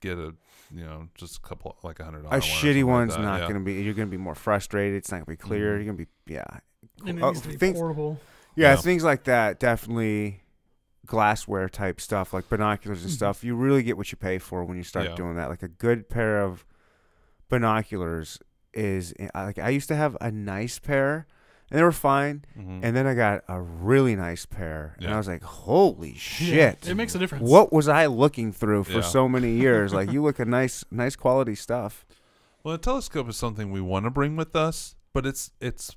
[0.00, 0.34] get a
[0.70, 2.44] you know just a couple like a hundred dollars.
[2.44, 2.74] A dollar.
[2.74, 3.48] shitty one's like not yeah.
[3.48, 3.74] going to be.
[3.82, 4.96] You're going to be more frustrated.
[4.96, 5.72] It's not going to be clear.
[5.72, 5.84] Mhm.
[5.84, 6.44] You're going to be yeah.
[7.06, 8.20] And it Oh, needs to be things- portable.
[8.56, 8.76] Yeah, Yeah.
[8.76, 10.42] things like that definitely
[11.06, 13.16] glassware type stuff like binoculars and Mhm.
[13.16, 13.44] stuff.
[13.44, 15.14] You really get what you pay for when you start Yeah.
[15.16, 15.48] doing that.
[15.50, 16.64] Like a good pair of
[17.48, 18.38] binoculars
[18.72, 21.26] is like I used to have a nice pair
[21.74, 22.80] and they were fine, Mhm.
[22.84, 26.86] and then I got a really nice pair and I was like, "Holy Yeah, shit."
[26.88, 27.42] it makes a difference.
[27.50, 29.00] what was I looking through for Yeah.
[29.00, 29.92] so many years?
[29.92, 32.06] like you look at nice nice quality stuff.
[32.62, 35.96] Well, a telescope is something we want to bring with us, but it's it's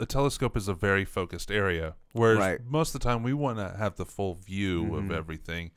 [0.00, 2.60] a telescope is a very focused area, whereas Right.
[2.66, 4.98] most of the time we want to have the full view Mhm.
[4.98, 5.70] of everything.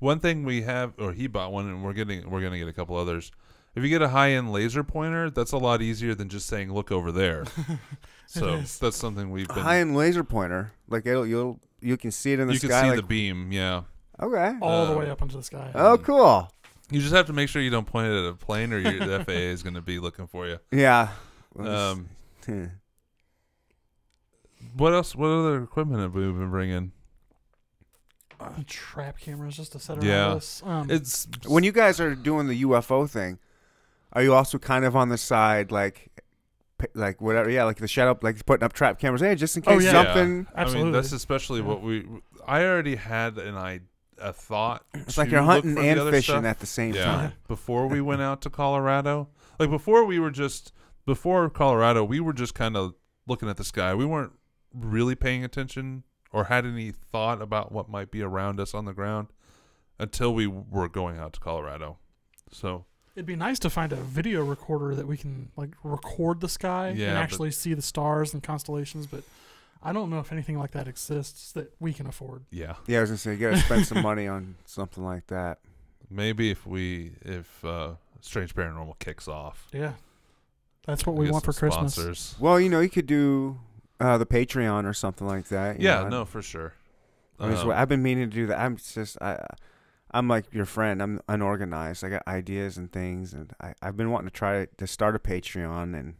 [0.00, 2.72] One thing we have, or he bought one, and we're getting we're gonna get a
[2.74, 3.32] couple others.
[3.76, 6.72] If you get a high end laser pointer, that's a lot easier than just saying
[6.72, 7.44] "look over there."
[8.26, 9.58] so that's something we've been.
[9.58, 10.72] High end laser pointer.
[10.88, 12.66] Like it'll, you'll you can see it in the sky.
[12.66, 13.82] you can see like the beam, yeah.
[14.18, 14.54] Okay.
[14.62, 15.70] all the uh, way up into the sky.
[15.74, 16.50] Oh, cool.
[16.90, 18.98] You just have to make sure you don't point it at a plane, or your,
[18.98, 20.58] the FAA is going to be looking for you.
[20.72, 21.08] Yeah.
[21.58, 22.08] Um,
[24.76, 25.14] what else?
[25.14, 26.92] What other equipment have we been bringing?
[28.40, 30.28] Uh, trap cameras just to set around Yeah.
[30.28, 30.62] us.
[30.64, 33.38] Um, It's when you guys are doing the UFO thing,
[34.16, 36.10] are you also kind of on the side, like,
[36.78, 37.50] p- like whatever?
[37.50, 39.20] Yeah, like the shadow, like putting up trap cameras.
[39.20, 39.92] Hey, just in Oh, case yeah.
[39.92, 40.22] something.
[40.22, 40.92] I mean, Absolutely.
[40.92, 41.66] that's especially Yeah.
[41.66, 42.06] what we.
[42.46, 43.80] I already had an I
[44.18, 44.84] a thought.
[44.94, 46.44] It's like you're hunting and fishing stuff.
[46.46, 47.04] at the same yeah.
[47.04, 47.32] time.
[47.48, 49.28] Before we went out to Colorado,
[49.60, 50.72] like before we were just
[51.04, 52.94] before Colorado, we were just kind of
[53.26, 53.94] looking at the sky.
[53.94, 54.32] We weren't
[54.72, 58.92] really paying attention or had any thought about what might be around us on the
[58.94, 59.28] ground
[59.98, 61.98] until we were going out to Colorado.
[62.50, 62.86] So
[63.16, 66.90] It'd be nice to find a video recorder that we can like record the sky
[66.90, 69.22] Yeah, and but- actually see the stars and constellations, but
[69.82, 72.42] I don't know if anything like that exists that we can afford.
[72.50, 75.58] yeah, Yeah, I was gonna say you gotta spend some money on something like that.
[76.10, 79.94] maybe if we if uh, Strange Paranormal kicks off, Yeah.
[80.86, 81.94] That's what we we want for some Christmas.
[81.94, 82.36] Sponsors.
[82.38, 83.58] Well, you know, you could do
[83.98, 85.80] uh, the Patreon or something like that.
[85.80, 86.08] Yeah, know.
[86.08, 86.74] no, for sure.
[87.40, 88.60] I mean, so Um, I've been meaning to do that.
[88.60, 89.44] I'm just I,
[90.16, 91.02] I'm like your friend.
[91.02, 92.02] I'm unorganized.
[92.02, 95.18] I got ideas and things, and I I've been wanting to try to start a
[95.18, 96.14] Patreon, and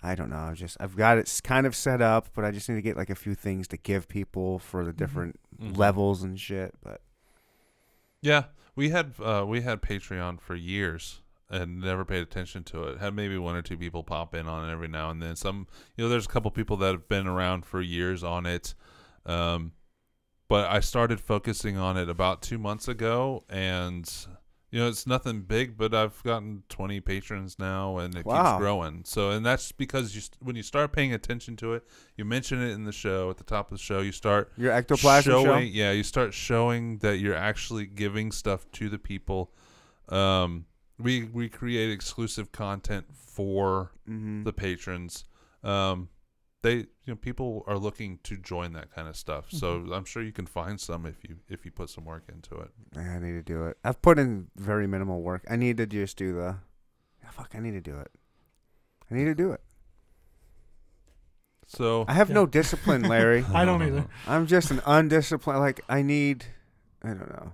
[0.00, 0.36] I don't know.
[0.36, 2.96] I've just I've got it kind of set up, but I just need to get
[2.96, 5.76] like a few things to give people for the different mhm.
[5.76, 6.74] levels and shit.
[6.82, 7.00] But
[8.20, 8.44] Yeah,
[8.76, 11.20] we had uh, we had Patreon for years
[11.50, 12.98] and never paid attention to it.
[12.98, 15.34] Had maybe one or two people pop in on it every now and then.
[15.34, 15.66] Some,
[15.96, 18.74] you know, there's a couple people that have been around for years on it.
[19.24, 19.72] Um,
[20.48, 24.10] but I started focusing on it about two months ago, and
[24.70, 28.42] you know, it's nothing big, but I've gotten 20 patrons now, and it Wow.
[28.42, 29.02] keeps growing.
[29.04, 31.84] So, and that's because you when you start paying attention to it,
[32.16, 34.00] you mention it in the show at the top of the show.
[34.00, 35.44] You start your ectoplasm show.
[35.44, 39.52] showing, yeah, you start showing that you're actually giving stuff to the people.
[40.08, 40.66] Um,
[40.98, 44.44] we we create exclusive content for Mm-hmm.
[44.44, 45.24] the patrons.
[45.64, 46.08] Um,
[46.66, 49.50] they you know people are looking to join that kind of stuff.
[49.50, 49.96] So Mhm.
[49.96, 52.70] I'm sure you can find some if you if you put some work into it.
[52.96, 53.78] I need to do it.
[53.84, 55.44] I've put in very minimal work.
[55.48, 56.56] I need to just do the.
[57.30, 58.10] Fuck, I need to do it.
[59.10, 59.60] I need to do it.
[61.66, 62.34] So I have Yeah.
[62.36, 63.44] no discipline, Larry.
[63.52, 64.06] I don't either.
[64.26, 65.60] I'm just an undisciplined.
[65.60, 66.46] Like I need,
[67.02, 67.52] I don't know.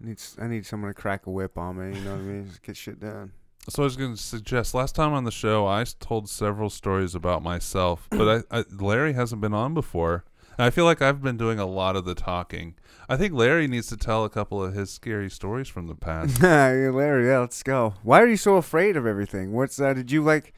[0.00, 1.98] I need s- I need someone to crack a whip on me.
[1.98, 2.46] You know what I mean?
[2.48, 3.32] Just get shit done.
[3.68, 7.14] So I was going to suggest last time on the show I told several stories
[7.14, 10.24] about myself, but I, I Larry hasn't been on before.
[10.58, 12.74] And I feel like I've been doing a lot of the talking.
[13.08, 16.42] I think Larry needs to tell a couple of his scary stories from the past.
[16.42, 17.94] yeah, Larry, yeah, let's go.
[18.02, 19.52] Why are you so afraid of everything?
[19.52, 19.96] What's that?
[19.96, 20.52] Did you like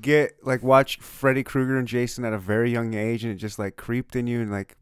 [0.00, 3.58] get like watch Freddy Krueger and Jason at a very young age, and it just
[3.58, 4.76] like creeped in you and like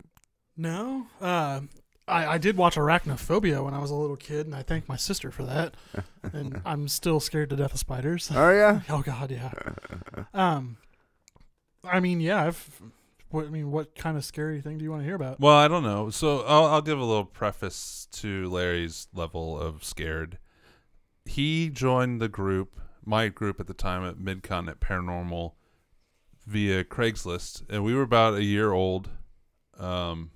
[0.57, 1.61] No, uh,
[2.07, 4.97] I I did watch Arachnophobia when I was a little kid, and I thank my
[4.97, 5.75] sister for that.
[6.33, 8.31] and I'm still scared to death of spiders.
[8.35, 8.81] oh yeah.
[8.89, 9.53] oh God, yeah.
[10.33, 10.77] Um,
[11.83, 12.45] I mean, yeah.
[12.47, 12.83] I've.
[13.31, 15.41] What I mean, what kind of scary thing do you want to hear about?
[15.41, 16.09] Well, I don't know.
[16.11, 20.39] So I'll, I'll give a little preface to Larry's level of scared.
[21.25, 25.53] He joined the group, my group at the time at Midcontinent Paranormal,
[26.47, 29.09] via Craigslist, and we were about a year old.
[29.79, 30.31] Um,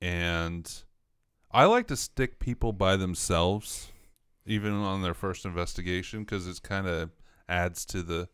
[0.00, 0.70] and
[1.50, 3.92] I like to stick people by themselves,
[4.44, 7.10] even on their first investigation, because it kind of
[7.48, 8.28] adds to the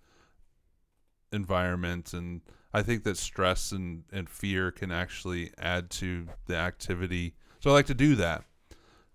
[1.32, 2.42] environment and
[2.74, 7.34] I think that stress and, and fear can actually add to the activity.
[7.60, 8.44] So I like to do that.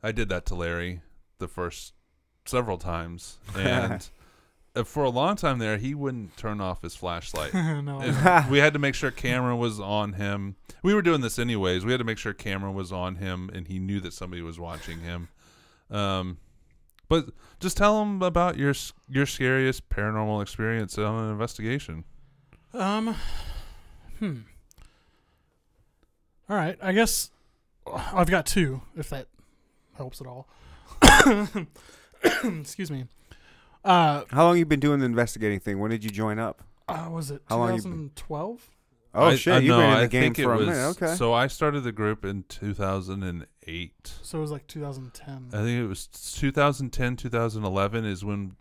[0.03, 1.01] I did that to Larry
[1.39, 1.93] the first
[2.45, 3.37] several times.
[3.55, 4.07] And
[4.83, 7.53] for a long time there, he wouldn't turn off his flashlight.
[7.53, 10.55] no, And we had to make sure camera was on him.
[10.83, 11.85] We were doing this anyways.
[11.85, 14.59] We had to make sure camera was on him and he knew that somebody was
[14.59, 15.29] watching him.
[15.89, 16.37] Um,
[17.09, 17.29] but
[17.59, 18.73] just tell him about your
[19.07, 22.03] your scariest paranormal experience on an investigation.
[22.73, 23.15] Um,
[24.19, 24.39] hmm.
[26.49, 27.31] All right, I guess
[27.93, 29.27] I've got two, if that
[29.95, 30.47] helps at all.
[32.43, 33.05] Excuse me.
[33.87, 35.79] Uh, How long you been doing the investigating thing?
[35.79, 36.61] When did you join up?
[36.89, 38.69] uh was it How long you been- 2012?
[39.13, 40.57] Oh I- shit, I- you've no, been in the I game think for it a
[40.59, 40.87] was, minute.
[41.01, 41.15] Okay.
[41.15, 44.13] So I started the group in 2008.
[44.21, 45.49] So it was like 2010.
[45.53, 48.55] I think it was 2010, 2011 is when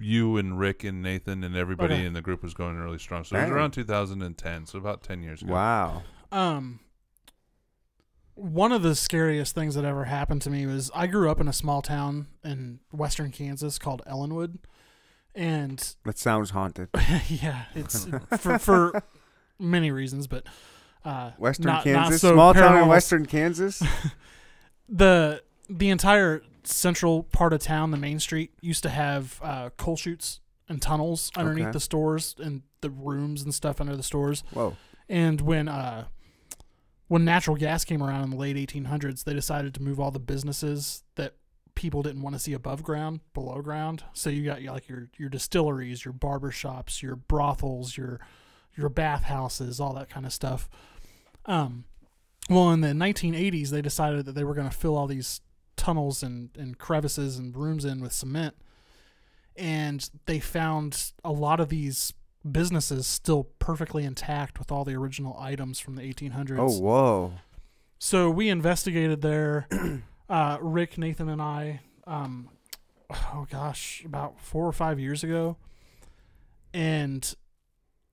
[0.00, 2.04] you and Rick and Nathan and everybody Okay.
[2.06, 3.24] in the group was going really strong.
[3.24, 3.52] So it was Dang.
[3.56, 5.52] around 2010, so about 10 years ago.
[5.52, 6.02] wow.
[6.32, 6.80] Um,
[8.40, 11.48] one of the scariest things that ever happened to me was I grew up in
[11.48, 14.58] a small town in western Kansas called Ellinwood,
[15.34, 16.88] and That sounds haunted.
[17.28, 18.06] yeah, it's
[18.38, 19.02] for for
[19.58, 20.46] many reasons, but
[21.04, 22.88] uh, Western not- not Kansas, so small town in.
[22.88, 23.82] Western Kansas.
[24.88, 29.96] the the entire central part of town, the main street, used to have uh, coal
[29.96, 31.72] chutes and tunnels underneath Okay.
[31.72, 34.42] the stores and the rooms and stuff under the stores.
[34.52, 34.76] Whoa.
[35.08, 36.06] And when uh,
[37.10, 40.20] when natural gas came around in the late 1800s, they decided to move all the
[40.20, 41.34] businesses that
[41.74, 44.04] people didn't want to see above ground below ground.
[44.12, 48.20] So you got like your your distilleries, your barber shops, your brothels, your
[48.76, 50.68] your bathhouses, all that kind of stuff.
[51.46, 51.82] Um,
[52.48, 55.40] well, in the 1980s, they decided that they were going to fill all these
[55.74, 58.54] tunnels and, and crevices and rooms in with cement.
[59.56, 62.12] And they found a lot of these
[62.48, 66.58] businesses still perfectly intact with all the original items from the 1800s.
[66.58, 67.32] Oh whoa.
[67.98, 69.68] So we investigated there.
[70.28, 71.80] uh, Rick, Nathan, and I.
[72.06, 72.48] Um,
[73.10, 75.56] oh gosh, about four or five years ago,
[76.72, 77.34] and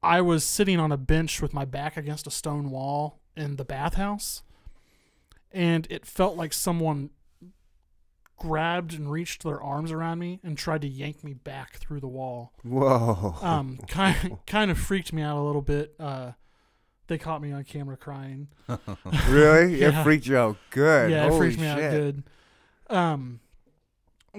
[0.03, 3.65] I was sitting on a bench with my back against a stone wall in the
[3.65, 4.43] bathhouse,
[5.51, 7.11] and it felt like someone
[8.37, 12.07] grabbed and reached their arms around me and tried to yank me back through the
[12.07, 13.35] wall Whoa.
[13.41, 15.95] um, kind kind of freaked me out a little bit.
[15.99, 16.31] Uh,
[17.07, 18.47] they caught me on camera crying.
[19.29, 19.75] really?
[19.81, 19.99] Yeah.
[20.01, 20.57] It freaked you out.
[20.71, 21.09] Good.
[21.11, 22.23] yeah, it freaked me out good.
[22.89, 23.39] Um,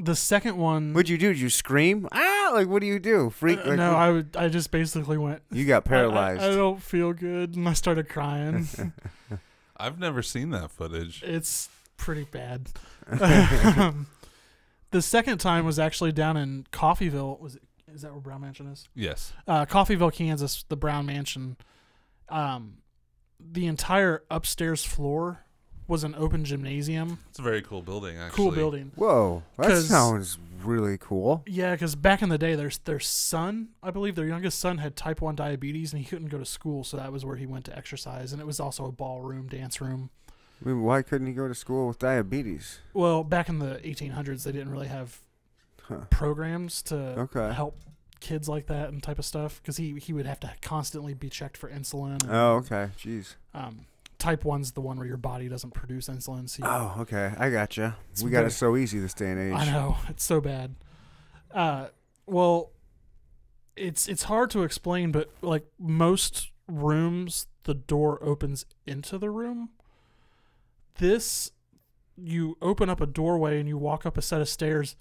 [0.01, 0.93] the second one.
[0.95, 1.29] What'd you do?
[1.33, 2.07] Did you scream?
[2.13, 2.51] Ah!
[2.55, 3.31] Like what do you do?
[3.31, 3.59] Freak?
[3.61, 4.37] uh, Like, no, I would.
[4.37, 5.43] I just basically went.
[5.51, 6.43] you got "I- I- paralyzed.
[6.43, 8.69] I, don't feel good, and I started crying.
[9.77, 11.23] I've never seen that footage.
[11.25, 12.69] it's pretty bad.
[13.11, 14.07] Um,
[14.91, 17.39] the second time was actually down in Coffeyville.
[17.41, 17.63] Was it?
[17.93, 18.87] Is that where Brown Mansion is?
[18.95, 19.33] Yes.
[19.47, 21.57] uh, Coffeyville, Kansas, the Brown Mansion.
[22.29, 22.79] Um,
[23.41, 25.45] the entire upstairs floor
[25.87, 27.19] was an open gymnasium.
[27.31, 28.37] It's a very cool building, actually.
[28.37, 28.93] Cool building.
[28.95, 31.43] Whoa, that sounds really cool.
[31.47, 34.97] Yeah, because back in the day, their their son, I believe their youngest son had
[34.97, 37.65] type one diabetes and he couldn't go to school, so that was where he went
[37.67, 40.11] to exercise, and it was also a ballroom, dance room.
[40.65, 42.81] I mean, why couldn't he go to school with diabetes?
[42.93, 45.21] Well, back in the 1800s, they didn't really have
[45.83, 46.01] Huh.
[46.11, 47.53] programs to Okay.
[47.55, 47.79] help
[48.21, 51.31] kids like that and type of stuff because he he would have to constantly be
[51.31, 52.23] checked for insulin.
[52.25, 52.91] And, Oh, okay.
[52.99, 53.37] Jeez.
[53.55, 53.87] Um,
[54.19, 56.49] type one's the one where your body doesn't produce insulin.
[56.49, 57.33] So you- Oh, okay.
[57.39, 57.97] I gotcha.
[58.11, 59.55] It's We got very- it so easy this day and age.
[59.55, 60.75] I know it's so bad.
[61.55, 61.87] Uh,
[62.27, 62.73] well,
[63.77, 69.71] it's it's hard to explain, but like most rooms, the door opens into the room.
[70.99, 71.53] This,
[72.17, 74.97] you open up a doorway and you walk up a set of stairs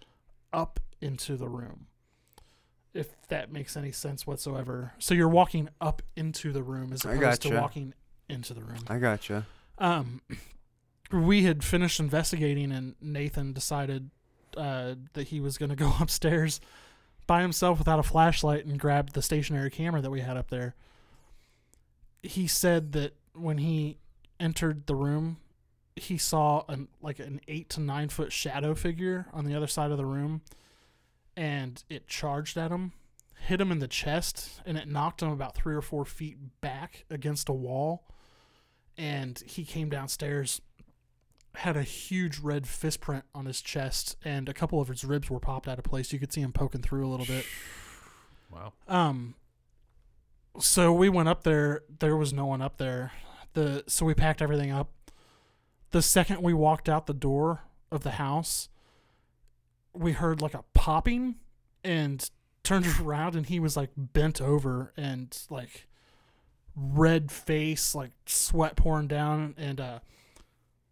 [0.53, 1.87] up into the room.
[2.93, 4.93] If that makes any sense whatsoever.
[4.97, 7.93] So you're walking up into the room as opposed to walking
[8.27, 8.83] into the room.
[8.87, 9.45] I gotcha.
[9.77, 10.21] Um,
[11.11, 14.09] we had finished investigating, and Nathan decided
[14.55, 16.59] uh, that he was going to go upstairs
[17.27, 20.75] by himself without a flashlight and grab the stationary camera that we had up there.
[22.23, 23.97] He said that when he
[24.39, 25.37] entered the room,
[25.99, 29.91] he saw an like an eight to nine foot shadow figure on the other side
[29.91, 30.41] of the room,
[31.35, 32.93] and it charged at him,
[33.39, 37.05] hit him in the chest, and it knocked him about three or four feet back
[37.09, 38.03] against a wall.
[38.97, 40.61] And he came downstairs
[41.57, 45.27] had a huge red fist print on his chest and a couple of his ribs
[45.29, 46.13] were popped out of place.
[46.13, 47.45] You could see him poking through a little bit.
[48.49, 48.71] Wow.
[48.87, 49.35] um
[50.57, 51.81] so we went up there.
[51.99, 53.11] There was no one up there.
[53.53, 54.91] The so we packed everything up
[55.91, 57.61] the second we walked out the door
[57.91, 58.69] of the house
[59.93, 61.35] we heard like a popping
[61.83, 62.29] and
[62.63, 65.87] turned around and he was like bent over and like
[66.75, 69.99] red face like sweat pouring down and uh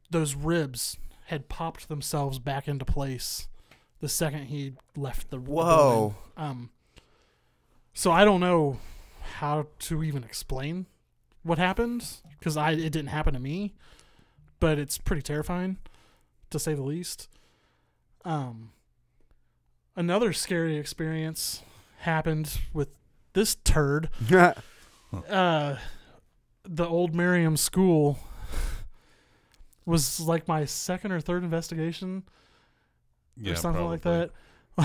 [0.09, 3.47] those ribs had popped themselves back into place
[3.99, 6.15] the second he left the Whoa.
[6.15, 6.15] building.
[6.37, 6.69] um
[7.93, 8.79] so I don't know
[9.37, 10.85] how to even explain
[11.43, 12.05] what happened
[12.37, 13.73] because I it didn't happen to me,
[14.65, 15.77] but it's pretty terrifying,
[16.49, 17.29] to say the least.
[18.23, 18.71] Um,
[19.95, 21.61] another scary experience
[21.99, 22.89] happened with
[23.33, 24.09] this turd.
[25.29, 25.77] Uh,
[26.65, 28.19] the old Miriam school
[29.85, 32.23] was like my second or third investigation
[33.37, 34.31] Yeah, or something like that.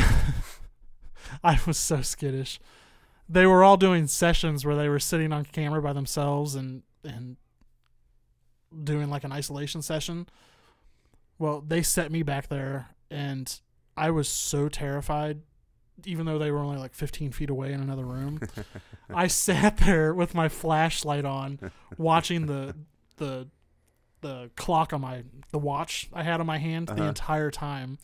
[1.43, 2.61] I was so skittish.
[3.29, 7.39] They were all doing sessions where they were sitting on camera by themselves and and
[8.85, 10.27] doing like an isolation session.
[11.39, 13.61] Well, they set me back there and
[13.97, 15.41] I was so terrified
[16.07, 18.41] even though they were only like 15 feet away in another room.
[19.15, 21.59] I sat there with my flashlight on
[21.99, 22.75] watching the
[23.19, 23.49] the
[24.23, 27.05] the clock on my the watch I had on my hand the Uh-huh.
[27.09, 27.99] entire time.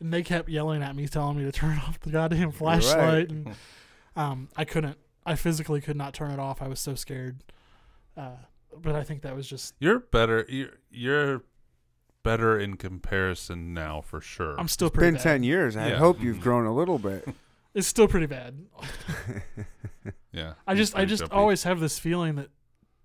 [0.00, 2.54] And they kept yelling at me, telling me to turn off the goddamn right.
[2.54, 3.30] flashlight.
[3.30, 3.54] And
[4.16, 4.96] um, I couldn't.
[5.26, 6.60] I physically could not turn it off.
[6.62, 7.42] I was so scared.
[8.16, 8.36] Uh,
[8.80, 9.74] but I think that was just.
[9.80, 10.44] You're better.
[10.48, 11.42] You're you're
[12.22, 14.58] better in comparison now for sure.
[14.58, 15.22] I'm still pretty Been bad.
[15.22, 15.76] ten years.
[15.76, 15.96] I Yeah.
[15.98, 16.42] hope you've Mhm.
[16.42, 17.26] grown a little bit.
[17.74, 18.54] It's still pretty bad.
[20.32, 20.54] yeah.
[20.64, 21.34] I just, I just jumpy.
[21.34, 22.50] always have this feeling that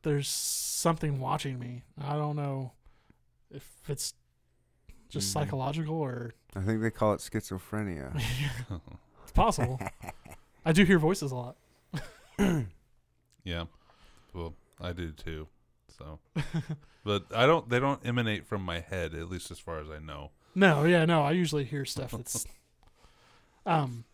[0.04, 1.82] there's something watching me.
[2.00, 2.74] I don't know
[3.50, 4.14] if it's
[5.10, 5.34] just Mhm.
[5.34, 8.14] psychological or I think they call it schizophrenia.
[9.24, 9.80] it's possible.
[10.64, 11.58] I do hear voices a lot.
[13.44, 13.64] yeah.
[14.34, 15.48] Well, I do too.
[16.00, 16.20] So,
[17.04, 17.70] but I don't.
[17.70, 20.32] They don't emanate from my head, at least as far as I know.
[20.56, 21.22] No, yeah, no.
[21.22, 22.46] I usually hear stuff that's
[23.66, 24.06] um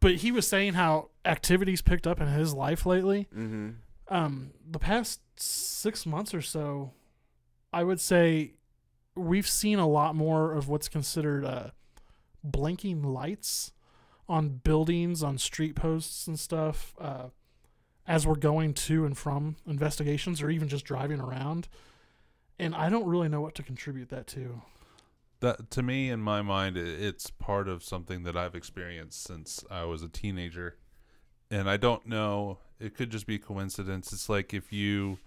[0.00, 3.28] but he was saying how activities picked up in his life lately.
[3.34, 3.70] mm-hmm.
[4.08, 6.92] Um the past 6 months or so,
[7.72, 8.54] I would say
[9.14, 11.70] we've seen a lot more of what's considered uh
[12.42, 13.72] blinking lights
[14.28, 17.28] on buildings, on street posts and stuff uh
[18.06, 21.68] as we're going to and from investigations or even just driving around.
[22.58, 24.62] And I don't really know what to contribute that to.
[25.40, 29.84] That to me, in my mind, it's part of something that I've experienced since I
[29.84, 30.76] was a teenager,
[31.50, 32.58] and I don't know.
[32.80, 34.12] It could just be coincidence.
[34.12, 35.18] It's like if you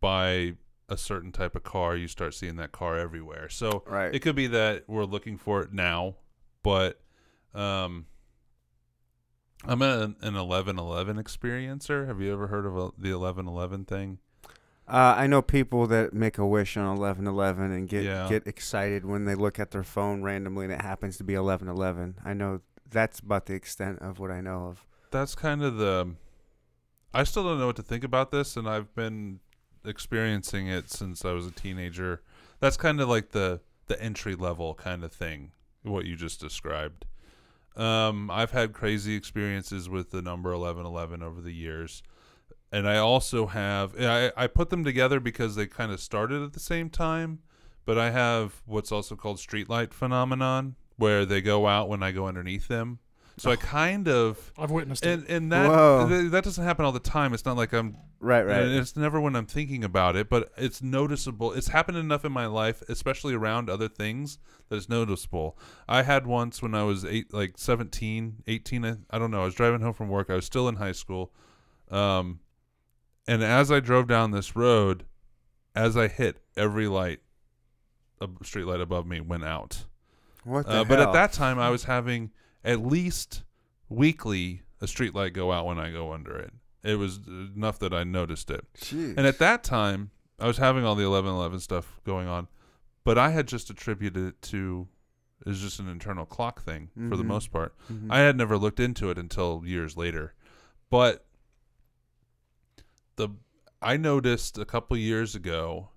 [0.00, 0.54] buy
[0.88, 3.48] a certain type of car, you start seeing that car everywhere.
[3.48, 4.14] So Right.
[4.14, 6.16] it could be that we're looking for it now,
[6.62, 7.00] but
[7.54, 8.06] um,
[9.64, 12.06] I'm an an eleven eleven experiencer.
[12.06, 14.18] Have you ever heard of a, the eleven eleven thing?
[14.86, 18.28] Uh, I know people that make a wish on eleven eleven and get Yeah.
[18.28, 21.68] get excited when they look at their phone randomly and it happens to be eleven
[21.68, 22.14] eleven.
[22.24, 22.60] I know
[22.90, 24.86] that's about the extent of what I know of.
[25.10, 26.14] that's kind of the
[27.12, 29.40] I still don't know what to think about this and I've been
[29.84, 32.22] experiencing it since I was a teenager.
[32.60, 35.52] That's kind of like the the entry level kind of thing
[35.82, 37.04] what you just described.
[37.78, 42.02] Um I've had crazy experiences with the number 1111 over the years.
[42.70, 46.52] And I also have I I put them together because they kind of started at
[46.52, 47.40] the same time,
[47.84, 52.26] but I have what's also called streetlight phenomenon where they go out when I go
[52.26, 52.98] underneath them.
[53.38, 55.10] So I kind of I've witnessed it.
[55.20, 57.32] and and that th- that doesn't happen all the time.
[57.34, 58.62] It's not like I'm Right, right.
[58.62, 61.52] and it's never when I'm thinking about it, but it's noticeable.
[61.52, 64.38] It's happened enough in my life, especially around other things,
[64.68, 65.56] that it's noticeable.
[65.88, 69.42] I had once when I was eight, like 17, 18, I, I don't know.
[69.42, 70.30] I was driving home from work.
[70.30, 71.32] I was still in high school.
[71.92, 72.40] Um,
[73.28, 75.04] and as I drove down this road,
[75.76, 77.20] as I hit every light,
[78.20, 79.84] a street light above me went out.
[80.42, 82.32] what the Uh, but at that time, I was having
[82.68, 83.42] at least
[83.88, 86.52] weekly a street light go out when I go under it.
[86.84, 88.64] It was enough that I noticed it.
[88.76, 89.14] Jeez.
[89.16, 92.46] And at that time, I was having all the 1111 stuff going on,
[93.04, 94.86] but I had just attributed it to
[95.46, 97.26] it's just an internal clock thing for the Mhm.
[97.28, 97.72] most part.
[97.88, 98.08] Mhm.
[98.10, 100.34] I had never looked into it until years later.
[100.90, 101.26] But
[103.16, 103.30] the
[103.80, 105.90] I noticed a couple years ago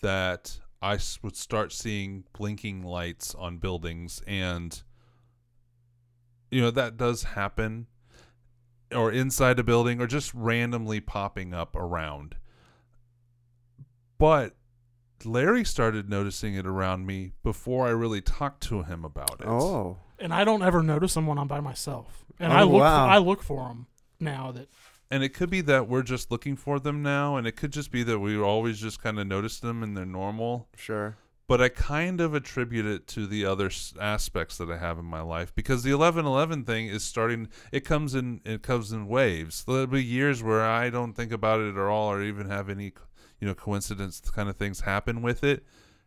[0.00, 4.82] that I would start seeing blinking lights on buildings and
[6.50, 7.86] you know that does happen
[8.94, 12.36] or inside a building or just randomly popping up around.
[14.18, 14.54] But
[15.24, 19.46] Larry started noticing it around me before I really talked to him about it.
[19.46, 19.98] oh.
[20.18, 22.24] and I don't ever notice them when I'm by myself.
[22.38, 23.06] And Oh, I look wow.
[23.06, 23.86] for, I look for them
[24.20, 24.68] now that
[25.10, 27.90] And it could be that we're just looking for them now, and it could just
[27.90, 30.68] be that we always just kind of notice them and they're normal.
[30.76, 31.16] Sure.
[31.46, 35.20] But I kind of attribute it to the other aspects that I have in my
[35.20, 37.48] life because the eleven eleven thing is starting.
[37.70, 38.40] It comes in.
[38.46, 39.62] It comes in waves.
[39.64, 42.94] There'll be years where I don't think about it at all, or even have any,
[43.40, 45.64] you know, coincidence kind of things happen with it.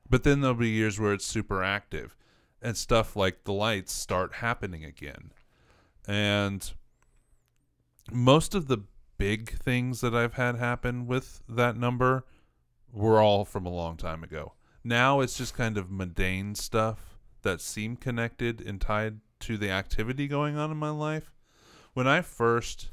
[0.09, 2.17] But then there'll be years where it's super active,
[2.59, 5.31] and stuff like the lights start happening again,
[6.07, 6.73] and
[8.11, 8.79] most of the
[9.17, 12.25] big things that I've had happen with that number
[12.91, 14.53] were all from a long time ago.
[14.83, 20.27] Now it's just kind of mundane stuff that seem connected and tied to the activity
[20.27, 21.31] going on in my life.
[21.93, 22.89] When I first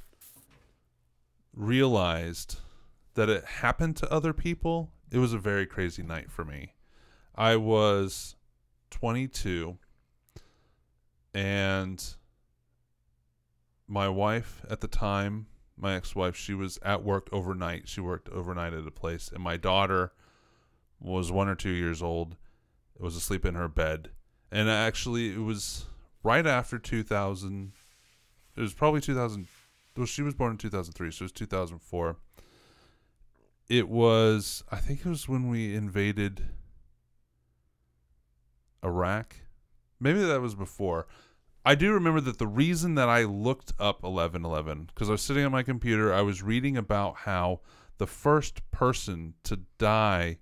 [1.54, 2.58] realized
[3.14, 6.74] that it happened to other people, it was a very crazy night for me.
[7.34, 8.36] I was
[8.90, 9.78] 22
[11.32, 12.04] and
[13.86, 15.46] my wife at the time,
[15.76, 17.88] my ex-wife, she was at work overnight.
[17.88, 20.12] She worked overnight at a place and my daughter
[21.04, 22.36] was 1 or 2 years old.
[22.98, 24.10] Was asleep in her bed.
[24.50, 25.86] And actually it was
[26.24, 27.72] right after 2000
[28.56, 29.46] it was probably 2000
[29.96, 32.16] well she was born in 2003 so it was 2004
[33.68, 36.48] it was i think it was when we invaded
[38.82, 39.36] iraq
[40.00, 41.06] maybe that was before
[41.64, 45.44] i do remember that the reason that i looked up 1111 because i was sitting
[45.44, 47.60] on my computer i was reading about how
[47.98, 50.38] the first person to die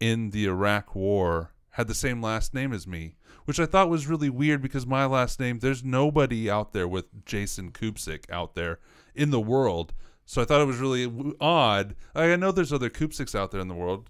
[0.00, 3.14] in the iraq war had the same last name as me
[3.44, 7.24] which I thought was really weird because my last name, there's nobody out there with
[7.24, 8.78] Jason Kupsik out there
[9.12, 9.92] in the world.
[10.24, 11.96] So I thought it was really odd.
[12.14, 14.08] I know there's other Kupsiks out there in the world,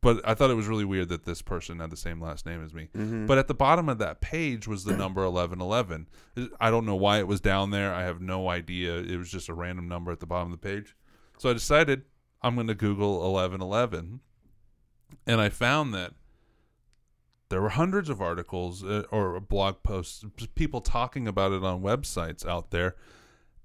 [0.00, 2.64] but I thought it was really weird that this person had the same last name
[2.64, 2.88] as me.
[2.94, 3.26] Mhm.
[3.26, 6.08] But at the bottom of that page was the number 1111.
[6.58, 7.92] I don't know why it was down there.
[7.92, 8.96] I have no idea.
[8.96, 10.96] It was just a random number at the bottom of the page.
[11.36, 12.04] So I decided
[12.40, 14.20] I'm going to Google 1111.
[15.26, 16.12] And I found that
[17.48, 20.24] there were hundreds of articles uh, or blog posts,
[20.54, 22.96] people talking about it on websites out there.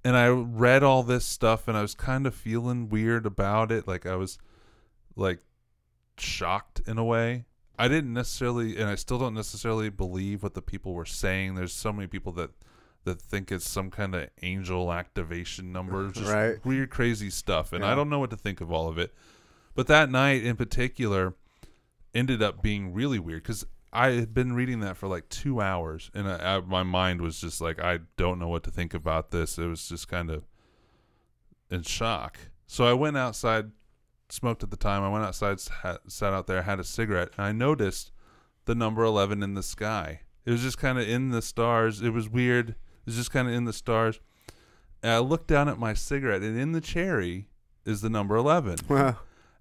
[0.03, 3.87] And I read all this stuff and I was kind of feeling weird about it.
[3.87, 4.37] Like I was
[5.15, 5.39] like
[6.17, 7.45] shocked in a way.
[7.77, 11.55] I didn't necessarily, and I still don't necessarily believe what the people were saying.
[11.55, 12.51] There's so many people that
[13.05, 16.63] that think it's some kind of angel activation number, just Right.
[16.65, 17.71] weird, crazy stuff.
[17.71, 19.13] And I don't know what to think of all of it.
[19.75, 21.35] But that night in particular
[22.13, 26.11] ended up being really weird because I had been reading that for like two hours,
[26.13, 29.31] and I, I, my mind was just like, I don't know what to think about
[29.31, 29.57] this.
[29.57, 30.45] It was just kind of
[31.71, 32.37] in shock.
[32.67, 33.71] So I went outside,
[34.29, 35.01] smoked at the time.
[35.01, 38.11] I went outside, sat, sat out there, had a cigarette, and I noticed
[38.65, 40.21] the number 11 in the sky.
[40.45, 42.01] It was just kind of in the stars.
[42.01, 42.69] It was weird.
[42.69, 42.75] It
[43.05, 44.19] was just kind of in the stars.
[45.01, 47.47] And I looked down at my cigarette, and in the cherry
[47.85, 48.77] is the number 11.
[48.87, 49.17] Wow.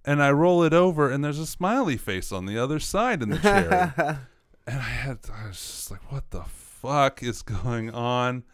[0.08, 3.28] And I roll it over, and there's a smiley face on the other side in
[3.28, 3.92] the chair.
[4.66, 8.44] and I had, I was just like, what the fuck is going on?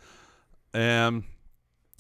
[0.73, 1.23] And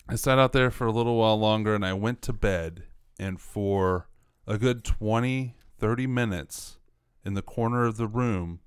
[0.08, 2.82] I sat out there for a little while longer, and I went to bed.
[3.16, 4.08] And for
[4.44, 6.78] a good 20, 30 minutes,
[7.24, 8.58] in the corner of the room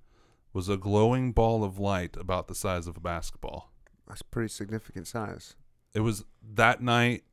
[0.53, 3.73] was a glowing ball of light about the size of a basketball.
[4.07, 5.57] That's pretty significant size.
[5.93, 7.23] It was that night,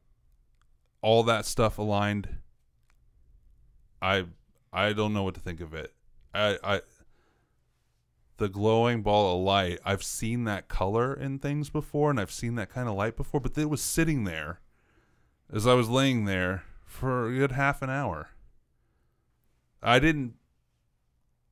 [1.02, 2.40] all that stuff aligned.
[4.04, 4.26] I
[4.72, 5.94] I don't know what to think of it.
[6.34, 6.80] I I
[8.36, 9.78] the glowing ball of light.
[9.84, 13.40] I've seen that color in things before, and I've seen that kind of light before,
[13.40, 14.60] but it was sitting there
[15.52, 18.28] as I was laying there for a good half an hour.
[19.82, 20.34] I didn't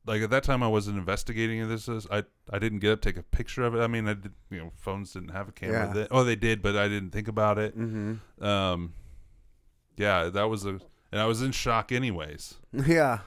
[0.05, 0.63] like at that time.
[0.63, 1.89] I wasn't investigating this.
[1.89, 3.81] I I didn't get up take a picture of it.
[3.81, 4.33] I mean, I did.
[4.51, 5.87] You know, phones didn't have a camera.
[5.87, 5.93] Yeah.
[5.93, 6.09] Then.
[6.11, 7.79] Oh, they did, but I didn't think about it.
[7.79, 8.45] Mm-hmm.
[8.45, 8.93] Um,
[9.97, 10.81] yeah, that was a,
[11.13, 12.55] and I was in shock anyways.
[12.73, 13.21] Yeah.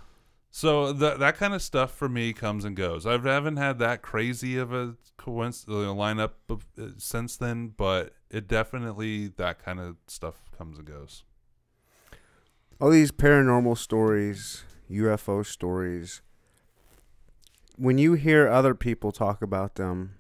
[0.52, 3.06] So that that kind of stuff for me comes and goes.
[3.06, 9.28] I haven't had that crazy of a coincidence lineup uh, since then, but it definitely
[9.38, 11.24] that kind of stuff comes and goes.
[12.80, 16.22] all these paranormal stories, UFO stories,
[17.78, 20.16] when you hear other people talk about them,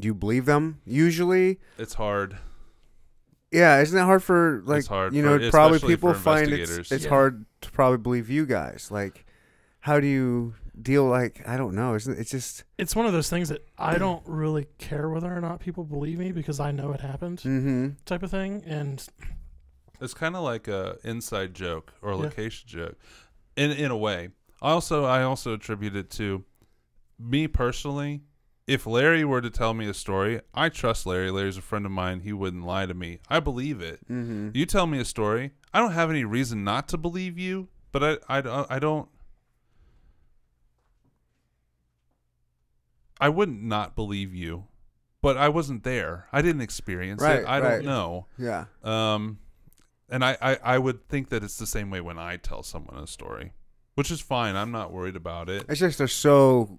[0.00, 0.80] do you believe them?
[0.86, 2.38] Usually, It's hard.
[3.52, 6.18] Yeah, isn't it hard for like It's hard you for- know probably especially people for
[6.18, 6.92] find it's investigators.
[6.92, 7.10] it's Yeah.
[7.10, 8.88] hard to probably believe you guys.
[8.90, 9.24] Like,
[9.80, 11.04] how do you deal?
[11.06, 11.94] Like, I don't know.
[11.94, 15.40] Isn't it's just It's one of those things that I don't really care whether or
[15.40, 17.88] not people believe me because I know it happened, mm-hmm.
[18.04, 18.62] type of thing.
[18.66, 19.06] And
[20.00, 22.22] It's kind of like a inside joke or a Yeah.
[22.24, 22.96] location joke,
[23.56, 24.30] in in a way.
[24.60, 26.44] I also I also attribute it to
[27.18, 28.22] me personally.
[28.66, 31.30] If Larry were to tell me a story, I trust Larry.
[31.30, 32.20] Larry's a friend of mine.
[32.20, 33.20] He wouldn't lie to me.
[33.28, 34.00] I believe it.
[34.10, 34.50] Mm-hmm.
[34.54, 38.02] You tell me a story, I don't have any reason not to believe you, but
[38.28, 39.08] I I, don't- I don't
[43.20, 44.64] I wouldn't not believe you,
[45.22, 46.26] but I wasn't there.
[46.32, 47.44] I didn't experience Right, it.
[47.46, 47.70] I right.
[47.76, 48.26] don't know.
[48.38, 48.66] Yeah.
[48.84, 49.38] Um,
[50.10, 52.98] and I, I, I would think that it's the same way when I tell someone
[52.98, 53.52] a story,
[53.94, 54.54] which is fine.
[54.54, 55.64] I'm not worried about it.
[55.68, 56.78] It's just they're so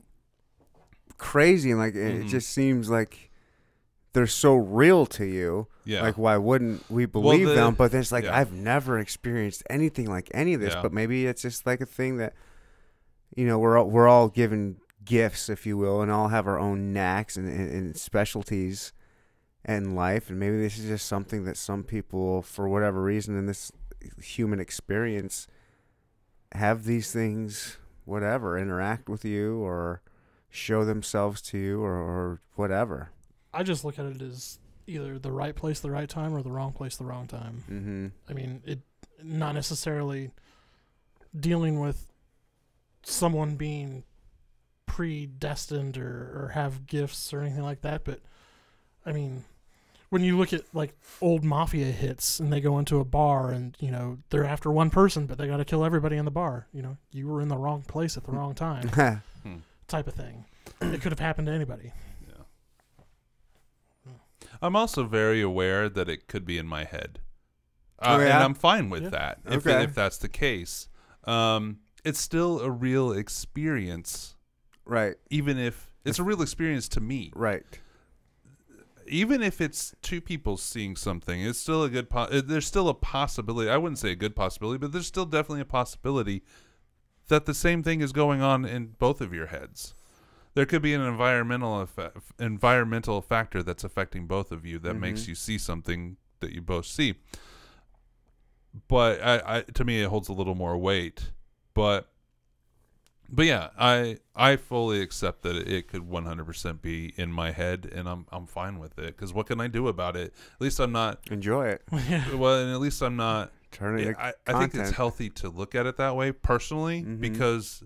[1.17, 2.27] crazy and like it, it mm-hmm.
[2.27, 3.31] just seems like
[4.13, 5.67] they're so real to you.
[5.85, 6.01] Yeah.
[6.01, 7.75] Like why wouldn't we believe the- them?
[7.75, 8.37] But it's like yeah.
[8.37, 10.73] I've never experienced anything like any of this.
[10.73, 10.81] Yeah.
[10.81, 12.33] But maybe it's just like a thing that
[13.35, 14.77] you know we're all, we're all given
[15.07, 18.93] gifts, if you will, and all have our own knacks and, and, and specialties
[19.65, 20.29] in life.
[20.29, 23.71] And maybe this is just something that some people, for whatever reason, in this
[24.21, 25.47] human experience,
[26.53, 30.01] have these things, whatever, interact with you or
[30.57, 33.11] show themselves to you or, or whatever.
[33.53, 36.51] I just look at it as either the right place, the right time, or the
[36.51, 37.63] wrong place, the wrong time.
[37.69, 38.07] Mm-hmm.
[38.29, 38.79] I mean, it
[39.23, 40.31] not necessarily
[41.37, 42.11] dealing with
[43.03, 44.03] someone being
[44.85, 48.19] predestined or, or have gifts or anything like that, but
[49.05, 49.43] I mean,
[50.09, 53.75] when you look at like old mafia hits and they go into a bar and
[53.79, 56.67] you know they're after one person, but they got to kill everybody in the bar.
[56.73, 58.89] You know, you were in the wrong place at the wrong time,
[59.87, 60.45] type of thing.
[60.81, 61.91] It could have happened to anybody.
[62.27, 62.43] Yeah.
[64.61, 67.19] I'm also very aware that it could be in my head.
[67.99, 68.31] Uh, Oh, And?
[68.33, 69.09] I'm fine with Yeah.
[69.09, 69.83] that if, Okay.
[69.83, 70.87] if that's the case.
[71.23, 74.35] Um, it's still a real experience,
[74.85, 77.31] right, even if it's a real experience to me.
[77.35, 77.63] right.
[79.09, 82.09] even if it's two people seeing something, it's still a good.
[82.09, 83.69] Po- uh, there's still a possibility.
[83.69, 86.43] I wouldn't say a good possibility, but there's still definitely a possibility
[87.27, 89.93] that the same thing is going on in both of your heads.
[90.53, 95.23] There could be an environmental effe- environmental factor that's affecting both of you that makes
[95.23, 95.27] Mhm.
[95.29, 97.15] you see something that you both see.
[98.87, 101.31] But I, I, to me, it holds a little more weight.
[101.73, 102.09] But
[103.29, 108.07] but yeah, I I fully accept that it could 100% be in my head, and
[108.07, 109.15] I'm I'm fine with it.
[109.15, 110.33] Because what can I do about it?
[110.55, 111.19] At least I'm not.
[111.29, 111.81] Enjoy it.
[112.35, 113.51] Well, and at least I'm not.
[113.77, 114.05] Turn it.
[114.07, 117.19] Yeah, I, I think it's healthy to look at it that way personally, Mhm.
[117.21, 117.83] because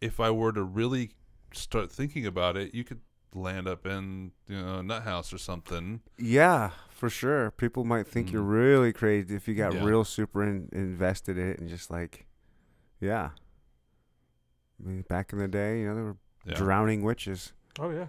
[0.00, 1.10] if I were to really
[1.52, 3.00] start thinking about it, you could
[3.34, 6.00] land up in you know a nut house or something.
[6.16, 7.50] Yeah, for sure.
[7.50, 8.50] People might think you're Mhm.
[8.52, 9.84] really crazy if you got Yeah.
[9.84, 12.26] real super in, invested in it and just like,
[13.00, 13.30] yeah.
[14.78, 16.16] I mean, back in the day, you know, there were
[16.46, 16.54] Yeah.
[16.54, 17.52] drowning witches.
[17.80, 18.06] Oh yeah.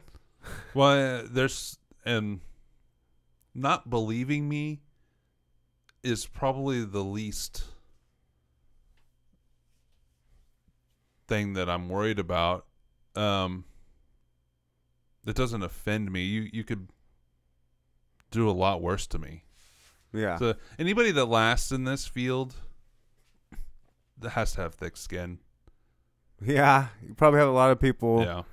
[0.75, 2.41] Well, uh, there's and
[3.53, 4.81] not believing me
[6.03, 7.63] is probably the least
[11.27, 12.65] thing that I'm worried about.
[13.15, 13.65] Um,
[15.25, 16.23] it doesn't offend me.
[16.23, 16.87] You you could
[18.31, 19.43] do a lot worse to me.
[20.13, 20.37] Yeah.
[20.37, 22.55] So anybody that lasts in this field
[24.17, 25.39] that has to have thick skin.
[26.43, 26.87] yeah.
[27.05, 28.43] You probably have a lot of people, Yeah.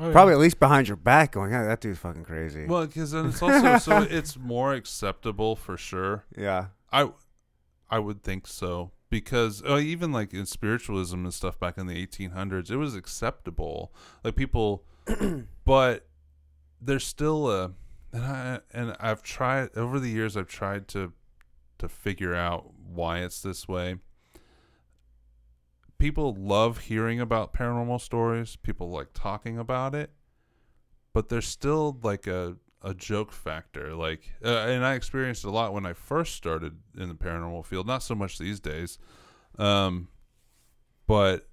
[0.00, 0.12] Oh, yeah.
[0.12, 2.66] probably at least behind your back, going, yeah, that dude's fucking crazy.
[2.66, 6.24] Well, because then it's also so it's more acceptable for sure.
[6.36, 6.66] yeah.
[6.92, 7.10] I
[7.90, 12.06] I would think so because uh, even like in spiritualism and stuff back in the
[12.06, 13.92] 1800s, it was acceptable.
[14.24, 14.84] Like people,
[15.64, 16.06] but
[16.80, 17.72] there's still a
[18.12, 20.36] and I and I've tried over the years.
[20.36, 21.12] I've tried to
[21.78, 23.96] to figure out why it's this way.
[26.02, 28.56] People love hearing about paranormal stories.
[28.56, 30.10] People like talking about it,
[31.12, 33.94] but there's still like a a joke factor.
[33.94, 37.86] Like, uh, and I experienced a lot when I first started in the paranormal field.
[37.86, 38.98] Not so much these days,
[39.60, 40.08] um,
[41.06, 41.48] but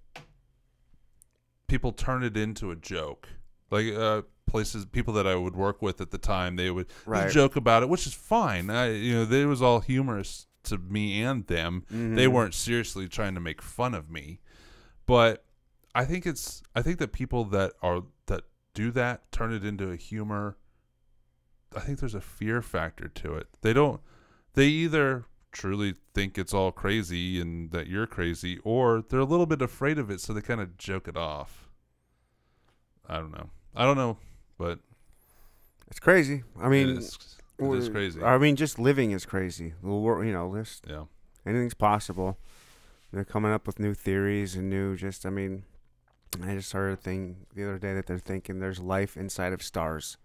[1.68, 3.30] people turn it into a joke.
[3.70, 7.32] Like uh, places, people that I would work with at the time, they would Right.
[7.32, 8.72] joke about it, which is fine.
[8.72, 11.86] I, you know, it was all humorous to me and them.
[11.90, 12.32] They Mhm.
[12.32, 14.42] weren't seriously trying to make fun of me,
[15.06, 15.46] but
[15.96, 19.90] I think it's I think that people that are that do that turn it into
[19.92, 20.58] a humor.
[21.76, 23.48] I think there's a fear factor to it.
[23.62, 24.02] They don't.
[24.54, 29.46] They either truly think it's all crazy and that you're crazy, or they're a little
[29.48, 31.68] bit afraid of it, so they kind of joke it off.
[33.08, 33.50] I don't know.
[33.76, 34.18] I don't know,
[34.58, 34.80] but
[35.88, 36.44] It's crazy.
[36.60, 38.24] I mean, it is, it is w- crazy.
[38.24, 39.74] I mean, just living is crazy.
[39.82, 41.04] The wor- You know, this yeah.
[41.46, 42.38] anything's possible.
[43.12, 44.96] They're coming up with new theories and new.
[44.96, 45.64] Just, I mean,
[46.44, 49.64] I just heard a thing the other day that they're thinking there's life inside of
[49.64, 50.18] stars.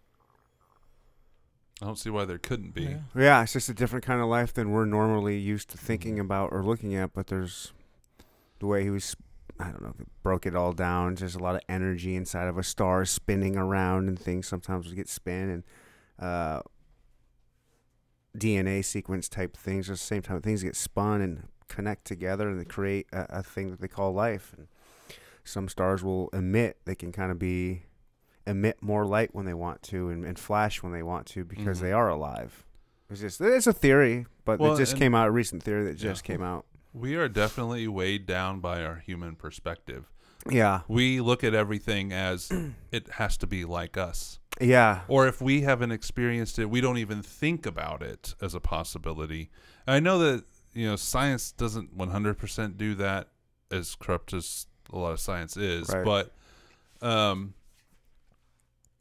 [1.82, 2.82] I don't see why there couldn't be.
[2.82, 2.98] Yeah.
[3.16, 6.20] Yeah, it's just a different kind of life than we're normally used to thinking Mhm.
[6.22, 7.12] about or looking at.
[7.12, 7.72] But there's
[8.60, 9.16] the way he was,
[9.58, 11.16] I don't know, broke it all down.
[11.16, 14.46] There's a lot of energy inside of a star spinning around and things.
[14.46, 15.64] Sometimes we get spin and
[16.18, 16.60] uh,
[18.36, 19.88] DNA sequence type things.
[19.88, 23.42] At the same time, things get spun and connect together and they create a, a
[23.42, 24.52] thing that they call life.
[24.56, 24.68] And
[25.44, 26.78] some stars will emit.
[26.84, 27.82] They can kind of be
[28.46, 31.78] emit more light when they want to and, and flash when they want to because
[31.78, 31.82] Mhm.
[31.82, 32.64] they are alive.
[33.10, 35.98] It's just it's a theory, but Well, it just came out a recent theory that
[36.02, 36.10] Yeah.
[36.10, 36.66] just came out.
[36.92, 40.10] We are definitely weighed down by our human perspective.
[40.50, 42.50] Yeah, We look at everything as
[42.92, 44.40] it has to be like us.
[44.60, 48.60] Yeah, Or if we haven't experienced it, we don't even think about it as a
[48.60, 49.50] possibility.
[49.86, 53.28] I know that, you know, science doesn't 100% do that
[53.70, 56.04] as corrupt as a lot of science is, Right.
[56.04, 56.34] but
[57.02, 57.54] um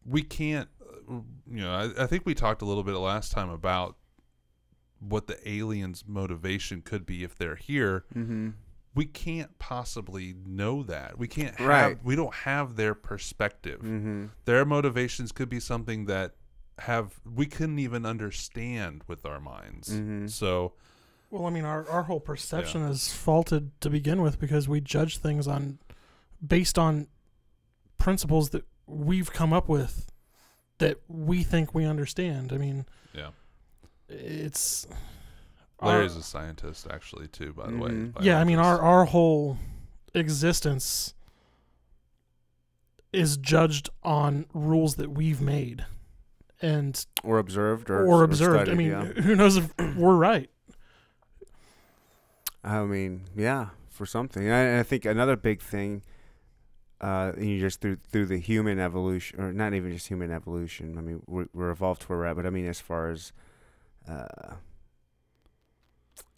[0.05, 0.67] we can't
[1.09, 1.25] you
[1.61, 3.97] know, I, I think we talked a little bit last time about
[4.99, 8.51] what the aliens motivation could be if they're here mm-hmm.
[8.95, 11.17] We can't possibly know that.
[11.17, 12.03] We can't have Right.
[12.03, 13.79] we don't have their perspective.
[13.81, 14.25] Mm-hmm.
[14.45, 16.35] Their motivations could be something that
[16.79, 19.89] have we couldn't even understand with our minds.
[19.89, 20.29] Mhm.
[20.29, 20.73] So
[21.29, 25.17] Well, I mean, our, our whole perception is faulted to begin with because we judge
[25.17, 25.79] things on
[26.45, 27.07] based on
[27.97, 30.11] principles that we've come up with
[30.79, 32.51] that we think we understand.
[32.51, 33.29] I mean, yeah.
[34.09, 34.85] it's
[35.83, 37.89] Larry's our- a scientist actually too, by the way.
[37.91, 38.13] Mhm.
[38.21, 38.39] yeah.
[38.39, 39.57] I mean, our our whole
[40.13, 41.13] existence
[43.11, 45.85] is judged on rules that we've made
[46.61, 48.61] and Or observed, or or, observed.
[48.61, 49.05] I studied, mean, yeah.
[49.21, 50.49] who knows if we're right?
[52.63, 54.43] I mean, yeah, for something.
[54.47, 56.01] And I, I think another big thing,
[57.01, 60.97] uh, you just through through the human evolution, or not even just human evolution.
[60.97, 63.33] I mean, we're, we're evolved to where we're at, but I mean, as far as
[64.07, 64.53] uh,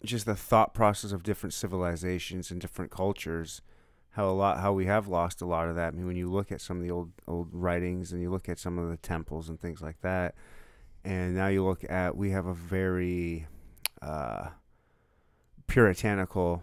[0.06, 3.62] just the thought process of different civilizations and different cultures,
[4.10, 5.88] how a lot how we have lost a lot of that.
[5.88, 8.48] I mean, when you look at some of the old old writings and you look
[8.48, 10.34] at some of the temples and things like that,
[11.04, 13.46] and now you look at we have a very
[14.02, 14.48] uh,
[15.66, 16.62] puritanical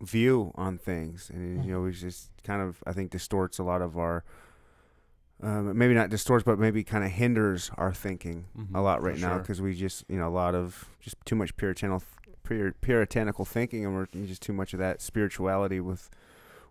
[0.00, 3.82] view on things, and you know, it just kind of I think distorts a lot
[3.82, 4.24] of our.
[5.42, 9.18] Um, maybe not distorts, but maybe kind of hinders our thinking Mhm, a lot right
[9.18, 12.02] now because we just you know a lot of just too much puritanical
[12.46, 16.08] pur- puritanical thinking and we're just too much of that spirituality with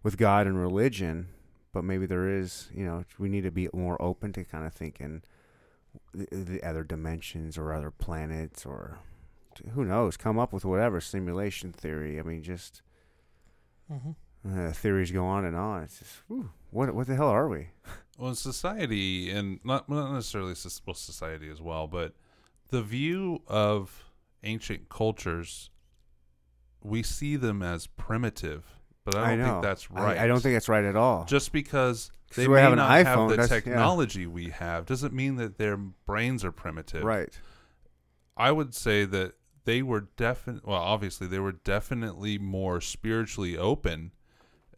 [0.01, 1.27] with God and religion.
[1.73, 4.73] But maybe there is you know we need to be more open to kind of
[4.73, 5.21] thinking
[6.13, 8.97] the, the other dimensions or other planets or
[9.73, 12.19] who knows come up with whatever simulation theory.
[12.19, 12.81] I mean just
[13.91, 14.67] Mm-hmm.
[14.67, 15.83] uh, theories go on and on.
[15.83, 17.69] It's just whew, what what the hell are we?
[18.17, 22.13] Well, society, and not not necessarily well, society as well, but
[22.69, 24.05] the view of
[24.45, 25.69] ancient cultures,
[26.83, 28.63] we see them as primitive,
[29.03, 29.51] but I I don't know.
[29.53, 30.17] think that's right.
[30.17, 31.25] I, don't think that's right at all.
[31.25, 33.59] just because they may have not iPhone, have the that's- yeah.
[33.59, 37.03] technology we have doesn't mean that their brains are primitive.
[37.03, 37.37] right.
[38.37, 44.11] I would say that they were definitely well, obviously they were definitely more spiritually open,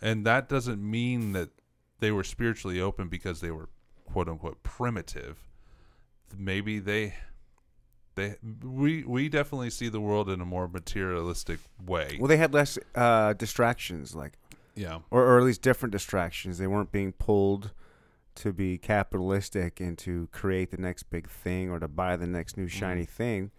[0.01, 1.49] and that doesn't mean that
[1.99, 3.69] they were spiritually open because they were
[4.05, 5.39] quote unquote primitive.
[6.37, 7.15] Maybe they
[8.17, 12.17] they we we definitely see the world in a more materialistic way.
[12.19, 14.33] Well, they had less uh, distractions, like
[14.75, 14.99] yeah.
[15.09, 16.57] or, or at least different distractions.
[16.57, 17.71] They weren't being pulled
[18.35, 22.57] to be capitalistic and to create the next big thing or to buy the next
[22.57, 23.51] new shiny thing.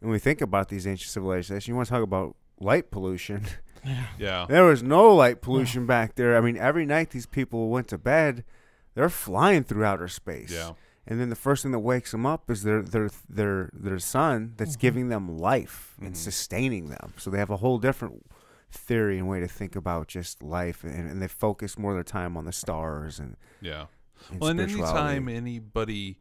[0.00, 3.44] And when we think about these ancient civilizations, you want to talk about light pollution.
[3.84, 4.06] Yeah.
[4.18, 4.46] Yeah.
[4.48, 6.36] There was no light pollution back there.
[6.36, 8.42] I mean, every night these people went to bed,
[8.94, 10.50] they're flying through outer space.
[10.50, 10.72] Yeah.
[11.06, 14.54] And then the first thing that wakes them up is their their their their sun
[14.56, 14.80] that's Mhm.
[14.80, 16.16] giving them life and Mhm.
[16.16, 17.12] sustaining them.
[17.16, 18.26] So they have a whole different
[18.70, 22.02] theory and way to think about just life, and, and they focus more of their
[22.04, 23.86] time on the stars and, Yeah.
[24.30, 26.18] and Well, and anytime anybody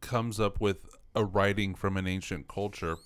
[0.00, 0.86] comes up with
[1.16, 2.96] a writing from an ancient culture,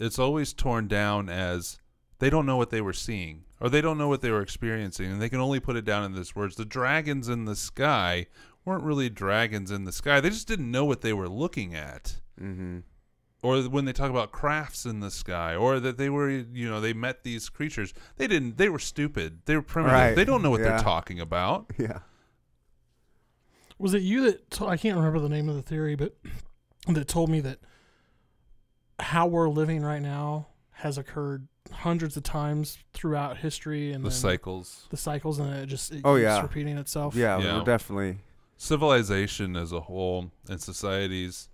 [0.00, 1.78] it's always torn down as
[2.18, 5.10] they don't know what they were seeing or they don't know what they were experiencing,
[5.12, 6.56] and they can only put it down in this words.
[6.56, 8.26] The dragons in the sky
[8.64, 12.16] weren't really dragons in the sky; they just didn't know what they were looking at.
[12.40, 12.78] Mm-hmm.
[13.40, 16.80] Or when they talk about crafts in the sky, or that they were, you know,
[16.80, 17.94] they met these creatures.
[18.16, 18.56] They didn't.
[18.58, 19.40] They were stupid.
[19.44, 19.92] They were primitive.
[19.94, 20.14] Right.
[20.16, 20.70] They don't know what Yeah.
[20.70, 21.70] they're talking about.
[21.78, 22.00] Yeah.
[23.78, 26.16] Was it you that t- I can't remember the name of the theory, but
[26.88, 27.60] that told me that
[28.98, 34.86] how we're living right now has occurred hundreds of times throughout history and The cycles.
[34.90, 36.42] the cycles, and it just it Oh, keeps yeah.
[36.42, 37.14] repeating itself.
[37.14, 37.58] Yeah, Yeah.
[37.58, 38.18] we're definitely
[38.58, 41.48] civilization as a whole and societies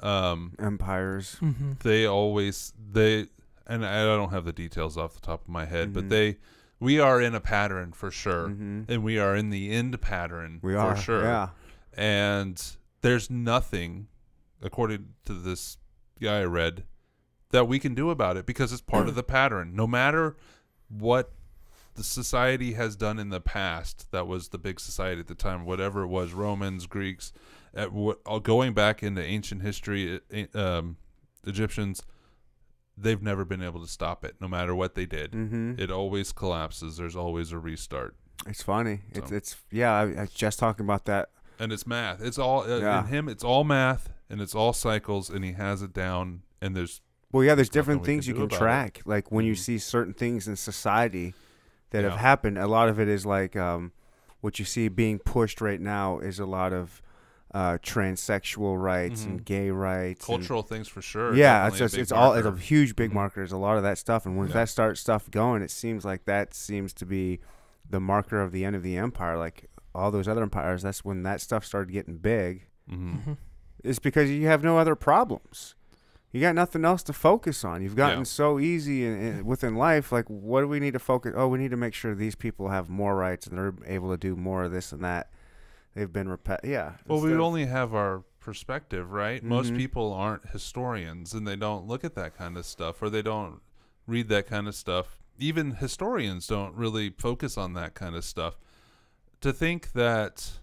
[0.00, 1.36] um empires.
[1.40, 1.72] Mm-hmm.
[1.82, 3.26] they always they
[3.66, 5.94] and I don't have the details off the top of my head Mhm.
[5.94, 6.36] but they
[6.80, 10.60] we are in a pattern for sure hmm and we are in the end pattern
[10.62, 11.48] We for are sure Yeah.
[11.96, 12.62] and
[13.00, 14.08] there's nothing
[14.62, 15.78] according to this
[16.20, 16.84] guy I read
[17.50, 20.36] that we can do about it because it's part of the pattern no matter
[20.88, 21.32] what
[21.94, 25.64] the society has done in the past that was the big society at the time
[25.64, 27.32] whatever it was romans greeks
[27.74, 30.20] at what, going back into ancient history
[30.54, 30.96] um,
[31.46, 32.02] egyptians
[32.96, 35.74] they've never been able to stop it no matter what they did Mm-hmm.
[35.78, 38.16] it always collapses there's always a restart
[38.46, 39.00] It's funny.
[39.12, 39.36] It's So.
[39.36, 39.92] it's yeah.
[39.92, 41.30] I, I was just talking about that.
[41.58, 43.00] and it's math it's all uh, Yeah.
[43.00, 46.74] in him it's all math and it's all cycles and he has it down and
[46.76, 47.00] there's
[47.32, 47.54] Well, yeah.
[47.56, 48.58] There's different things you can about it.
[48.58, 49.00] track.
[49.04, 49.58] Like when you Mhm.
[49.58, 51.34] see certain things in society
[51.94, 52.10] that Yeah.
[52.10, 52.58] have happened.
[52.58, 53.92] A lot of it is like um,
[54.40, 57.00] what you see being pushed right now is a lot of
[57.54, 59.44] uh, transsexual rights and Mhm.
[59.44, 60.28] gay rights.
[60.28, 63.10] and- cultural things for sure yeah, it's just big it's all it's a huge big
[63.12, 63.14] Mhm.
[63.14, 63.34] marker.
[63.36, 64.54] There's a lot of that stuff, and once Yeah.
[64.62, 67.38] that starts stuff going, it seems like that seems to be
[67.88, 69.38] the marker of the end of the empire.
[69.38, 72.66] Like all those other empires, that's when that stuff started getting big.
[72.90, 72.96] Mhm.
[73.18, 73.32] Mm-hmm.
[73.84, 75.76] It's because you have no other problems.
[76.34, 77.80] You got nothing else to focus on.
[77.80, 78.24] You've gotten Yeah.
[78.24, 80.10] so easy in, in, within life.
[80.10, 81.32] Like, what do we need to focus?
[81.36, 84.16] Oh, we need to make sure these people have more rights and they're able to
[84.16, 85.30] do more of this and that.
[85.94, 86.58] They've been repet.
[86.64, 86.94] Yeah.
[87.06, 89.44] Well, we only have our perspective, right?
[89.44, 89.76] Most Mhm.
[89.76, 93.60] people aren't historians and they don't look at that kind of stuff or they don't
[94.08, 95.18] read that kind of stuff.
[95.38, 98.58] Even historians don't really focus on that kind of stuff.
[99.40, 100.58] To think that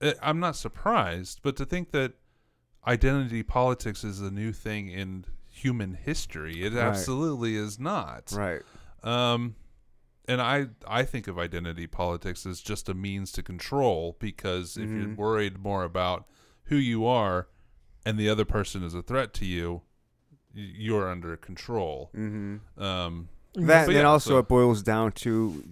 [0.00, 2.14] eh, I'm not surprised, but to think that
[2.86, 6.82] identity politics is a new thing in human history, it Right.
[6.86, 8.32] absolutely is not.
[8.32, 8.62] right.
[9.02, 9.54] Um,
[10.26, 14.88] and I I think of identity politics as just a means to control because if
[14.90, 15.16] you're Mhm.
[15.16, 16.26] worried more about
[16.64, 17.48] who you are
[18.04, 19.82] and the other person is a threat to you,
[20.52, 22.10] you're under control.
[22.14, 22.82] Mm-hmm.
[22.82, 23.28] Um,
[23.66, 25.64] That But then yeah, also so- it boils down to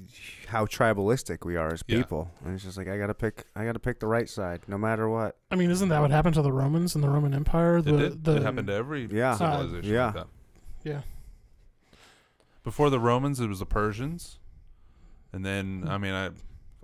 [0.48, 1.98] how tribalistic we are as Yeah.
[1.98, 4.76] people, and it's just like I gotta pick, I gotta pick the right side, no
[4.78, 5.36] matter what.
[5.50, 7.78] I mean, isn't that what happened to the Romans and the Roman Empire?
[7.78, 8.24] it The did.
[8.24, 9.34] the it happened to every Yeah.
[9.36, 9.92] civilization.
[9.92, 10.12] yeah.
[10.14, 10.26] Like
[10.84, 11.00] yeah.
[12.64, 14.38] Before the Romans, it was the Persians,
[15.32, 16.30] and then I mean I.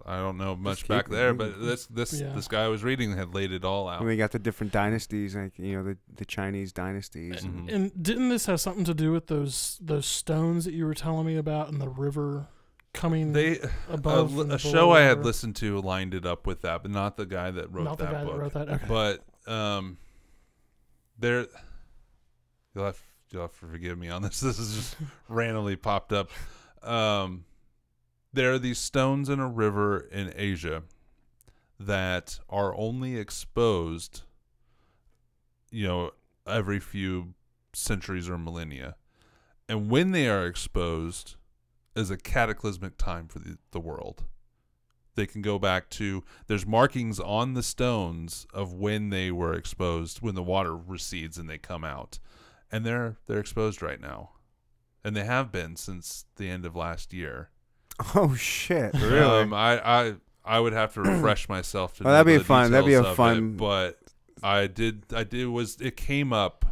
[0.05, 1.53] I don't know much back there, moving.
[1.61, 2.33] but this this Yeah.
[2.33, 4.01] this guy I was reading had laid it all out.
[4.01, 7.43] And we got the different dynasties, like you know the the Chinese dynasties.
[7.45, 7.73] Mhm.
[7.73, 11.27] And didn't this have something to do with those those stones that you were telling
[11.27, 12.49] me about in the river
[12.95, 13.59] coming They
[13.89, 17.16] above a, a show I had listened to lined it up with that, but not
[17.16, 18.33] the guy that wrote Not the that guy book.
[18.35, 18.69] that wrote that.
[18.69, 18.87] Okay.
[18.87, 19.97] But um,
[21.19, 21.47] there,
[22.74, 23.01] you'll have
[23.31, 24.41] you'll have to forgive me on this.
[24.43, 24.97] This is just
[25.29, 26.31] randomly popped up.
[26.83, 27.45] Um,
[28.32, 30.82] there are these stones in a river in Asia
[31.78, 34.22] that are only exposed,
[35.70, 36.12] you know,
[36.46, 37.34] every few
[37.72, 38.96] centuries or millennia,
[39.68, 41.36] and when they are exposed,
[41.94, 44.24] is a cataclysmic time for the, the world.
[45.14, 50.22] They can go back to there's markings on the stones of when they were exposed,
[50.22, 52.18] when the water recedes and they come out,
[52.70, 54.30] and they're they're exposed right now,
[55.04, 57.50] and they have been since the end of last year.
[58.14, 58.93] Oh shit!
[58.94, 59.20] Really?
[59.43, 60.14] Um, I I
[60.44, 62.05] I would have to refresh myself to.
[62.05, 62.70] Well, know that'd be the fun.
[62.73, 63.98] That'd be a of it, fun- but
[64.43, 65.05] I did.
[65.14, 66.64] I did was it came up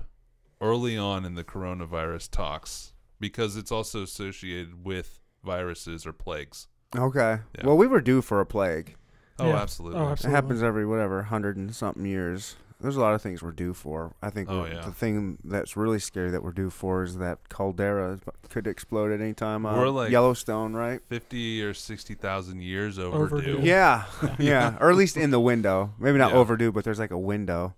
[0.60, 6.66] early on in the coronavirus talks because it's also associated with viruses or plagues.
[6.97, 7.38] okay.
[7.59, 7.66] Yeah.
[7.66, 8.97] Well, we were due for a plague.
[9.38, 9.56] Oh, Yeah.
[9.62, 10.01] absolutely.
[10.01, 12.56] Oh, It happens every whatever hundred and something years.
[12.81, 14.15] There's a lot of things we're due for.
[14.23, 14.81] I think Oh, yeah.
[14.85, 19.20] the thing that's really scary that we're due for is that caldera could explode at
[19.20, 19.66] any time.
[19.66, 21.01] Uh, We're like- Yellowstone, right?
[21.09, 23.36] Fifty or sixty thousand years overdue.
[23.36, 23.59] Overdue.
[23.62, 24.05] Yeah,
[24.39, 25.93] yeah, or at least in the window.
[25.98, 26.39] Maybe not Yeah.
[26.39, 27.74] overdue, but there's like a window.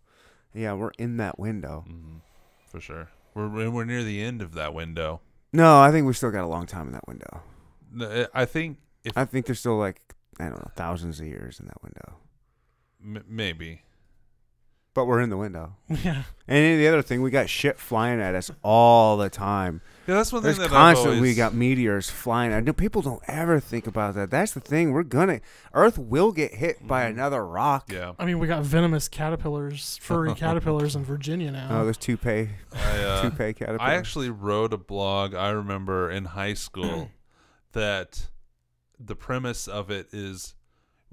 [0.55, 1.85] Yeah, we're in that window.
[1.87, 2.16] hmm
[2.69, 3.09] for sure.
[3.35, 5.20] We're we're near the end of that window.
[5.53, 7.43] No, I think we still got a long time in that window.
[8.01, 10.01] N- I think if I think there's still like
[10.41, 12.15] I don't know thousands of years in that window,
[13.05, 13.83] m- maybe
[14.94, 15.74] but we're in the window.
[15.89, 16.23] Yeah.
[16.48, 19.81] And the other thing, we got shit flying at us all the time.
[20.06, 22.52] yeah, that's one There's thing that constantly I've we always, got meteors flying.
[22.52, 24.31] I know people don't ever think about that.
[24.31, 24.93] That's the thing.
[24.93, 25.40] We're gonna
[25.73, 27.10] Earth will get hit by Mhm.
[27.12, 27.90] another rock.
[27.90, 31.69] Yeah, I mean, we got venomous caterpillars, furry caterpillars in Virginia now.
[31.70, 33.81] Oh, there's toupee I, uh, toupee caterpillars.
[33.81, 35.35] I actually wrote a blog.
[35.35, 37.10] I remember in high school
[37.73, 38.28] that
[38.98, 40.55] the premise of it is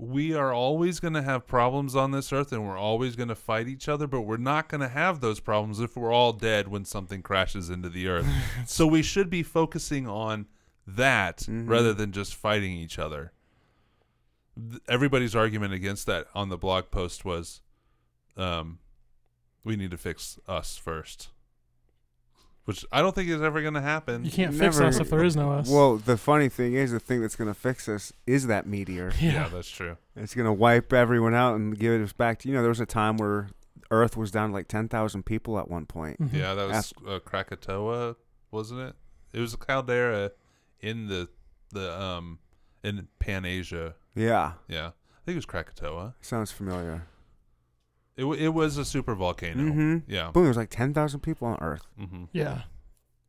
[0.02, 3.36] we are always going to have problems on this earth and we're always going to
[3.36, 6.70] fight each other, but we're not going to have those problems if we're all dead
[6.70, 8.26] when something crashes into the earth.
[8.66, 10.48] so we should be focusing on
[10.88, 11.68] that Mhm.
[11.70, 13.34] rather than just fighting each other.
[14.58, 17.60] Th- Everybody's argument against that on the blog post was
[18.38, 18.80] um,
[19.66, 21.28] we need to fix us first.
[22.70, 24.24] Which I don't think is ever going to happen.
[24.26, 25.68] you can't fix Never- us if there is no us.
[25.70, 29.12] Well, the funny thing is, the thing that's gonna fix us is that meteor.
[29.20, 29.32] yeah.
[29.34, 29.98] yeah, that's true.
[30.16, 32.62] It's gonna wipe everyone out and give us back to you know.
[32.62, 33.50] There was a time where
[33.92, 36.22] Earth was down to like ten thousand people at one point.
[36.22, 36.34] Mhm.
[36.34, 38.16] Yeah, that was uh, Krakatoa,
[38.52, 38.96] wasn't it?
[39.34, 40.32] It was a caldera
[40.80, 41.28] in the
[41.72, 42.38] the um
[42.84, 43.96] in Pan Asia.
[44.16, 46.14] Yeah, Yeah, I think it was Krakatoa.
[46.22, 47.08] sounds familiar.
[48.20, 49.64] It w- it was a super volcano.
[49.64, 49.98] Mm-hmm.
[50.12, 50.32] Yeah.
[50.32, 51.88] Boom, there's like ten thousand people on Earth.
[51.98, 52.64] hmm Yeah.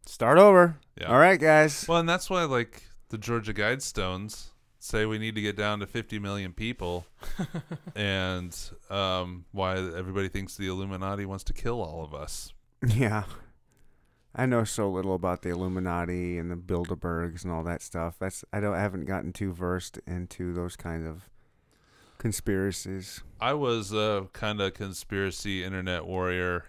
[0.04, 0.76] Start over.
[1.00, 1.06] Yeah.
[1.12, 1.86] All right, guys.
[1.88, 4.48] Well, and that's why like the Georgia Guidestones
[4.80, 7.04] say we need to get down to 50 million people,
[7.94, 8.56] and
[8.88, 12.52] um, why everybody thinks the Illuminati wants to kill all of us.
[12.86, 13.24] Yeah.
[14.34, 18.16] I know so little about the Illuminati and the Bilderbergs and all that stuff.
[18.18, 21.28] That's I don't I haven't gotten too versed into those kind of
[22.20, 23.22] conspiracies.
[23.40, 26.64] I was a kind of conspiracy internet warrior.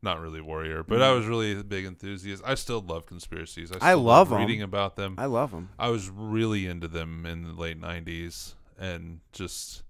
[0.00, 2.42] Not really warrior, but I was really a big enthusiast.
[2.46, 3.72] I still love conspiracies.
[3.72, 3.82] I, Mm.
[3.82, 4.38] I still love 'em.
[4.38, 5.16] reading about them.
[5.18, 5.70] I love them.
[5.78, 9.82] I was really into them in the late '90s, and just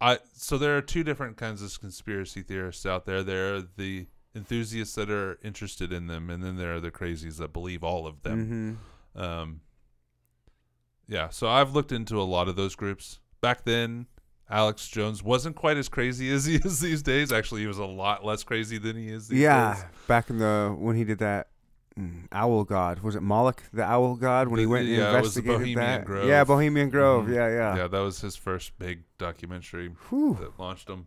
[0.00, 0.18] I.
[0.34, 3.22] So there are two different kinds of conspiracy theorists out there.
[3.22, 7.36] There are the enthusiasts that are interested in them, and then there are the crazies
[7.36, 8.78] that believe all of them.
[9.14, 9.20] Mm-hmm.
[9.22, 9.60] Um,
[11.06, 13.20] yeah, so I've looked into a lot of those groups.
[13.42, 14.06] Back then,
[14.50, 17.32] Alex Jones wasn't quite as crazy as he is these days.
[17.32, 19.84] Actually, he was a lot less crazy than he is these Yeah, days.
[20.06, 21.48] back in the when he did that
[21.98, 25.36] mm, owl god was it Moloch the owl god when he went and yeah, was
[25.36, 26.28] investigated Bohemian that Grove.
[26.28, 27.34] yeah Bohemian Grove Mhm.
[27.34, 30.36] yeah yeah Yeah, that was his first big documentary Whew.
[30.40, 31.06] that launched him.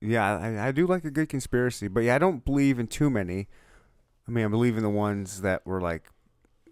[0.00, 3.08] yeah I, I do like a good conspiracy but yeah I don't believe in too
[3.10, 3.48] many
[4.28, 6.08] I mean I believe in the ones that were like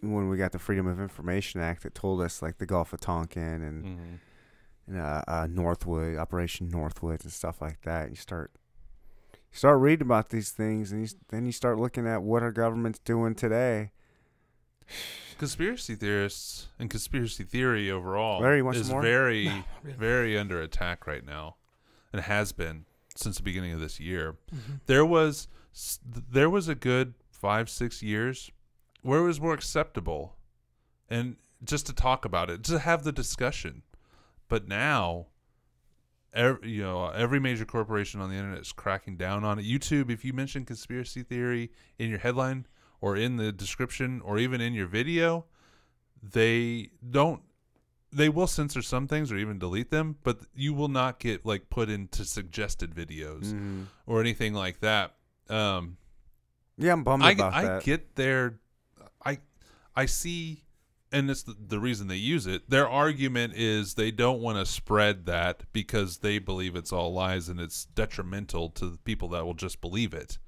[0.03, 3.01] when we got the Freedom of Information Act that told us like the Gulf of
[3.01, 4.19] Tonkin and, hmm and
[4.97, 8.51] uh, uh, Northwood Operation Northwoods and stuff like that you start
[9.33, 12.53] you start reading about these things and you, then you start looking at what our
[12.53, 13.91] government's doing today
[15.39, 19.01] Conspiracy theorists and conspiracy theory overall Larry, is more?
[19.01, 19.63] very, Yeah.
[19.83, 21.57] very under attack right now,
[22.13, 22.85] and has been
[23.17, 24.37] since the beginning of this year.
[24.55, 24.81] Mhm.
[24.87, 25.49] there was
[26.05, 28.51] there was a good five six years
[29.03, 30.37] where it was more acceptable
[31.09, 33.83] and just to talk about it to have the discussion
[34.51, 35.27] but now
[36.35, 40.11] every, you know every major corporation on the internet is cracking down on it youtube
[40.11, 42.67] if you mention conspiracy theory in your headline
[43.01, 45.47] or in the description or even in your video
[46.23, 47.41] they don't
[48.13, 51.71] they will censor some things or even delete them but you will not get like
[51.71, 53.87] put into suggested videos Mhm.
[54.07, 55.15] or anything like that.
[55.49, 55.97] Um,
[56.77, 58.59] yeah I'm bummed I, about I that get there.
[59.25, 59.39] I,
[59.95, 60.65] I see,
[61.13, 62.71] and it's the, the reason they use it.
[62.71, 67.49] Their argument is they don't want to spread that because they believe it's all lies
[67.49, 70.39] and it's detrimental to the people that will just believe it.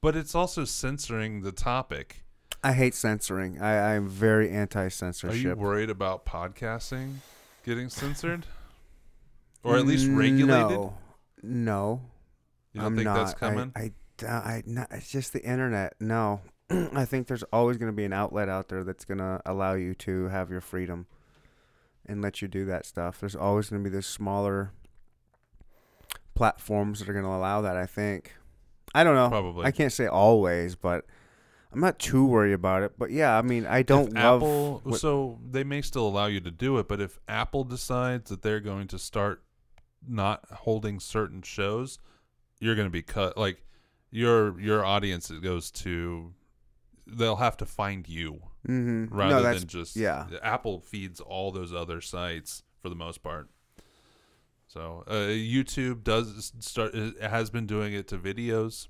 [0.00, 2.24] But it's also censoring the topic.
[2.62, 3.60] I hate censoring.
[3.60, 5.34] I, I'm very anti censorship.
[5.34, 7.14] Are you worried about podcasting
[7.64, 8.46] getting censored,
[9.62, 10.70] or at least regulated?
[10.70, 10.94] No,
[11.42, 12.00] no.
[12.72, 13.14] You don't I'm think not.
[13.14, 13.72] that's coming?
[13.74, 13.92] I,
[14.22, 15.94] I, I, no, it's just the internet.
[16.00, 16.40] No,
[16.94, 19.74] I think there's always going to be an outlet out there that's going to allow
[19.74, 21.06] you to have your freedom
[22.06, 23.20] and let you do that stuff.
[23.20, 24.72] There's always going to be this smaller
[26.34, 27.76] platforms that are going to allow that.
[27.76, 28.34] I think.
[28.94, 29.28] I don't know.
[29.28, 29.66] Probably.
[29.66, 31.04] I can't say always, but
[31.72, 32.92] I'm not too worried about it.
[32.98, 34.42] But yeah, I mean, I don't if love.
[34.42, 38.30] Apple, what- so they may still allow you to do it, but if Apple decides
[38.30, 39.42] that they're going to start
[40.06, 41.98] not holding certain shows,
[42.60, 43.36] you're going to be cut.
[43.36, 43.62] Like
[44.10, 46.32] your your audience goes to,
[47.08, 49.16] they'll have to find you Mm-hmm.
[49.16, 50.26] rather no, than just yeah.
[50.42, 53.48] Apple feeds all those other sites for the most part.
[54.66, 58.88] So uh, YouTube does start it has been doing it to videos.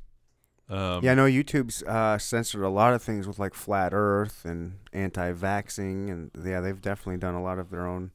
[0.69, 4.45] Um, yeah, I know YouTube's uh, censored a lot of things with like flat Earth
[4.45, 8.11] and anti-vaxing, and yeah, they've definitely done a lot of their own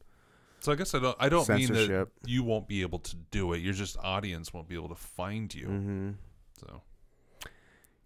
[0.60, 3.54] So I guess I don't I don't mean that you won't be able to do
[3.54, 3.58] it.
[3.58, 5.66] Your just audience won't be able to find you.
[5.66, 6.10] hmm
[6.60, 6.82] So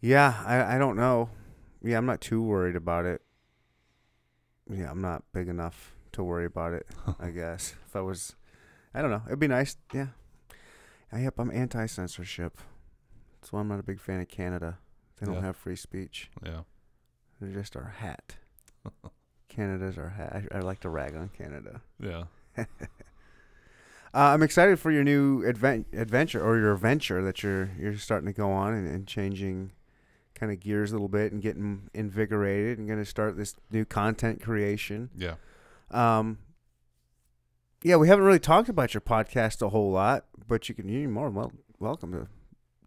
[0.00, 1.30] Yeah, I I don't know.
[1.82, 3.22] Yeah, I'm not too worried about it.
[4.70, 6.86] Yeah, I'm not big enough to worry about it.
[7.20, 8.34] I guess if I was,
[8.94, 9.22] I don't know.
[9.26, 9.76] It'd be nice.
[9.94, 10.08] Yeah.
[11.12, 12.58] Uh, yep, I'm anti-censorship.
[13.40, 14.78] That's why I'm not a big fan of Canada.
[15.18, 15.42] They don't Yeah.
[15.42, 16.30] have free speech.
[16.44, 16.60] yeah.
[17.40, 18.36] They're just our hat.
[19.48, 20.44] Canada's our hat.
[20.52, 21.80] I, I like to rag on Canada.
[22.02, 22.24] Yeah.
[24.14, 28.26] Uh, I'm excited for your new advent adventure or your venture that you're you're starting
[28.26, 29.70] to go on and, and changing
[30.38, 33.84] kind of gears a little bit and getting invigorated and going to start this new
[33.84, 35.10] content creation.
[35.16, 35.34] Yeah.
[35.90, 36.38] Um,
[37.82, 41.08] yeah, we haven't really talked about your podcast a whole lot, but you can you're
[41.08, 42.26] more well welcome to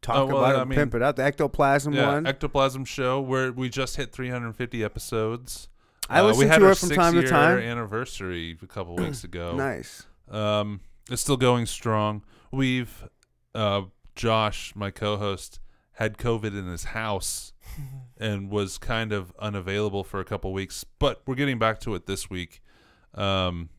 [0.02, 1.15] talk Oh, well, about it, I and mean- pimp it out.
[1.15, 2.07] The ectoplasm yeah.
[2.14, 2.28] one.
[2.28, 5.69] Ectoplasm show where we just hit 350 episodes.
[6.10, 7.60] I Uh, we had to our it from time to time.
[7.60, 9.56] Anniversary a couple weeks ago.
[9.56, 10.06] Nice.
[10.30, 12.23] Um, it's still going strong.
[12.52, 13.07] We've,
[13.56, 13.84] uh,
[14.15, 15.61] Josh, my co-host,
[16.02, 17.53] had COVID in his house
[18.18, 22.06] and was kind of unavailable for a couple weeks, but we're getting back to it
[22.07, 22.61] this week.
[23.14, 23.69] Um,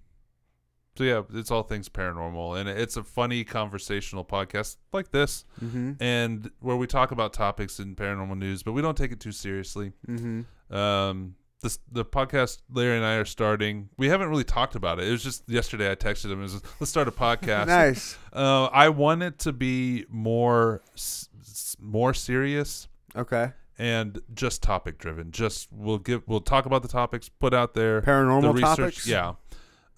[0.96, 5.92] so yeah, it's all things paranormal, and it's a funny conversational podcast like this, Mm-hmm.
[6.00, 9.32] and where we talk about topics in paranormal news, but we don't take it too
[9.32, 9.92] seriously.
[10.06, 10.74] Mm-hmm.
[10.76, 13.88] Um, this the podcast Larry and I are starting.
[13.96, 15.08] We haven't really talked about it.
[15.08, 15.90] It was just yesterday.
[15.90, 16.40] I texted him.
[16.40, 17.68] It was, Let's start a podcast.
[17.68, 18.18] Nice.
[18.32, 21.28] Uh, I want it to be more s-
[21.82, 23.52] more serious Okay.
[23.78, 25.30] and just topic driven.
[25.32, 28.76] Just we'll give we'll talk about the topics, put out there the Paranormal research.
[28.78, 29.06] topics.
[29.06, 29.34] Yeah,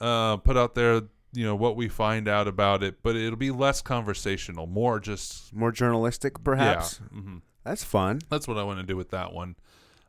[0.01, 1.02] uh, put out there
[1.32, 5.52] you know what we find out about it, but it'll be less conversational, more just
[5.52, 7.01] More journalistic, perhaps.
[7.12, 8.20] Yeah, hmm That's fun.
[8.31, 9.56] that's what I want to do with that one.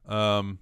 [0.08, 0.60] Um,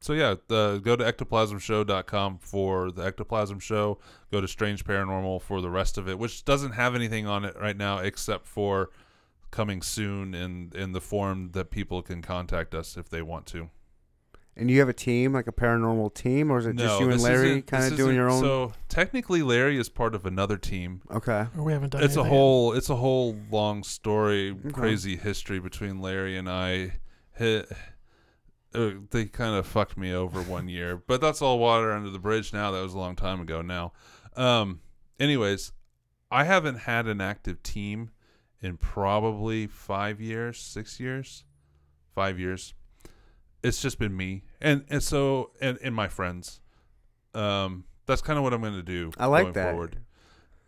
[0.00, 3.98] so yeah, uh, go to ectoplasmshow.com for the ectoplasm show.
[4.32, 7.56] Go to Strange Paranormal for the rest of it, which doesn't have anything on it
[7.60, 8.90] right now except for
[9.50, 13.70] coming soon in in the form that people can contact us if they want to.
[14.56, 17.22] And you have a team, like a paranormal team, or is it just you and
[17.22, 18.40] Larry kind of doing your own?
[18.40, 21.00] So technically, Larry is part of another team.
[21.10, 21.46] okay.
[21.56, 22.36] Or we haven't done It's a anything.
[22.36, 24.70] whole it's a whole long story, Okay.
[24.70, 26.94] crazy history between Larry and I.
[27.38, 27.64] Hi-
[28.74, 32.18] uh, they kind of fucked me over one year, but that's all water under the
[32.18, 32.70] bridge now.
[32.70, 33.92] That was a long time ago now.
[34.36, 34.80] Um,
[35.18, 35.72] anyways,
[36.30, 38.10] I haven't had an active team
[38.62, 41.44] in probably five years, six years,
[42.14, 42.74] five years.
[43.62, 46.60] It's just been me and and so and, and my friends.
[47.34, 49.12] Um, that's kind of what I'm going to do.
[49.18, 49.70] I like going that.
[49.72, 49.98] Forward.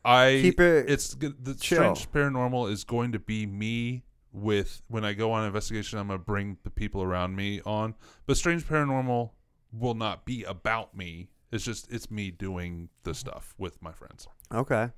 [0.05, 0.91] I Keep it.
[0.91, 1.95] it's the chill.
[1.95, 4.03] strange paranormal is going to be me
[4.33, 5.99] with when I go on investigation.
[5.99, 7.95] I'm gonna bring the people around me on,
[8.27, 9.31] but strange paranormal
[9.73, 11.29] will not be about me.
[11.53, 14.27] It's just it's me doing the stuff with my friends.
[14.53, 14.91] okay.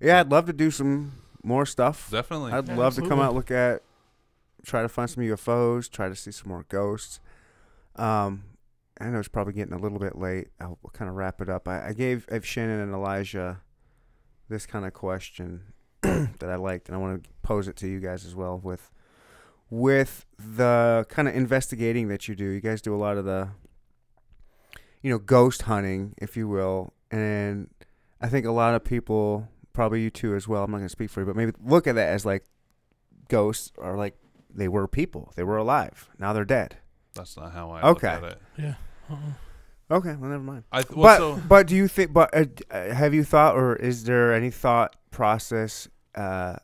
[0.00, 1.12] Yeah, I'd love to do some
[1.42, 2.10] more stuff.
[2.10, 2.52] Definitely.
[2.52, 3.82] I'd Yeah, love to come out, look at,
[4.64, 7.20] try to find some UFOs, try to see some more ghosts.
[7.96, 8.44] Um,
[9.00, 10.48] I know it's probably getting a little bit late.
[10.60, 11.68] I'll kind of wrap it up.
[11.68, 13.60] I, I gave I've Shannon and Elijah
[14.48, 18.00] this kind of question that I liked, and I want to pose it to you
[18.00, 18.58] guys as well.
[18.58, 18.90] With
[19.70, 23.50] with the kind of investigating that you do, you guys do a lot of the,
[25.02, 27.68] you know, ghost hunting, if you will, and
[28.20, 29.48] I think a lot of people,
[29.78, 30.64] probably you too as well.
[30.64, 32.44] I'm not going to speak for you, but maybe look at that as like
[33.28, 34.16] ghosts are like
[34.52, 35.32] they were people.
[35.36, 36.08] They were alive.
[36.18, 36.78] Now they're dead.
[37.14, 38.14] That's not how I Okay.
[38.14, 38.42] look at it.
[38.58, 38.74] Yeah.
[39.08, 39.96] Uh-uh.
[39.98, 40.64] Okay, well, never mind.
[40.72, 42.12] I th- but so but do you think?
[42.12, 45.86] But uh, uh, have you thought, or is there any thought process?
[46.14, 46.56] Uh,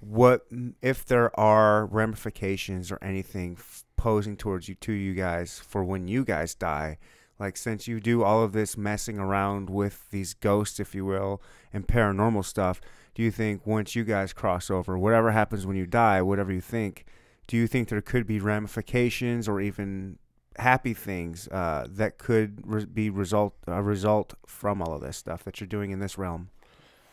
[0.00, 0.46] what
[0.82, 6.06] if there are ramifications or anything f- posing towards you to you guys for when
[6.08, 6.98] you guys die?
[7.38, 11.42] Like since you do all of this messing around with these ghosts, if you will,
[11.72, 12.80] and paranormal stuff,
[13.14, 16.60] do you think once you guys cross over, whatever happens when you die, whatever you
[16.60, 17.04] think,
[17.46, 20.18] do you think there could be ramifications or even
[20.56, 25.42] happy things uh, that could re- be result a result from all of this stuff
[25.44, 26.50] that you're doing in this realm.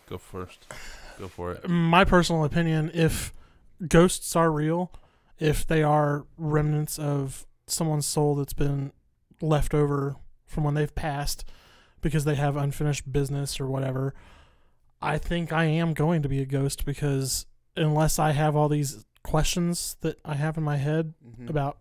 [0.07, 0.67] go first.
[1.19, 1.67] Go for it.
[1.67, 3.33] My personal opinion, if
[3.87, 4.91] ghosts are real,
[5.39, 8.91] if they are remnants of someone's soul that's been
[9.41, 10.15] left over
[10.45, 11.45] from when they've passed
[12.01, 14.13] because they have unfinished business or whatever,
[15.01, 17.45] I think I am going to be a ghost because
[17.75, 21.47] unless I have all these questions that I have in my head Mm-hmm.
[21.47, 21.77] about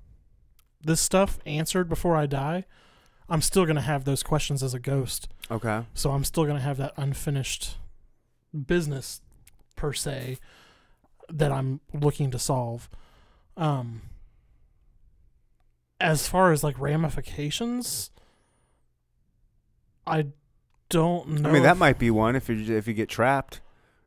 [0.83, 2.65] this stuff answered before I die,
[3.29, 5.29] I'm still going to have those questions as a ghost.
[5.51, 5.83] Okay.
[5.95, 7.77] So I'm still going to have that unfinished
[8.67, 9.21] business
[9.77, 10.39] per se
[11.29, 12.89] that I'm looking to solve.
[13.57, 14.03] Um
[16.01, 18.11] as far as like ramifications,
[20.07, 20.27] I
[20.89, 21.49] don't know.
[21.49, 23.61] I mean, that might be one if you if you get trapped,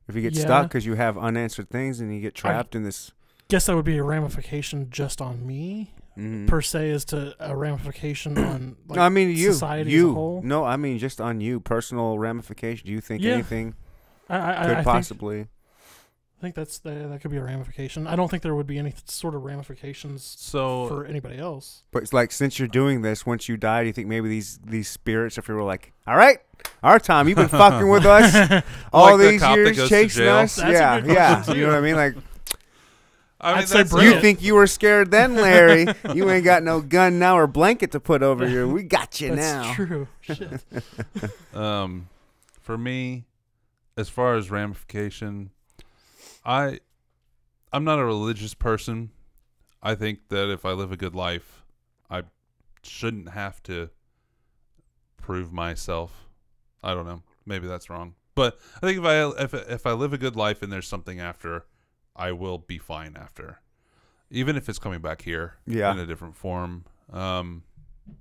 [0.07, 3.11] if you get stuck because you have unanswered things and you get trapped in this.
[3.47, 6.47] guess that would be a ramification just on me Mhm.
[6.47, 9.53] per se as to a ramification on like no, I mean you.
[9.53, 10.13] society as a you.
[10.13, 10.41] whole?
[10.43, 12.85] No, I mean just on you, personal ramification.
[12.85, 13.33] Do you think Yeah.
[13.33, 13.75] anything
[14.29, 15.47] I, I, could I possibly?
[16.43, 18.05] I think that's the, that could be a ramification.
[18.05, 21.83] I don't think there would be any sort of ramifications So for anybody else.
[21.91, 24.57] But it's like since you're doing this, once you die, do you think maybe these
[24.57, 26.39] these spirits, if you were like, all right,
[26.83, 28.61] our time, you've been fucking with us
[28.91, 31.53] all Like these cop that years, chasing us, That's yeah, yeah.
[31.53, 31.95] You know what I mean?
[31.95, 32.15] Like
[33.39, 35.85] I mean, I'd say that's you think you were scared then, Larry?
[36.13, 38.67] you ain't got no gun now or blanket to put over you.
[38.67, 39.73] We got you That's now.
[39.75, 40.07] true.
[40.19, 40.61] Shit.
[41.53, 42.09] um,
[42.59, 43.23] for me,
[43.95, 45.51] as far as ramification,
[46.45, 46.79] I,
[47.71, 49.09] I'm not a religious person.
[49.81, 51.63] I think that if I live a good life,
[52.09, 52.23] I
[52.83, 53.89] shouldn't have to
[55.17, 56.27] prove myself.
[56.83, 57.21] I don't know.
[57.45, 60.61] Maybe that's wrong, but I think if I if if I live a good life
[60.61, 61.65] and there's something after,
[62.15, 63.59] I will be fine after,
[64.29, 65.91] even if it's coming back here Yeah.
[65.91, 66.85] in a different form.
[67.11, 67.63] Um,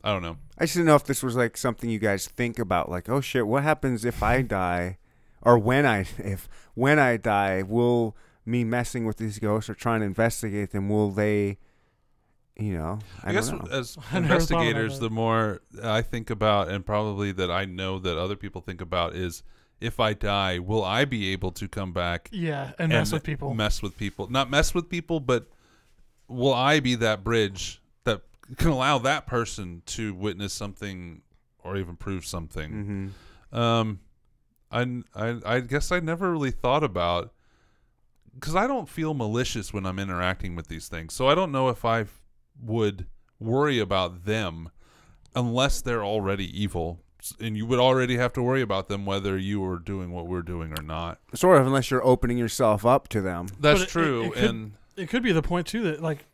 [0.02, 0.38] I don't know.
[0.58, 3.20] I just didn't know if this was like something you guys think about, like, oh
[3.20, 4.98] shit, what happens if I die,
[5.42, 10.00] or when I if when I die, will me messing with these ghosts or trying
[10.00, 11.58] to investigate them, will they,
[12.58, 13.64] you know, I, I, guess know.
[13.70, 17.64] as I never thought about investigators, the more I think about, and probably that I
[17.66, 19.42] know that other people think about, is
[19.80, 23.54] if I die, will I be able to come back Yeah, and mess with people.
[23.54, 25.46] Mess with people, not mess with people, but
[26.28, 28.22] will I be that bridge that
[28.56, 31.22] can allow that person to witness something
[31.60, 33.12] or even prove something?
[33.52, 34.00] hmm Um,
[34.72, 37.32] I, I, I guess I never really thought about
[38.34, 41.12] because I don't feel malicious when I'm interacting with these things.
[41.12, 42.06] So I don't know if I
[42.60, 43.06] would
[43.38, 44.70] worry about them
[45.34, 47.00] unless they're already evil.
[47.40, 50.42] And you would already have to worry about them whether you were doing what we're
[50.42, 51.20] doing or not.
[51.34, 53.46] Sort of, unless you're opening yourself up to them.
[53.60, 54.22] That's it- it- true.
[54.24, 56.26] it could- and it could be the point too that like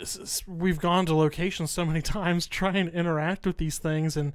[0.00, 4.16] s- s- we've gone to locations so many times trying to interact with these things
[4.16, 4.32] and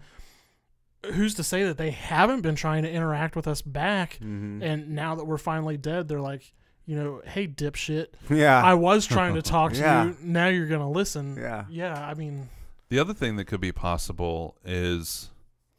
[1.13, 4.61] who's to say that they haven't been trying to interact with us back Mm-hmm.
[4.63, 6.51] and now that we're finally dead they're like
[6.85, 10.05] you know hey dipshit yeah, i was trying to talk to Yeah.
[10.05, 12.49] you now you're gonna listen yeah, yeah i mean
[12.89, 15.29] the other thing that could be possible is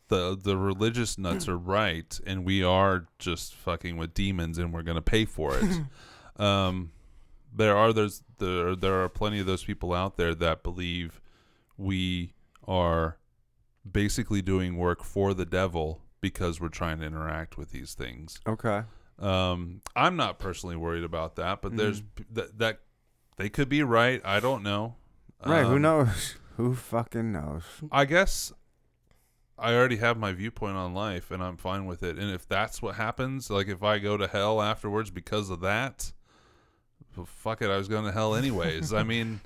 [0.09, 4.82] the the religious nuts are right, and we are just fucking with demons, and we're
[4.82, 5.81] gonna pay for it.
[6.43, 6.93] um,
[7.55, 11.20] there are those there there are plenty of those people out there that believe
[11.77, 12.32] we
[12.66, 13.19] are
[13.90, 18.40] basically doing work for the devil because we're trying to interact with these things.
[18.46, 18.82] okay.
[19.20, 22.24] Um, I'm not personally worried about that, but there's Mhm.
[22.32, 22.80] that that
[23.36, 24.20] they could be right.
[24.24, 24.94] I don't know.
[25.44, 25.64] Right?
[25.66, 26.36] who Um, knows?
[26.56, 27.62] Who fucking knows?
[27.92, 28.52] I guess
[29.59, 32.16] I already have my viewpoint on life and I'm fine with it.
[32.18, 36.12] And if that's what happens, like if I go to hell afterwards because of that,
[37.16, 38.92] well, fuck it, I was going to hell anyways.
[38.92, 39.40] I mean,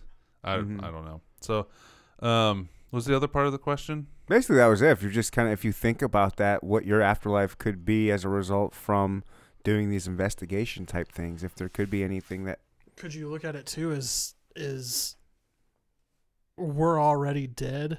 [0.44, 0.82] I Mhm.
[0.84, 1.20] I don't know.
[1.40, 1.68] So,
[2.20, 4.06] um, was the other part of the question?
[4.28, 4.90] Basically, that was it.
[4.90, 8.10] If you're just kind of, if you think about that, what your afterlife could be
[8.10, 9.24] as a result from
[9.64, 12.60] doing these investigation type things, if there could be anything that,
[12.97, 15.16] could you look at it too as is
[16.56, 17.98] we're already dead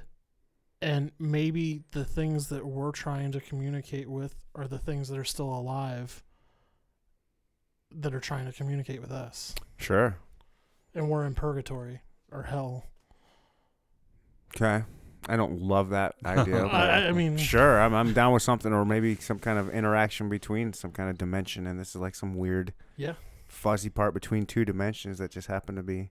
[0.80, 5.24] and maybe the things that we're trying to communicate with are the things that are
[5.24, 6.22] still alive
[7.90, 10.18] that are trying to communicate with us sure,
[10.94, 12.00] and we're in purgatory
[12.30, 12.84] or hell
[14.56, 14.84] okay.
[15.28, 16.64] I don't love that idea.
[16.66, 20.28] I, I mean sure, I'm I'm down with something, or maybe some kind of interaction
[20.28, 23.14] between some kind of dimension, and this is like some weird, Yeah.
[23.48, 26.10] fuzzy part between two dimensions that just happen to be.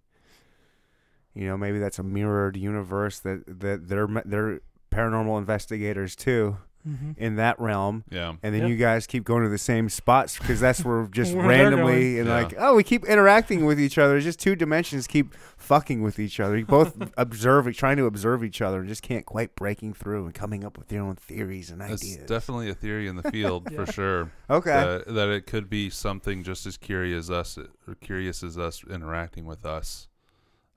[1.35, 4.59] You know, maybe that's a mirrored universe that that they're they're
[4.91, 6.57] paranormal investigators too
[6.87, 7.17] mhm.
[7.17, 8.03] in that realm.
[8.09, 8.33] Yeah.
[8.43, 8.67] and then Yeah.
[8.67, 12.27] you guys keep going to the same spots because that's where just Where randomly and
[12.27, 12.33] Yeah.
[12.41, 14.15] like oh we keep interacting with each other.
[14.17, 16.57] It's just two dimensions keep fucking with each other.
[16.57, 20.33] You both observe, trying to observe each other, and just can't quite breaking through and
[20.33, 22.25] coming up with their own theories and That's ideas.
[22.27, 23.85] definitely a theory in the field Yeah.
[23.85, 24.31] for sure.
[24.49, 27.57] okay, That, that it could be something just as curious as us,
[27.87, 30.09] or curious as us interacting with us.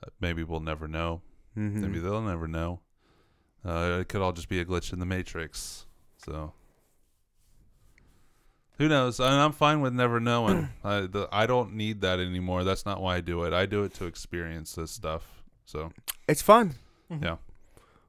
[0.05, 1.23] Uh, maybe we'll never know.
[1.57, 1.73] Mhm.
[1.81, 2.81] Maybe they'll never know.
[3.65, 5.86] Uh, it could all just be a glitch in the matrix.
[6.27, 6.53] So
[8.79, 9.21] Who knows?
[9.21, 10.69] And I'm fine with never knowing.
[10.85, 12.65] I, the, I don't need that anymore.
[12.65, 13.53] That's not why I do it.
[13.55, 15.43] I do it to experience this stuff.
[15.65, 15.93] So
[16.29, 16.75] It's fun.
[17.11, 17.23] Mhm.
[17.25, 17.37] Yeah.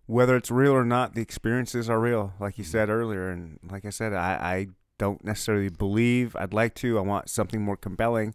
[0.07, 3.30] Whether it's real or not, the experiences are real, like you said earlier.
[3.30, 4.68] And like I said, I, I
[4.98, 6.35] don't necessarily believe.
[6.35, 6.98] I'd like to.
[6.98, 8.34] I want something more compelling.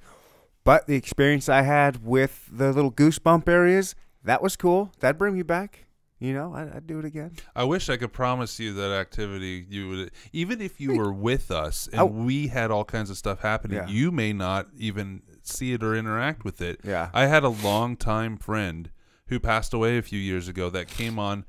[0.65, 4.93] But the experience I had with the little goosebump areas, that was cool.
[5.01, 5.87] That'd bring me back.
[6.23, 7.33] You know, I'd, I'd do it again.
[7.57, 11.51] I wish I could promise you that activity you would even if you were with
[11.51, 12.07] us and Oh.
[12.07, 13.89] we had all kinds of stuff happening, Yeah.
[13.89, 16.81] you may not even see it or interact with it.
[16.85, 17.11] Yeah.
[17.13, 18.91] I had a longtime friend
[19.27, 21.45] who passed away a few years ago that came on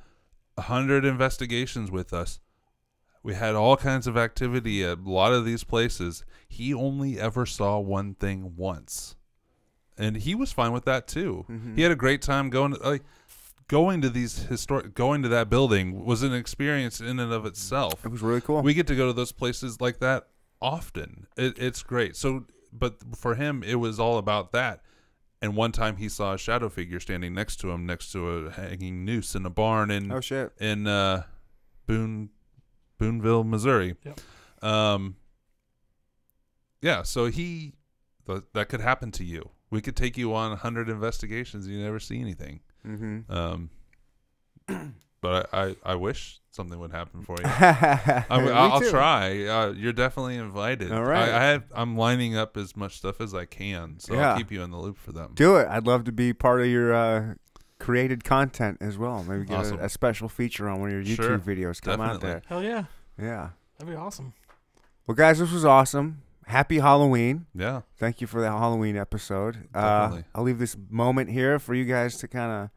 [0.57, 2.39] a hundred investigations with us.
[3.21, 6.25] We had all kinds of activity at a lot of these places.
[6.47, 9.15] He only ever saw one thing once,
[9.97, 11.45] and he was fine with that too.
[11.49, 11.75] Mhm.
[11.75, 12.73] He had a great time going.
[12.83, 13.03] Like
[13.68, 18.06] going to these historic, going to that building was an experience in and of itself.
[18.06, 18.61] It was really cool.
[18.61, 20.27] We get to go to those places like that
[20.61, 21.27] often.
[21.38, 22.15] It, it's great.
[22.15, 24.81] So, but for him, it was all about that.
[25.41, 28.52] And one time he saw a shadow figure standing next to him, next to a
[28.52, 30.53] hanging noose in a barn in oh, shit.
[30.60, 31.23] in uh,
[31.85, 32.30] Boone,
[32.98, 33.95] Boonville, Missouri.
[34.03, 34.19] Yep.
[34.64, 35.18] Um.
[36.81, 37.73] Yeah, so he
[38.26, 39.49] th- that could happen to you.
[39.69, 42.61] We could take you on a hundred investigations and you never see anything.
[42.88, 43.31] Mm-hmm.
[43.31, 43.69] Um.
[45.22, 47.45] But I, I, I wish something would happen for you.
[47.47, 49.45] I, I, will try.
[49.47, 50.91] Uh, you're definitely invited.
[50.91, 51.30] All right.
[51.30, 51.64] I, I have.
[51.73, 54.31] I'm lining up as much stuff as I can, so Yeah.
[54.31, 55.31] I'll keep you in the loop for them.
[55.34, 55.68] Do it.
[55.69, 57.35] I'd love to be part of your uh,
[57.80, 59.23] created content as well.
[59.23, 59.80] Maybe get Awesome.
[59.80, 61.39] a, a special feature on one of your YouTube Sure.
[61.39, 61.81] videos.
[61.81, 62.30] Come out Definitely.
[62.30, 62.41] there.
[62.47, 62.84] Hell yeah,
[63.18, 63.49] Yeah.
[63.77, 64.34] that'd be awesome.
[65.07, 66.22] Well, guys, this was awesome.
[66.48, 67.45] Happy Halloween.
[67.56, 67.82] Yeah.
[67.98, 69.68] Thank you for the Halloween episode.
[69.74, 72.70] Uh, I'll leave this moment here for you guys to kind of,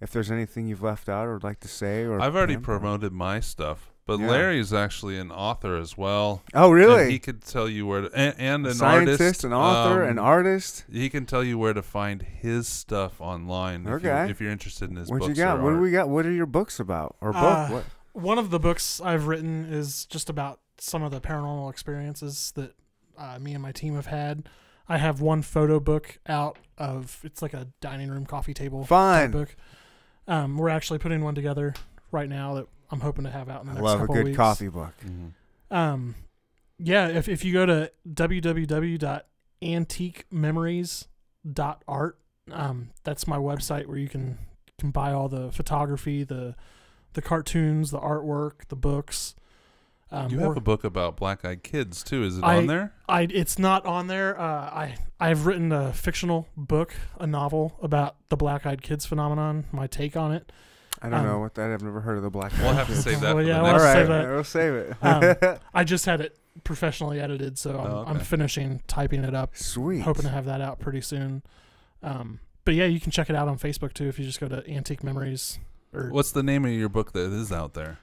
[0.00, 2.68] if there's anything you've left out or would like to say, or I've already pimp
[2.68, 4.50] or- promoted my stuff, but Yeah.
[4.50, 6.42] is actually an author as well.
[6.52, 7.10] Oh, And really?
[7.10, 10.24] he could tell you where to, and, and an scientist, artist, an author, an um,
[10.24, 10.84] artist.
[10.92, 13.86] He can tell you where to find his stuff online.
[13.86, 14.24] If, Okay.
[14.24, 15.58] you, if you're interested in his What books you got?
[15.58, 16.08] or What do we got?
[16.08, 17.16] What are your books about?
[17.20, 17.42] Or book?
[17.42, 17.84] Uh, what?
[18.12, 22.74] One of the books I've written is just about some of the paranormal experiences that
[23.18, 24.48] uh, me and my team have had.
[24.88, 28.88] I have one photo book out of it's like a dining room coffee table type
[28.88, 29.30] Fun.
[29.30, 29.56] book.
[30.28, 31.74] Um, we're actually putting one together
[32.10, 34.24] right now that I'm hoping to have out in the I next love a good
[34.26, 34.36] weeks.
[34.36, 34.92] coffee book.
[35.06, 35.32] Mhm.
[35.70, 36.14] Um,
[36.78, 37.90] yeah, if if you go to
[40.84, 42.18] www.antiquememories.art,
[42.52, 44.38] um, that's my website where you can
[44.78, 46.54] can buy all the photography, the
[47.14, 49.34] the cartoons, the artwork, the books.
[50.14, 52.22] Um, you or- have a book about black-eyed kids too.
[52.24, 52.92] Is it I- on there?
[53.08, 54.38] I it's not on there.
[54.40, 59.64] Uh, I I've written a fictional book, a novel about the black eyed kids phenomenon.
[59.72, 60.50] My take on it.
[61.02, 61.70] I don't Um, know what that.
[61.70, 62.52] I've never heard of the black.
[62.58, 63.34] We'll have to save that.
[63.34, 63.84] well, yeah, we'll All next.
[63.84, 65.02] have to right, save that.
[65.02, 65.52] we'll save it.
[65.52, 69.56] Um, I just had it professionally edited, so I'm, Oh, I'm finishing typing it up.
[69.56, 70.00] Sweet.
[70.02, 71.42] Hoping to have that out pretty soon.
[72.02, 74.48] Um, but yeah, you can check it out on Facebook too if you just go
[74.48, 75.58] to Antique Memories.
[75.92, 77.98] Or What's the name of your book that is out there?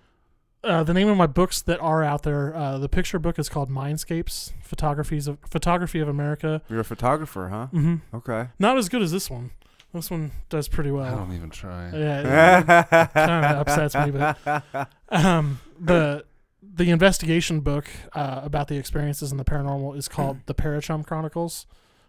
[0.64, 2.56] Uh, the name of my books that are out there.
[2.56, 6.62] Uh, the picture book is called Mindscapes: Photographies of Photography of America.
[6.70, 7.68] You're a photographer, huh?
[7.68, 8.50] hmm Okay.
[8.60, 9.52] Not as good as this one.
[9.94, 11.04] This one does pretty well.
[11.14, 11.92] I don't even try.
[11.94, 12.84] Yeah,
[13.14, 16.24] kind of upsets me, but um, the
[16.62, 21.66] the investigation book uh, about the experiences in the paranormal is called The Parachum Chronicles.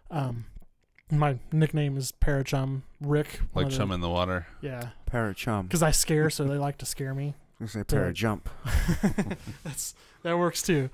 [0.09, 0.45] Um,
[1.11, 3.41] my nickname is Parachum Rick.
[3.53, 4.47] Like of the- chum in the water.
[4.61, 5.63] Yeah, Parachum.
[5.63, 7.33] because I scare, so they like to scare me.
[7.63, 8.49] I say of jump.
[9.63, 10.89] that's that works too.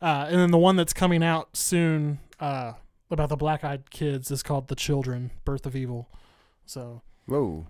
[0.00, 2.72] Uh, and then the one that's coming out soon uh,
[3.10, 6.08] about the black-eyed kids is called The Children: Birth of Evil.
[6.66, 7.66] So Whoa.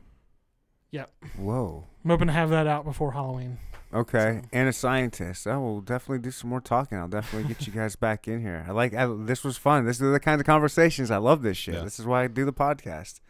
[0.90, 1.10] Yep.
[1.36, 1.84] Whoa.
[2.04, 3.58] I'm hoping to have that out before Halloween.
[3.92, 5.46] Okay, So- and a scientist.
[5.46, 6.98] I will definitely do some more talking.
[6.98, 8.64] I'll definitely get you guys back in here.
[8.68, 8.94] I like.
[8.94, 9.86] I, this was fun.
[9.86, 11.42] This is the kind of conversations I love.
[11.42, 11.74] This shit.
[11.74, 11.84] Yeah.
[11.84, 13.20] This is why I do the podcast.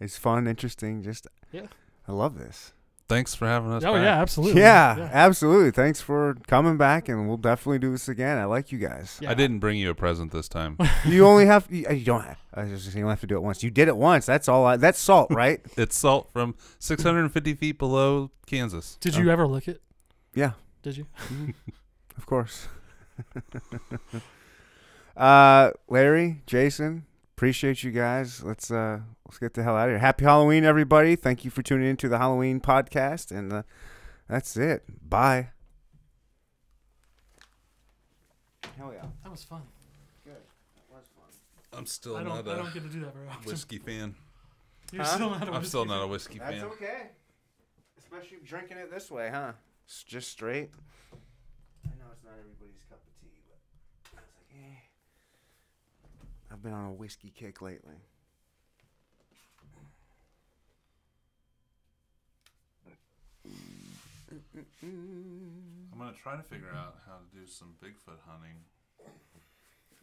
[0.00, 1.02] It's fun, interesting.
[1.02, 1.66] Just Yeah.
[2.08, 2.72] I love this.
[3.12, 3.84] Thanks for having us.
[3.84, 4.04] Oh back.
[4.04, 4.62] yeah, absolutely.
[4.62, 5.70] Yeah, absolutely.
[5.70, 8.38] Thanks for coming back, and we'll definitely do this again.
[8.38, 9.18] I like you guys.
[9.20, 9.30] Yeah.
[9.30, 10.78] I didn't bring you a present this time.
[11.04, 13.26] you only have you, you don't have, I was just saying you don't have to
[13.26, 13.62] do it once.
[13.62, 14.24] You did it once.
[14.24, 14.64] That's all.
[14.64, 15.60] I, that's salt, right?
[15.76, 18.96] it's salt from 650 feet below Kansas.
[19.00, 19.82] Did you ever lick it?
[20.34, 20.52] yeah,
[20.82, 21.06] Did you?
[22.16, 22.68] Of course.
[25.16, 27.04] uh, Larry, Jason,
[27.36, 28.42] appreciate you guys.
[28.42, 29.98] Let's uh, let's get the hell out of here.
[29.98, 31.16] Happy Halloween, everybody!
[31.16, 33.62] Thank you for tuning in to the Halloween podcast, and uh,
[34.28, 34.84] that's it.
[35.08, 35.48] Bye.
[38.78, 39.62] Hell yeah, That was fun.
[40.24, 40.34] good.
[40.90, 41.78] That was fun.
[41.78, 42.48] I'm still I not don't.
[42.48, 43.50] I a don't get to do that very often.
[43.50, 44.14] whiskey fan.
[44.92, 45.14] You're Huh?
[45.14, 46.10] still not a I'm still not a fan.
[46.10, 46.64] whiskey That's fan.
[46.64, 47.02] okay.
[47.98, 49.52] Especially drinking it this way, huh?
[49.86, 50.70] It's just straight.
[51.84, 53.32] I know it's not everybody's cup of tea,
[56.50, 57.96] but I've been on a whiskey kick lately.
[64.80, 68.54] I'm gonna try to figure out how to do some Bigfoot hunting.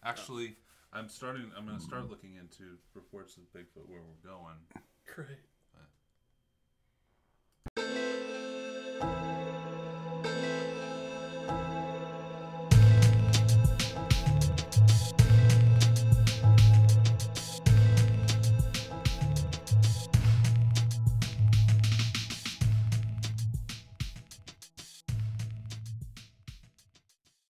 [0.03, 0.57] Actually,
[0.91, 1.49] I'm starting.
[1.57, 4.57] I'm gonna start looking into reports of Bigfoot where we're going.
[5.15, 5.48] Great.